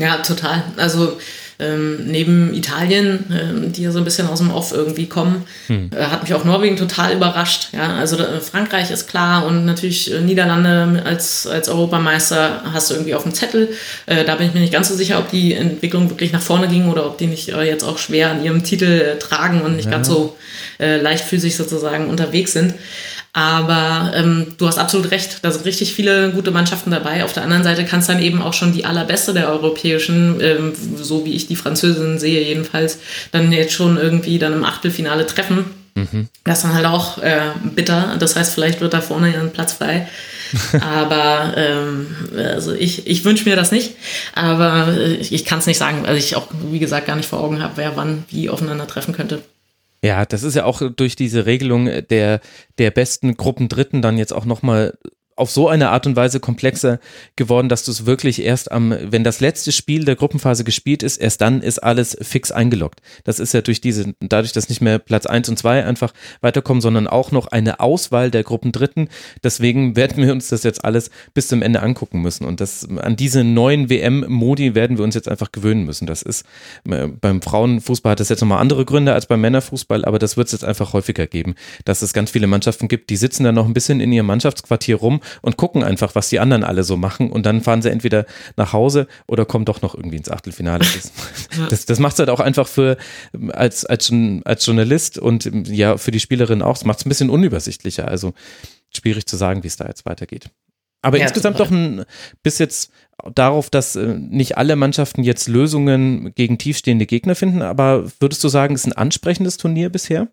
Ja, 0.00 0.18
total. 0.18 0.62
Also 0.76 1.18
ähm, 1.58 2.06
neben 2.06 2.54
Italien, 2.54 3.26
ähm, 3.30 3.72
die 3.72 3.82
ja 3.82 3.92
so 3.92 3.98
ein 3.98 4.04
bisschen 4.04 4.26
aus 4.26 4.38
dem 4.38 4.50
Off 4.50 4.72
irgendwie 4.72 5.06
kommen, 5.06 5.44
hm. 5.66 5.90
äh, 5.94 6.04
hat 6.04 6.22
mich 6.22 6.32
auch 6.32 6.44
Norwegen 6.44 6.76
total 6.76 7.12
überrascht. 7.12 7.68
Ja, 7.72 7.96
also 7.96 8.16
äh, 8.16 8.40
Frankreich 8.40 8.90
ist 8.90 9.08
klar 9.08 9.44
und 9.44 9.66
natürlich 9.66 10.12
äh, 10.12 10.20
Niederlande 10.20 11.02
als, 11.04 11.46
als 11.46 11.68
Europameister 11.68 12.62
hast 12.72 12.90
du 12.90 12.94
irgendwie 12.94 13.14
auf 13.14 13.24
dem 13.24 13.34
Zettel. 13.34 13.68
Äh, 14.06 14.24
da 14.24 14.36
bin 14.36 14.48
ich 14.48 14.54
mir 14.54 14.60
nicht 14.60 14.72
ganz 14.72 14.88
so 14.88 14.94
sicher, 14.94 15.18
ob 15.18 15.30
die 15.30 15.52
Entwicklung 15.52 16.08
wirklich 16.08 16.32
nach 16.32 16.40
vorne 16.42 16.66
ging 16.66 16.88
oder 16.88 17.04
ob 17.04 17.18
die 17.18 17.26
nicht 17.26 17.50
äh, 17.50 17.62
jetzt 17.64 17.84
auch 17.84 17.98
schwer 17.98 18.30
an 18.30 18.42
ihrem 18.42 18.64
Titel 18.64 18.84
äh, 18.84 19.18
tragen 19.18 19.60
und 19.60 19.76
nicht 19.76 19.86
ja. 19.86 19.92
ganz 19.92 20.08
so 20.08 20.36
leichtfüßig 20.78 21.56
sozusagen 21.56 22.08
unterwegs 22.08 22.54
sind. 22.54 22.72
Aber 23.32 24.12
ähm, 24.14 24.54
du 24.58 24.66
hast 24.66 24.78
absolut 24.78 25.12
recht, 25.12 25.38
da 25.42 25.52
sind 25.52 25.64
richtig 25.64 25.94
viele 25.94 26.30
gute 26.32 26.50
Mannschaften 26.50 26.90
dabei. 26.90 27.24
Auf 27.24 27.32
der 27.32 27.44
anderen 27.44 27.62
Seite 27.62 27.84
kann 27.84 28.00
es 28.00 28.08
dann 28.08 28.20
eben 28.20 28.42
auch 28.42 28.54
schon 28.54 28.72
die 28.72 28.84
allerbeste 28.84 29.32
der 29.32 29.48
europäischen, 29.48 30.40
ähm, 30.40 30.72
so 30.96 31.24
wie 31.24 31.34
ich 31.34 31.46
die 31.46 31.54
Französin 31.54 32.18
sehe 32.18 32.42
jedenfalls, 32.42 32.98
dann 33.30 33.52
jetzt 33.52 33.72
schon 33.72 33.96
irgendwie 33.98 34.40
dann 34.40 34.52
im 34.52 34.64
Achtelfinale 34.64 35.26
treffen. 35.26 35.66
Mhm. 35.94 36.28
Das 36.44 36.58
ist 36.58 36.64
dann 36.64 36.74
halt 36.74 36.86
auch 36.86 37.18
äh, 37.18 37.52
bitter. 37.62 38.16
Das 38.18 38.34
heißt, 38.34 38.52
vielleicht 38.52 38.80
wird 38.80 38.94
da 38.94 39.00
vorne 39.00 39.32
ja 39.32 39.40
ein 39.40 39.52
Platz 39.52 39.74
frei. 39.74 40.08
aber 40.80 41.54
ähm, 41.56 42.08
also 42.36 42.72
ich, 42.72 43.06
ich 43.06 43.24
wünsche 43.24 43.48
mir 43.48 43.54
das 43.54 43.70
nicht. 43.70 43.94
Aber 44.34 44.88
äh, 44.88 45.14
ich 45.14 45.44
kann 45.44 45.60
es 45.60 45.66
nicht 45.66 45.78
sagen, 45.78 46.02
weil 46.04 46.16
ich 46.16 46.34
auch, 46.34 46.48
wie 46.70 46.80
gesagt, 46.80 47.06
gar 47.06 47.14
nicht 47.14 47.28
vor 47.28 47.40
Augen 47.40 47.62
habe, 47.62 47.74
wer 47.76 47.96
wann 47.96 48.24
wie 48.28 48.50
aufeinander 48.50 48.88
treffen 48.88 49.14
könnte. 49.14 49.40
Ja, 50.02 50.24
das 50.24 50.42
ist 50.42 50.54
ja 50.54 50.64
auch 50.64 50.80
durch 50.96 51.14
diese 51.14 51.44
Regelung 51.44 51.84
der, 51.84 52.40
der 52.78 52.90
besten 52.90 53.36
Gruppen 53.36 53.68
Dritten 53.68 54.00
dann 54.00 54.16
jetzt 54.16 54.32
auch 54.32 54.46
nochmal 54.46 54.98
auf 55.40 55.50
so 55.50 55.68
eine 55.68 55.90
Art 55.90 56.06
und 56.06 56.16
Weise 56.16 56.38
komplexer 56.38 57.00
geworden, 57.36 57.68
dass 57.68 57.84
du 57.84 57.90
es 57.90 58.06
wirklich 58.06 58.42
erst 58.42 58.70
am, 58.70 58.94
wenn 59.00 59.24
das 59.24 59.40
letzte 59.40 59.72
Spiel 59.72 60.04
der 60.04 60.16
Gruppenphase 60.16 60.64
gespielt 60.64 61.02
ist, 61.02 61.16
erst 61.16 61.40
dann 61.40 61.62
ist 61.62 61.78
alles 61.78 62.16
fix 62.20 62.52
eingeloggt. 62.52 63.00
Das 63.24 63.40
ist 63.40 63.54
ja 63.54 63.62
durch 63.62 63.80
diese, 63.80 64.14
dadurch, 64.20 64.52
dass 64.52 64.68
nicht 64.68 64.80
mehr 64.80 64.98
Platz 64.98 65.26
eins 65.26 65.48
und 65.48 65.58
zwei 65.58 65.84
einfach 65.84 66.12
weiterkommen, 66.40 66.80
sondern 66.80 67.06
auch 67.06 67.32
noch 67.32 67.48
eine 67.48 67.80
Auswahl 67.80 68.30
der 68.30 68.44
Gruppen 68.44 68.72
Dritten. 68.72 69.08
Deswegen 69.42 69.96
werden 69.96 70.22
wir 70.24 70.32
uns 70.32 70.48
das 70.48 70.62
jetzt 70.62 70.84
alles 70.84 71.10
bis 71.34 71.48
zum 71.48 71.62
Ende 71.62 71.82
angucken 71.82 72.20
müssen. 72.20 72.44
Und 72.44 72.60
das, 72.60 72.86
an 72.88 73.16
diese 73.16 73.42
neuen 73.42 73.88
WM-Modi 73.88 74.74
werden 74.74 74.98
wir 74.98 75.04
uns 75.04 75.14
jetzt 75.14 75.28
einfach 75.28 75.52
gewöhnen 75.52 75.84
müssen. 75.84 76.06
Das 76.06 76.22
ist, 76.22 76.44
äh, 76.88 77.08
beim 77.08 77.42
Frauenfußball 77.42 78.12
hat 78.12 78.20
das 78.20 78.28
jetzt 78.28 78.40
nochmal 78.40 78.60
andere 78.60 78.84
Gründe 78.84 79.14
als 79.14 79.26
beim 79.26 79.40
Männerfußball, 79.40 80.04
aber 80.04 80.18
das 80.18 80.36
wird 80.36 80.46
es 80.46 80.52
jetzt 80.52 80.64
einfach 80.64 80.92
häufiger 80.92 81.26
geben, 81.26 81.54
dass 81.84 82.02
es 82.02 82.12
ganz 82.12 82.30
viele 82.30 82.46
Mannschaften 82.46 82.88
gibt, 82.88 83.10
die 83.10 83.16
sitzen 83.16 83.44
dann 83.44 83.54
noch 83.54 83.66
ein 83.66 83.74
bisschen 83.74 84.00
in 84.00 84.12
ihrem 84.12 84.26
Mannschaftsquartier 84.26 84.96
rum 84.96 85.20
und 85.42 85.56
gucken 85.56 85.82
einfach, 85.82 86.14
was 86.14 86.28
die 86.28 86.40
anderen 86.40 86.64
alle 86.64 86.84
so 86.84 86.96
machen 86.96 87.30
und 87.30 87.46
dann 87.46 87.60
fahren 87.60 87.82
sie 87.82 87.90
entweder 87.90 88.26
nach 88.56 88.72
Hause 88.72 89.06
oder 89.26 89.44
kommen 89.44 89.64
doch 89.64 89.82
noch 89.82 89.94
irgendwie 89.94 90.16
ins 90.16 90.30
Achtelfinale. 90.30 90.84
Das, 90.84 91.12
das, 91.70 91.86
das 91.86 91.98
macht 91.98 92.14
es 92.14 92.18
halt 92.18 92.30
auch 92.30 92.40
einfach 92.40 92.68
für 92.68 92.96
als, 93.52 93.84
als, 93.84 94.12
als 94.44 94.66
Journalist 94.66 95.18
und 95.18 95.50
ja 95.68 95.96
für 95.96 96.10
die 96.10 96.20
Spielerin 96.20 96.62
auch, 96.62 96.76
es 96.76 96.84
macht 96.84 97.00
es 97.00 97.06
ein 97.06 97.08
bisschen 97.08 97.30
unübersichtlicher. 97.30 98.08
Also 98.08 98.34
schwierig 98.94 99.26
zu 99.26 99.36
sagen, 99.36 99.62
wie 99.62 99.68
es 99.68 99.76
da 99.76 99.86
jetzt 99.86 100.04
weitergeht. 100.06 100.50
Aber 101.02 101.18
ja, 101.18 101.24
insgesamt 101.24 101.56
total. 101.56 101.70
doch 101.70 101.76
ein 101.76 102.04
bis 102.42 102.58
jetzt 102.58 102.92
darauf, 103.34 103.70
dass 103.70 103.96
äh, 103.96 104.14
nicht 104.18 104.58
alle 104.58 104.76
Mannschaften 104.76 105.22
jetzt 105.22 105.48
Lösungen 105.48 106.34
gegen 106.34 106.58
tiefstehende 106.58 107.06
Gegner 107.06 107.34
finden, 107.34 107.62
aber 107.62 108.10
würdest 108.20 108.44
du 108.44 108.48
sagen, 108.48 108.74
es 108.74 108.82
ist 108.82 108.92
ein 108.92 108.98
ansprechendes 108.98 109.56
Turnier 109.56 109.88
bisher? 109.88 110.28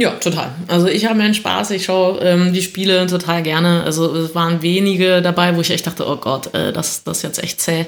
Ja, 0.00 0.12
total. 0.12 0.52
Also 0.68 0.86
ich 0.86 1.06
habe 1.06 1.18
meinen 1.18 1.34
Spaß, 1.34 1.72
ich 1.72 1.84
schaue 1.84 2.20
ähm, 2.20 2.52
die 2.52 2.62
Spiele 2.62 3.08
total 3.08 3.42
gerne. 3.42 3.82
Also 3.82 4.14
es 4.14 4.32
waren 4.32 4.62
wenige 4.62 5.20
dabei, 5.20 5.56
wo 5.56 5.60
ich 5.60 5.72
echt 5.72 5.88
dachte, 5.88 6.06
oh 6.08 6.14
Gott, 6.14 6.54
äh, 6.54 6.72
das, 6.72 7.02
das 7.02 7.16
ist 7.16 7.22
jetzt 7.24 7.42
echt 7.42 7.60
zäh. 7.60 7.84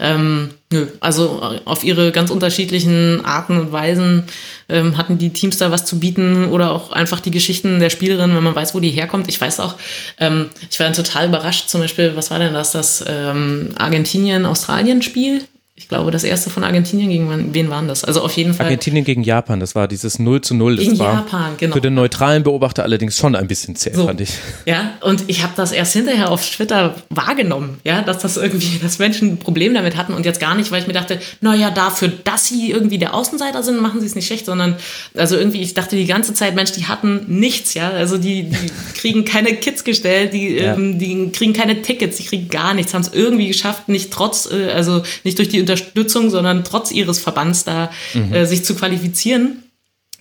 Ähm, 0.00 0.50
nö, 0.72 0.88
also 0.98 1.60
auf 1.64 1.84
ihre 1.84 2.10
ganz 2.10 2.32
unterschiedlichen 2.32 3.24
Arten 3.24 3.56
und 3.56 3.70
Weisen 3.70 4.24
ähm, 4.68 4.98
hatten 4.98 5.16
die 5.16 5.32
Teams 5.32 5.56
da 5.56 5.70
was 5.70 5.84
zu 5.84 6.00
bieten 6.00 6.46
oder 6.48 6.72
auch 6.72 6.90
einfach 6.90 7.20
die 7.20 7.30
Geschichten 7.30 7.78
der 7.78 7.90
Spielerin, 7.90 8.34
wenn 8.34 8.42
man 8.42 8.56
weiß, 8.56 8.74
wo 8.74 8.80
die 8.80 8.90
herkommt. 8.90 9.28
Ich 9.28 9.40
weiß 9.40 9.60
auch, 9.60 9.76
ähm, 10.18 10.50
ich 10.68 10.80
war 10.80 10.86
dann 10.86 10.94
total 10.94 11.28
überrascht, 11.28 11.68
zum 11.68 11.80
Beispiel, 11.80 12.16
was 12.16 12.32
war 12.32 12.40
denn 12.40 12.52
das, 12.52 12.72
das 12.72 13.04
ähm, 13.06 13.68
Argentinien-Australien-Spiel? 13.76 15.44
Ich 15.76 15.88
glaube, 15.88 16.12
das 16.12 16.22
erste 16.22 16.50
von 16.50 16.62
Argentinien 16.62 17.10
gegen 17.10 17.52
wen 17.52 17.68
waren 17.68 17.88
das? 17.88 18.04
Also 18.04 18.20
auf 18.20 18.36
jeden 18.36 18.54
Fall. 18.54 18.66
Argentinien 18.66 19.04
gegen 19.04 19.24
Japan, 19.24 19.58
das 19.58 19.74
war 19.74 19.88
dieses 19.88 20.20
0 20.20 20.40
zu 20.40 20.54
0. 20.54 20.76
Das 20.76 20.84
gegen 20.84 20.94
Japan, 20.94 21.54
genau. 21.58 21.74
Für 21.74 21.80
den 21.80 21.94
neutralen 21.94 22.44
Beobachter 22.44 22.84
allerdings 22.84 23.18
schon 23.18 23.34
ein 23.34 23.48
bisschen 23.48 23.74
zäh, 23.74 23.90
so. 23.92 24.06
fand 24.06 24.20
ich. 24.20 24.30
Ja, 24.66 24.92
und 25.00 25.24
ich 25.26 25.42
habe 25.42 25.52
das 25.56 25.72
erst 25.72 25.94
hinterher 25.94 26.30
auf 26.30 26.48
Twitter 26.48 26.94
wahrgenommen, 27.10 27.80
ja, 27.82 28.02
dass 28.02 28.18
das 28.18 28.36
irgendwie, 28.36 28.78
dass 28.82 29.00
Menschen 29.00 29.32
ein 29.32 29.38
Problem 29.38 29.74
damit 29.74 29.96
hatten 29.96 30.14
und 30.14 30.24
jetzt 30.24 30.38
gar 30.38 30.54
nicht, 30.54 30.70
weil 30.70 30.80
ich 30.80 30.86
mir 30.86 30.92
dachte, 30.92 31.18
naja, 31.40 31.72
dafür, 31.72 32.12
dass 32.22 32.46
sie 32.46 32.70
irgendwie 32.70 32.98
der 32.98 33.12
Außenseiter 33.12 33.64
sind, 33.64 33.82
machen 33.82 33.98
sie 33.98 34.06
es 34.06 34.14
nicht 34.14 34.28
schlecht, 34.28 34.46
sondern 34.46 34.76
also 35.16 35.36
irgendwie, 35.36 35.60
ich 35.60 35.74
dachte 35.74 35.96
die 35.96 36.06
ganze 36.06 36.34
Zeit, 36.34 36.54
Mensch, 36.54 36.70
die 36.70 36.86
hatten 36.86 37.24
nichts, 37.26 37.74
ja, 37.74 37.90
also 37.90 38.16
die, 38.16 38.44
die 38.44 38.70
kriegen 38.94 39.24
keine 39.24 39.56
Kids 39.56 39.82
gestellt, 39.82 40.34
die, 40.34 40.50
ja. 40.54 40.74
ähm, 40.74 41.00
die 41.00 41.32
kriegen 41.32 41.52
keine 41.52 41.82
Tickets, 41.82 42.18
die 42.18 42.24
kriegen 42.24 42.48
gar 42.48 42.74
nichts, 42.74 42.94
haben 42.94 43.02
es 43.02 43.12
irgendwie 43.12 43.48
geschafft, 43.48 43.88
nicht 43.88 44.12
trotz, 44.12 44.48
äh, 44.48 44.70
also 44.70 45.02
nicht 45.24 45.36
durch 45.38 45.48
die 45.48 45.63
Unterstützung, 45.64 46.30
sondern 46.30 46.64
trotz 46.64 46.92
ihres 46.92 47.18
Verbands 47.18 47.64
da 47.64 47.90
mhm. 48.14 48.32
äh, 48.32 48.46
sich 48.46 48.64
zu 48.64 48.74
qualifizieren 48.74 49.64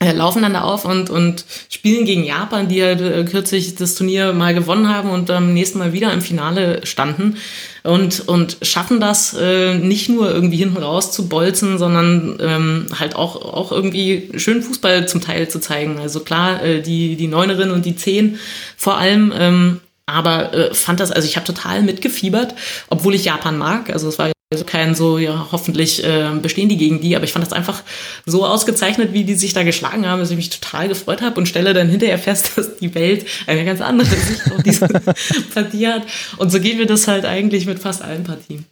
äh, 0.03 0.11
laufen 0.11 0.41
dann 0.41 0.53
da 0.53 0.61
auf 0.61 0.85
und, 0.85 1.09
und 1.09 1.45
spielen 1.69 2.05
gegen 2.05 2.25
Japan, 2.25 2.67
die 2.67 2.83
halt 2.83 2.99
äh, 2.99 3.23
kürzlich 3.23 3.75
das 3.75 3.95
Turnier 3.95 4.33
mal 4.33 4.53
gewonnen 4.53 4.89
haben 4.89 5.09
und 5.09 5.29
am 5.31 5.53
nächsten 5.53 5.79
Mal 5.79 5.93
wieder 5.93 6.11
im 6.11 6.21
Finale 6.21 6.85
standen 6.85 7.37
und, 7.83 8.27
und 8.27 8.57
schaffen 8.61 8.99
das 8.99 9.33
äh, 9.33 9.75
nicht 9.75 10.09
nur 10.09 10.29
irgendwie 10.29 10.57
hinten 10.57 10.77
raus 10.77 11.11
zu 11.11 11.29
bolzen, 11.29 11.77
sondern 11.77 12.37
ähm, 12.41 12.85
halt 12.99 13.15
auch, 13.15 13.35
auch 13.37 13.71
irgendwie 13.71 14.29
schön 14.35 14.61
Fußball 14.61 15.07
zum 15.07 15.21
Teil 15.21 15.47
zu 15.47 15.59
zeigen. 15.59 15.99
Also 15.99 16.19
klar, 16.19 16.61
äh, 16.63 16.81
die, 16.81 17.15
die 17.15 17.27
Neunerin 17.27 17.71
und 17.71 17.85
die 17.85 17.95
Zehn 17.95 18.39
vor 18.75 18.97
allem, 18.97 19.31
ähm, 19.37 19.79
aber 20.05 20.53
äh, 20.53 20.73
fand 20.73 20.99
das, 20.99 21.11
also 21.11 21.25
ich 21.25 21.37
habe 21.37 21.47
total 21.47 21.81
mitgefiebert, 21.81 22.55
obwohl 22.89 23.15
ich 23.15 23.23
Japan 23.23 23.57
mag. 23.57 23.89
Also 23.89 24.09
es 24.09 24.19
war 24.19 24.33
also 24.53 24.65
kein 24.65 24.95
so, 24.95 25.17
ja, 25.17 25.47
hoffentlich 25.51 26.03
äh, 26.03 26.29
bestehen 26.41 26.69
die 26.69 26.77
gegen 26.77 27.01
die, 27.01 27.15
aber 27.15 27.25
ich 27.25 27.33
fand 27.33 27.45
das 27.45 27.53
einfach 27.53 27.83
so 28.25 28.45
ausgezeichnet, 28.45 29.13
wie 29.13 29.23
die 29.23 29.35
sich 29.35 29.53
da 29.53 29.63
geschlagen 29.63 30.07
haben, 30.07 30.19
dass 30.19 30.31
ich 30.31 30.37
mich 30.37 30.49
total 30.49 30.87
gefreut 30.87 31.21
habe 31.21 31.39
und 31.39 31.47
stelle 31.47 31.73
dann 31.73 31.89
hinterher 31.89 32.19
fest, 32.19 32.51
dass 32.55 32.77
die 32.77 32.93
Welt 32.95 33.25
eine 33.47 33.65
ganz 33.65 33.81
andere 33.81 34.07
Sicht 34.07 34.51
auf 34.51 34.63
diese 34.63 34.87
Partie 35.53 35.87
hat. 35.87 36.03
Und 36.37 36.51
so 36.51 36.59
geht 36.59 36.77
mir 36.77 36.85
das 36.85 37.07
halt 37.07 37.25
eigentlich 37.25 37.65
mit 37.65 37.79
fast 37.79 38.01
allen 38.01 38.23
Partien. 38.23 38.65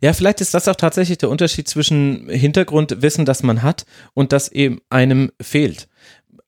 Ja, 0.00 0.12
vielleicht 0.12 0.40
ist 0.40 0.54
das 0.54 0.68
auch 0.68 0.76
tatsächlich 0.76 1.18
der 1.18 1.28
Unterschied 1.28 1.68
zwischen 1.68 2.28
Hintergrundwissen, 2.28 3.24
das 3.24 3.42
man 3.42 3.62
hat 3.62 3.84
und 4.14 4.32
das 4.32 4.48
eben 4.48 4.80
einem 4.90 5.32
fehlt 5.40 5.88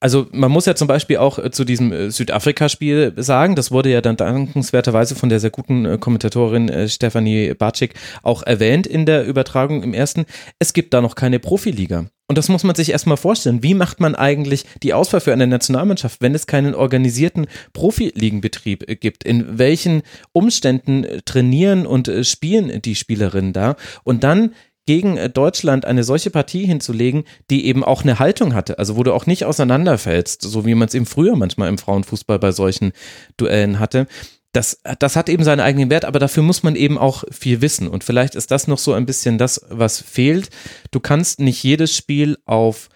also 0.01 0.27
man 0.33 0.51
muss 0.51 0.65
ja 0.65 0.75
zum 0.75 0.89
Beispiel 0.89 1.19
auch 1.19 1.39
äh, 1.39 1.51
zu 1.51 1.65
diesem 1.65 1.93
äh, 1.93 2.11
Südafrika-Spiel 2.11 3.13
sagen, 3.17 3.55
das 3.55 3.71
wurde 3.71 3.91
ja 3.91 4.01
dann 4.01 4.17
dankenswerterweise 4.17 5.15
von 5.15 5.29
der 5.29 5.41
sehr 5.41 5.51
guten 5.51 5.85
äh, 5.85 5.99
Kommentatorin 5.99 6.89
Stefanie 6.89 7.55
Barczyk 7.55 7.95
auch 8.23 8.43
erwähnt 8.43 8.87
in 8.87 9.05
der 9.05 9.27
Übertragung 9.27 9.83
im 9.83 9.93
ersten. 9.93 10.25
Es 10.59 10.73
gibt 10.73 10.95
da 10.95 11.03
noch 11.03 11.15
keine 11.15 11.39
Profiliga. 11.39 12.07
Und 12.29 12.39
das 12.39 12.49
muss 12.49 12.63
man 12.63 12.77
sich 12.77 12.93
erstmal 12.93 13.17
vorstellen. 13.17 13.65
Wie 13.65 13.75
macht 13.75 13.99
man 13.99 14.15
eigentlich 14.15 14.65
die 14.85 14.95
Auswahl 14.95 15.21
für 15.21 15.33
eine 15.33 15.49
Nationalmannschaft, 15.49 16.23
wenn 16.23 16.35
es 16.35 16.47
keinen 16.47 16.77
organisierten 16.77 17.49
Profiligenbetrieb 17.73 19.01
gibt? 19.01 19.25
In 19.25 19.59
welchen 19.59 20.03
Umständen 20.33 21.05
trainieren 21.25 21.87
und 21.87 22.09
spielen 22.23 22.81
die 22.83 22.95
Spielerinnen 22.95 23.53
da? 23.53 23.75
Und 24.05 24.23
dann 24.23 24.53
gegen 24.87 25.17
äh, 25.17 25.31
Deutschland 25.31 25.85
eine 25.85 26.05
solche 26.05 26.31
Partie 26.31 26.67
hinzulegen, 26.67 27.25
die 27.51 27.67
eben 27.67 27.85
auch 27.85 28.03
eine 28.03 28.19
Haltung 28.19 28.55
hatte, 28.55 28.79
also 28.79 28.97
wo 28.97 29.03
du 29.03 29.13
auch 29.13 29.27
nicht 29.27 29.45
auseinanderfällst, 29.45 30.43
so 30.43 30.67
wie 30.67 30.75
man 30.75 30.89
es 30.89 30.95
eben 30.95 31.07
früher 31.07 31.37
manchmal 31.37 31.69
im 31.69 31.79
Frauenfußball 31.79 32.39
bei 32.39 32.53
solchen 32.53 32.93
Duellen 33.37 33.79
hatte. 33.79 34.07
Das, 34.53 34.81
das 34.99 35.15
hat 35.15 35.29
eben 35.29 35.45
seinen 35.45 35.61
eigenen 35.61 35.91
Wert, 35.91 36.05
aber 36.05 36.19
dafür 36.19 36.43
muss 36.43 36.65
man 36.65 36.75
eben 36.75 36.99
auch 36.99 37.23
viel 37.31 37.61
wissen. 37.61 37.87
Und 37.87 38.03
vielleicht 38.03 38.35
ist 38.35 38.51
das 38.51 38.67
noch 38.67 38.79
so 38.79 38.93
ein 38.95 39.07
bisschen 39.07 39.39
das, 39.39 39.65
was 39.69 40.01
fehlt. 40.01 40.51
Du 40.91 40.99
kannst 40.99 41.39
nicht 41.39 41.63
jedes 41.63 41.97
Spiel 41.97 42.37
auf 42.47 42.89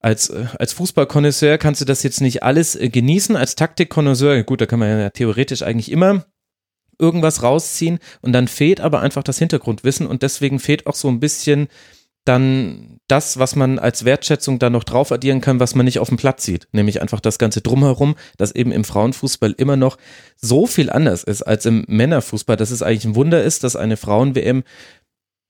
als, 0.00 0.30
äh, 0.30 0.46
als 0.58 0.72
Fußballkonnoisseur 0.74 1.58
kannst 1.58 1.80
du 1.80 1.84
das 1.84 2.02
jetzt 2.02 2.20
nicht 2.20 2.42
alles 2.42 2.76
äh, 2.76 2.88
genießen. 2.88 3.36
Als 3.36 3.56
Taktikkonnoisseur, 3.56 4.42
gut, 4.44 4.60
da 4.60 4.66
kann 4.66 4.78
man 4.78 4.88
ja 4.88 5.10
theoretisch 5.10 5.62
eigentlich 5.62 5.90
immer 5.90 6.24
irgendwas 6.98 7.42
rausziehen 7.42 7.98
und 8.20 8.32
dann 8.32 8.48
fehlt 8.48 8.80
aber 8.80 9.00
einfach 9.00 9.22
das 9.22 9.38
Hintergrundwissen 9.38 10.06
und 10.06 10.22
deswegen 10.22 10.58
fehlt 10.58 10.86
auch 10.86 10.94
so 10.94 11.08
ein 11.08 11.20
bisschen 11.20 11.68
dann 12.24 13.00
das, 13.08 13.38
was 13.38 13.56
man 13.56 13.78
als 13.78 14.04
Wertschätzung 14.04 14.58
da 14.58 14.68
noch 14.68 14.84
drauf 14.84 15.10
addieren 15.10 15.40
kann, 15.40 15.60
was 15.60 15.74
man 15.74 15.86
nicht 15.86 15.98
auf 15.98 16.08
dem 16.08 16.18
Platz 16.18 16.44
sieht. 16.44 16.68
Nämlich 16.72 17.00
einfach 17.00 17.20
das 17.20 17.38
Ganze 17.38 17.62
drumherum, 17.62 18.16
das 18.36 18.54
eben 18.54 18.70
im 18.70 18.84
Frauenfußball 18.84 19.54
immer 19.56 19.76
noch 19.76 19.96
so 20.36 20.66
viel 20.66 20.90
anders 20.90 21.24
ist 21.24 21.42
als 21.42 21.64
im 21.64 21.86
Männerfußball, 21.88 22.56
dass 22.56 22.70
es 22.70 22.82
eigentlich 22.82 23.06
ein 23.06 23.14
Wunder 23.14 23.42
ist, 23.42 23.64
dass 23.64 23.76
eine 23.76 23.96
Frauen-WM 23.96 24.62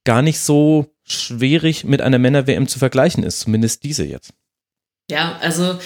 gar 0.05 0.23
nicht 0.23 0.39
so 0.39 0.87
schwierig 1.05 1.83
mit 1.83 2.01
einer 2.01 2.19
Männer-WM 2.19 2.69
zu 2.69 2.79
vergleichen 2.79 3.25
ist, 3.25 3.41
zumindest 3.41 3.83
diese 3.83 4.07
jetzt. 4.07 4.33
Ja, 5.11 5.37
also 5.41 5.79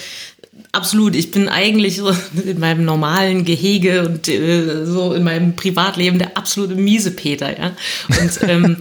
Absolut. 0.75 1.15
Ich 1.15 1.29
bin 1.29 1.49
eigentlich 1.49 1.97
so 1.97 2.09
in 2.45 2.59
meinem 2.59 2.83
normalen 2.83 3.45
Gehege 3.45 4.07
und 4.07 4.27
äh, 4.27 4.85
so 4.85 5.13
in 5.13 5.23
meinem 5.23 5.55
Privatleben 5.55 6.17
der 6.17 6.35
absolute 6.35 6.73
miese 6.73 7.11
Peter, 7.11 7.55
ja. 7.55 7.73
Und, 8.09 8.39
ähm, 8.49 8.77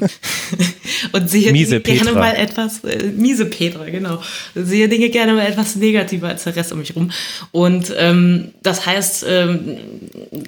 und 1.13 1.29
sehe 1.29 1.53
miese 1.53 1.81
Dinge 1.81 1.99
gerne 1.99 2.19
mal 2.19 2.35
etwas, 2.35 2.83
äh, 2.85 3.11
miese 3.15 3.45
Petra, 3.45 3.85
genau. 3.91 4.23
Sehe 4.55 4.89
Dinge 4.89 5.11
gerne 5.11 5.35
mal 5.35 5.47
etwas 5.47 5.77
negativer 5.77 6.29
als 6.29 6.45
der 6.45 6.57
Rest 6.57 6.73
um 6.73 6.79
mich 6.79 6.97
rum. 6.97 7.11
Und 7.51 7.93
ähm, 7.99 8.53
das 8.63 8.87
heißt, 8.87 9.27
ähm, 9.29 9.77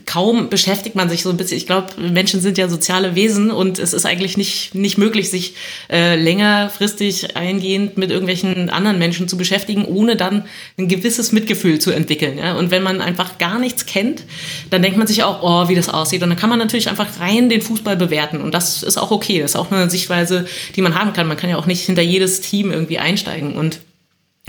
kaum 0.06 0.48
beschäftigt 0.48 0.96
man 0.96 1.10
sich 1.10 1.22
so 1.22 1.28
ein 1.28 1.36
bisschen. 1.36 1.58
Ich 1.58 1.66
glaube, 1.66 1.88
Menschen 2.00 2.40
sind 2.40 2.56
ja 2.56 2.70
soziale 2.70 3.16
Wesen 3.16 3.50
und 3.50 3.78
es 3.78 3.92
ist 3.92 4.06
eigentlich 4.06 4.38
nicht, 4.38 4.74
nicht 4.74 4.96
möglich, 4.96 5.28
sich 5.28 5.56
äh, 5.90 6.16
längerfristig 6.16 7.36
eingehend 7.36 7.98
mit 7.98 8.10
irgendwelchen 8.10 8.70
anderen 8.70 8.98
Menschen 8.98 9.28
zu 9.28 9.36
beschäftigen, 9.36 9.84
ohne 9.84 10.16
dann 10.16 10.44
ein 10.78 10.88
gewisses 11.14 11.32
Mitgefühl 11.32 11.78
zu 11.78 11.92
entwickeln. 11.92 12.38
Ja? 12.38 12.54
Und 12.54 12.70
wenn 12.70 12.82
man 12.82 13.00
einfach 13.00 13.38
gar 13.38 13.58
nichts 13.58 13.86
kennt, 13.86 14.24
dann 14.70 14.82
denkt 14.82 14.98
man 14.98 15.06
sich 15.06 15.22
auch, 15.22 15.42
oh, 15.42 15.68
wie 15.68 15.74
das 15.74 15.88
aussieht. 15.88 16.22
Und 16.22 16.30
dann 16.30 16.38
kann 16.38 16.50
man 16.50 16.58
natürlich 16.58 16.88
einfach 16.88 17.20
rein 17.20 17.48
den 17.48 17.62
Fußball 17.62 17.96
bewerten. 17.96 18.40
Und 18.40 18.52
das 18.52 18.82
ist 18.82 18.98
auch 18.98 19.10
okay. 19.10 19.40
Das 19.40 19.52
ist 19.52 19.56
auch 19.56 19.70
eine 19.70 19.88
Sichtweise, 19.88 20.46
die 20.74 20.82
man 20.82 20.98
haben 20.98 21.12
kann. 21.12 21.28
Man 21.28 21.36
kann 21.36 21.50
ja 21.50 21.56
auch 21.56 21.66
nicht 21.66 21.82
hinter 21.82 22.02
jedes 22.02 22.40
Team 22.40 22.72
irgendwie 22.72 22.98
einsteigen. 22.98 23.54
Und 23.54 23.80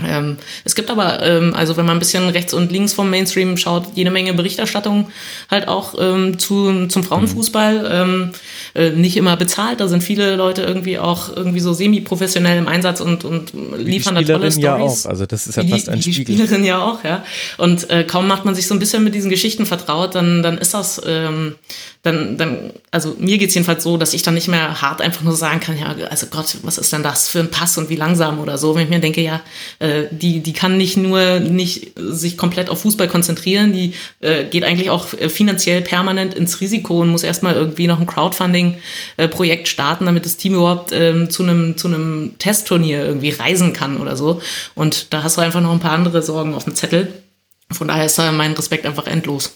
ähm, 0.04 0.36
es 0.64 0.74
gibt 0.74 0.90
aber, 0.90 1.22
ähm, 1.22 1.54
also 1.54 1.78
wenn 1.78 1.86
man 1.86 1.96
ein 1.96 2.00
bisschen 2.00 2.28
rechts 2.28 2.52
und 2.52 2.70
links 2.70 2.92
vom 2.92 3.08
Mainstream 3.08 3.56
schaut, 3.56 3.84
jede 3.94 4.10
Menge 4.10 4.34
Berichterstattung 4.34 5.08
halt 5.50 5.68
auch 5.68 5.94
ähm, 5.98 6.38
zu, 6.38 6.86
zum 6.88 7.02
Frauenfußball. 7.02 7.88
Ähm, 7.90 8.32
äh, 8.74 8.90
nicht 8.90 9.16
immer 9.16 9.38
bezahlt, 9.38 9.80
da 9.80 9.88
sind 9.88 10.02
viele 10.02 10.36
Leute 10.36 10.62
irgendwie 10.62 10.98
auch 10.98 11.34
irgendwie 11.34 11.60
so 11.60 11.72
semi-professionell 11.72 12.58
im 12.58 12.68
Einsatz 12.68 13.00
und, 13.00 13.24
und 13.24 13.52
liefern 13.78 14.16
da 14.16 14.20
tolle 14.20 14.52
Stories. 14.52 14.62
ja 14.62 14.76
auch, 14.76 15.06
also 15.06 15.24
das 15.24 15.46
ist 15.46 15.56
ja 15.56 15.64
fast 15.64 15.88
ein 15.88 15.98
die, 15.98 16.12
Spiegel. 16.12 16.36
Die 16.36 16.42
Spielerin 16.42 16.64
ja 16.64 16.84
auch, 16.84 17.02
ja. 17.02 17.24
Und 17.56 17.88
äh, 17.88 18.04
kaum 18.04 18.28
macht 18.28 18.44
man 18.44 18.54
sich 18.54 18.66
so 18.66 18.74
ein 18.74 18.78
bisschen 18.78 19.02
mit 19.02 19.14
diesen 19.14 19.30
Geschichten 19.30 19.64
vertraut, 19.64 20.14
dann, 20.14 20.42
dann 20.42 20.58
ist 20.58 20.74
das, 20.74 21.00
ähm, 21.06 21.54
dann, 22.02 22.36
dann, 22.36 22.70
also 22.90 23.16
mir 23.18 23.38
geht's 23.38 23.54
jedenfalls 23.54 23.82
so, 23.82 23.96
dass 23.96 24.12
ich 24.12 24.22
dann 24.22 24.34
nicht 24.34 24.48
mehr 24.48 24.82
hart 24.82 25.00
einfach 25.00 25.22
nur 25.22 25.34
sagen 25.34 25.60
kann, 25.60 25.78
ja, 25.78 25.94
also 26.10 26.26
Gott, 26.26 26.58
was 26.62 26.76
ist 26.76 26.92
denn 26.92 27.02
das 27.02 27.28
für 27.30 27.40
ein 27.40 27.50
Pass 27.50 27.78
und 27.78 27.88
wie 27.88 27.96
langsam 27.96 28.40
oder 28.40 28.58
so, 28.58 28.74
wenn 28.74 28.84
ich 28.84 28.90
mir 28.90 29.00
denke, 29.00 29.22
ja, 29.22 29.40
äh, 29.78 29.85
die, 30.10 30.40
die 30.40 30.52
kann 30.52 30.76
nicht 30.76 30.96
nur 30.96 31.40
nicht 31.40 31.92
sich 31.96 32.36
komplett 32.36 32.70
auf 32.70 32.80
Fußball 32.82 33.08
konzentrieren, 33.08 33.72
die 33.72 33.94
äh, 34.20 34.44
geht 34.44 34.64
eigentlich 34.64 34.90
auch 34.90 35.12
äh, 35.14 35.28
finanziell 35.28 35.82
permanent 35.82 36.34
ins 36.34 36.60
Risiko 36.60 37.00
und 37.00 37.10
muss 37.10 37.22
erstmal 37.22 37.54
irgendwie 37.54 37.86
noch 37.86 38.00
ein 38.00 38.06
Crowdfunding-Projekt 38.06 39.68
starten, 39.68 40.06
damit 40.06 40.24
das 40.24 40.36
Team 40.36 40.54
überhaupt 40.54 40.92
ähm, 40.92 41.30
zu 41.30 41.42
einem 41.42 41.76
zu 41.76 41.88
einem 41.88 42.34
Testturnier 42.38 43.04
irgendwie 43.04 43.30
reisen 43.30 43.72
kann 43.72 43.98
oder 43.98 44.16
so. 44.16 44.40
Und 44.74 45.12
da 45.12 45.22
hast 45.22 45.36
du 45.36 45.40
einfach 45.40 45.60
noch 45.60 45.72
ein 45.72 45.80
paar 45.80 45.92
andere 45.92 46.22
Sorgen 46.22 46.54
auf 46.54 46.64
dem 46.64 46.74
Zettel. 46.74 47.12
Von 47.70 47.88
daher 47.88 48.06
ist 48.06 48.18
da 48.18 48.30
mein 48.32 48.52
Respekt 48.52 48.86
einfach 48.86 49.06
endlos. 49.06 49.54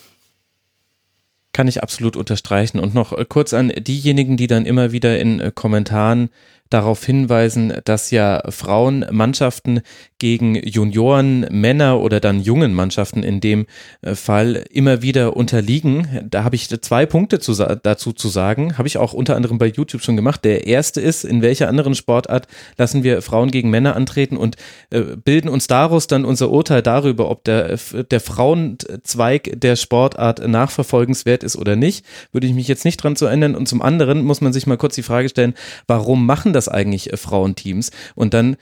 Kann 1.53 1.69
ich 1.69 1.83
absolut 1.83 2.17
unterstreichen. 2.17 2.79
Und 2.79 2.95
noch 2.95 3.13
äh, 3.13 3.25
kurz 3.29 3.53
an 3.55 3.73
diejenigen, 3.77 4.37
die 4.37 4.47
dann 4.47 4.67
immer 4.67 4.93
wieder 4.93 5.19
in 5.19 5.41
äh, 5.41 5.53
Kommentaren 5.55 6.31
darauf 6.71 7.05
hinweisen, 7.05 7.75
dass 7.85 8.11
ja 8.11 8.43
Frauenmannschaften 8.49 9.83
gegen 10.19 10.55
Junioren, 10.55 11.41
Männer 11.51 12.01
oder 12.01 12.21
dann 12.21 12.41
jungen 12.41 12.75
Mannschaften 12.75 13.23
in 13.23 13.41
dem 13.41 13.67
äh, 14.03 14.15
Fall 14.15 14.65
immer 14.71 15.03
wieder 15.03 15.37
unterliegen. 15.37 16.21
Da 16.31 16.45
habe 16.45 16.55
ich 16.55 16.69
zwei 16.69 17.07
Punkte 17.07 17.41
zu, 17.41 17.55
dazu 17.55 18.13
zu 18.13 18.29
sagen. 18.29 18.79
Habe 18.79 18.87
ich 18.87 18.99
auch 18.99 19.13
unter 19.13 19.35
anderem 19.35 19.59
bei 19.59 19.67
YouTube 19.67 20.03
schon 20.03 20.17
gemacht. 20.17 20.45
Der 20.45 20.67
erste 20.67 21.01
ist, 21.01 21.25
in 21.25 21.43
welcher 21.43 21.69
anderen 21.69 21.95
Sportart 21.95 22.47
lassen 22.77 23.03
wir 23.03 23.23
Frauen 23.23 23.51
gegen 23.51 23.71
Männer 23.71 23.97
antreten 23.97 24.37
und 24.37 24.57
äh, 24.91 25.01
bilden 25.01 25.49
uns 25.49 25.67
daraus 25.67 26.07
dann 26.07 26.25
unser 26.25 26.51
Urteil 26.51 26.83
darüber, 26.83 27.31
ob 27.31 27.43
der, 27.45 27.79
der 28.11 28.21
Frauenzweig 28.21 29.59
der 29.61 29.77
Sportart 29.77 30.47
nachverfolgenswert 30.47 31.43
ist 31.43 31.57
oder 31.57 31.77
nicht. 31.77 32.05
Würde 32.31 32.47
ich 32.47 32.53
mich 32.53 32.69
jetzt 32.69 32.85
nicht 32.85 32.99
dran 32.99 33.17
zu 33.17 33.27
ändern. 33.27 33.57
Und 33.57 33.67
zum 33.67 33.83
anderen 33.83 34.23
muss 34.23 34.41
man 34.41 34.53
sich 34.53 34.67
mal 34.67 34.77
kurz 34.77 34.95
die 34.95 35.03
Frage 35.03 35.31
stellen, 35.31 35.55
warum 35.87 36.27
machen 36.27 36.53
das 36.53 36.60
eigentlich 36.69 37.13
äh, 37.13 37.17
Frauenteams? 37.17 37.91
Und 38.15 38.35
dann 38.35 38.57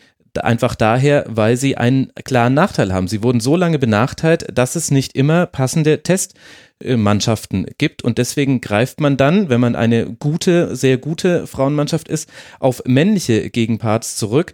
einfach 0.45 0.75
daher, 0.75 1.25
weil 1.29 1.57
sie 1.57 1.77
einen 1.77 2.13
klaren 2.25 2.55
Nachteil 2.55 2.93
haben. 2.93 3.09
Sie 3.09 3.23
wurden 3.23 3.41
so 3.41 3.57
lange 3.57 3.79
benachteiligt, 3.79 4.47
dass 4.53 4.77
es 4.77 4.91
nicht 4.91 5.17
immer 5.17 5.47
passende 5.47 6.03
Testmannschaften 6.03 7.67
gibt 7.79 8.03
und 8.03 8.19
deswegen 8.19 8.61
greift 8.61 9.01
man 9.01 9.17
dann, 9.17 9.49
wenn 9.49 9.61
man 9.61 9.77
eine 9.77 10.07
gute, 10.07 10.77
sehr 10.77 10.99
gute 10.99 11.47
Frauenmannschaft 11.47 12.09
ist, 12.09 12.29
auf 12.61 12.83
männliche 12.87 13.51
Gegenparts 13.51 14.17
zurück 14.17 14.53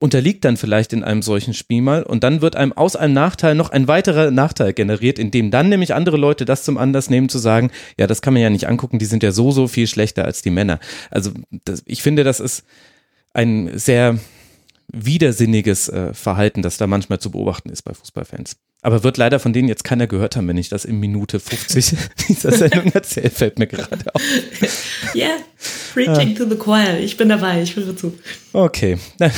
unterliegt 0.00 0.44
dann 0.46 0.56
vielleicht 0.56 0.92
in 0.92 1.04
einem 1.04 1.20
solchen 1.20 1.52
Spiel 1.54 1.82
mal 1.82 2.02
und 2.02 2.24
dann 2.24 2.40
wird 2.40 2.56
einem 2.56 2.72
aus 2.72 2.96
einem 2.96 3.12
Nachteil 3.12 3.54
noch 3.54 3.70
ein 3.70 3.86
weiterer 3.86 4.30
Nachteil 4.30 4.72
generiert, 4.72 5.18
indem 5.18 5.50
dann 5.50 5.68
nämlich 5.68 5.94
andere 5.94 6.16
Leute 6.16 6.46
das 6.46 6.64
zum 6.64 6.78
Anlass 6.78 7.10
nehmen 7.10 7.28
zu 7.28 7.38
sagen, 7.38 7.70
ja, 7.98 8.06
das 8.06 8.22
kann 8.22 8.32
man 8.32 8.42
ja 8.42 8.50
nicht 8.50 8.66
angucken, 8.66 8.98
die 8.98 9.04
sind 9.04 9.22
ja 9.22 9.30
so, 9.30 9.52
so 9.52 9.68
viel 9.68 9.86
schlechter 9.86 10.24
als 10.24 10.40
die 10.40 10.50
Männer. 10.50 10.80
Also 11.10 11.32
das, 11.64 11.82
ich 11.86 12.02
finde, 12.02 12.24
das 12.24 12.40
ist 12.40 12.64
ein 13.34 13.78
sehr 13.78 14.18
widersinniges 14.92 15.88
äh, 15.88 16.14
Verhalten, 16.14 16.62
das 16.62 16.76
da 16.76 16.86
manchmal 16.86 17.18
zu 17.18 17.30
beobachten 17.30 17.70
ist 17.70 17.82
bei 17.82 17.94
Fußballfans. 17.94 18.56
Aber 18.82 19.04
wird 19.04 19.18
leider 19.18 19.38
von 19.38 19.52
denen 19.52 19.68
jetzt 19.68 19.84
keiner 19.84 20.06
gehört 20.06 20.36
haben, 20.36 20.48
wenn 20.48 20.56
ich 20.56 20.70
das 20.70 20.86
in 20.86 20.98
Minute 21.00 21.38
50 21.38 21.96
dieser 22.28 22.52
Sendung 22.52 22.90
erzähle, 22.92 23.28
fällt 23.28 23.58
mir 23.58 23.66
gerade 23.66 24.14
auf. 24.14 24.22
Yeah, 25.14 25.36
preaching 25.92 26.34
to 26.34 26.48
the 26.48 26.56
choir. 26.56 26.98
Ich 26.98 27.16
bin 27.18 27.28
dabei, 27.28 27.60
ich 27.60 27.76
höre 27.76 27.96
zu. 27.96 28.18
Okay. 28.52 28.98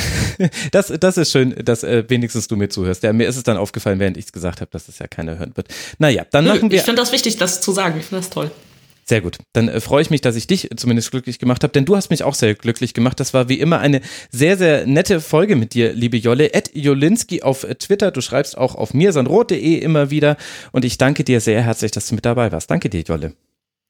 Das, 0.71 0.91
das 0.99 1.17
ist 1.17 1.31
schön, 1.31 1.53
dass 1.63 1.83
äh, 1.83 2.03
wenigstens 2.07 2.47
du 2.47 2.55
mir 2.55 2.67
zuhörst. 2.67 3.03
Ja, 3.03 3.13
mir 3.13 3.27
ist 3.27 3.37
es 3.37 3.43
dann 3.43 3.57
aufgefallen, 3.57 3.99
während 3.99 4.17
ich 4.17 4.25
es 4.25 4.31
gesagt 4.31 4.61
habe, 4.61 4.71
dass 4.71 4.87
es 4.87 4.99
ja 4.99 5.07
keiner 5.07 5.37
hören 5.37 5.55
wird. 5.55 5.67
Naja, 5.99 6.25
dann 6.31 6.45
machen 6.45 6.71
wir. 6.71 6.77
Ich 6.77 6.83
finde 6.83 7.01
das 7.01 7.11
wichtig, 7.11 7.37
das 7.37 7.61
zu 7.61 7.71
sagen. 7.71 7.99
Ich 7.99 8.05
finde 8.05 8.21
das 8.21 8.29
toll. 8.29 8.51
Sehr 9.05 9.21
gut. 9.21 9.37
Dann 9.53 9.67
äh, 9.67 9.79
freue 9.81 10.01
ich 10.01 10.09
mich, 10.09 10.21
dass 10.21 10.35
ich 10.35 10.47
dich 10.47 10.69
zumindest 10.75 11.11
glücklich 11.11 11.39
gemacht 11.39 11.63
habe, 11.63 11.73
denn 11.73 11.85
du 11.85 11.95
hast 11.95 12.09
mich 12.09 12.23
auch 12.23 12.35
sehr 12.35 12.55
glücklich 12.55 12.93
gemacht. 12.93 13.19
Das 13.19 13.33
war 13.33 13.49
wie 13.49 13.59
immer 13.59 13.79
eine 13.79 14.01
sehr, 14.31 14.57
sehr 14.57 14.85
nette 14.87 15.19
Folge 15.19 15.55
mit 15.55 15.73
dir, 15.73 15.93
liebe 15.93 16.17
Jolle. 16.17 16.53
Ed 16.53 16.71
Jolinski 16.73 17.41
auf 17.41 17.65
Twitter. 17.79 18.11
Du 18.11 18.21
schreibst 18.21 18.57
auch 18.57 18.75
auf 18.75 18.93
mirsanrot.de 18.93 19.75
immer 19.75 20.09
wieder. 20.09 20.37
Und 20.71 20.85
ich 20.85 20.97
danke 20.97 21.23
dir 21.23 21.41
sehr 21.41 21.61
herzlich, 21.61 21.91
dass 21.91 22.07
du 22.07 22.15
mit 22.15 22.25
dabei 22.25 22.51
warst. 22.51 22.71
Danke 22.71 22.89
dir, 22.89 23.01
Jolle. 23.01 23.33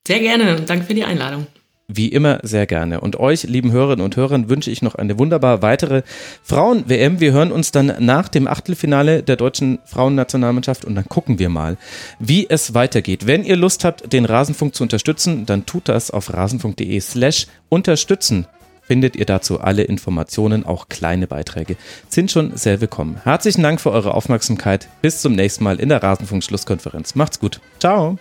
Sehr 0.07 0.19
gerne. 0.19 0.61
Danke 0.61 0.85
für 0.85 0.93
die 0.93 1.03
Einladung. 1.03 1.47
Wie 1.89 2.07
immer 2.07 2.39
sehr 2.43 2.65
gerne. 2.65 3.01
Und 3.01 3.19
euch, 3.19 3.43
lieben 3.43 3.73
Hörerinnen 3.73 4.05
und 4.05 4.15
Hörern, 4.15 4.49
wünsche 4.49 4.71
ich 4.71 4.81
noch 4.81 4.95
eine 4.95 5.19
wunderbar 5.19 5.61
weitere 5.61 6.03
Frauen-WM. 6.41 7.19
Wir 7.19 7.33
hören 7.33 7.51
uns 7.51 7.71
dann 7.71 7.93
nach 7.99 8.29
dem 8.29 8.47
Achtelfinale 8.47 9.21
der 9.21 9.35
deutschen 9.35 9.79
Frauennationalmannschaft 9.85 10.85
und 10.85 10.95
dann 10.95 11.09
gucken 11.09 11.39
wir 11.39 11.49
mal, 11.49 11.77
wie 12.19 12.49
es 12.49 12.73
weitergeht. 12.73 13.27
Wenn 13.27 13.43
ihr 13.43 13.57
Lust 13.57 13.83
habt, 13.83 14.13
den 14.13 14.23
Rasenfunk 14.23 14.73
zu 14.75 14.83
unterstützen, 14.83 15.45
dann 15.45 15.65
tut 15.65 15.89
das 15.89 16.09
auf 16.09 16.33
rasenfunk.de 16.33 16.99
slash 17.01 17.47
unterstützen. 17.67 18.47
Findet 18.85 19.15
ihr 19.17 19.25
dazu 19.25 19.59
alle 19.59 19.83
Informationen, 19.83 20.65
auch 20.65 20.87
kleine 20.89 21.27
Beiträge, 21.27 21.75
sind 22.07 22.31
schon 22.31 22.55
sehr 22.55 22.79
willkommen. 22.79 23.19
Herzlichen 23.23 23.63
Dank 23.63 23.81
für 23.81 23.91
eure 23.91 24.13
Aufmerksamkeit. 24.13 24.87
Bis 25.01 25.21
zum 25.21 25.33
nächsten 25.33 25.63
Mal 25.63 25.79
in 25.79 25.89
der 25.89 26.03
Rasenfunk-Schlusskonferenz. 26.03 27.15
Macht's 27.15 27.39
gut. 27.39 27.59
Ciao. 27.79 28.17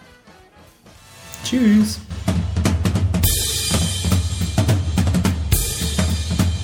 Tschüss. 1.45 2.01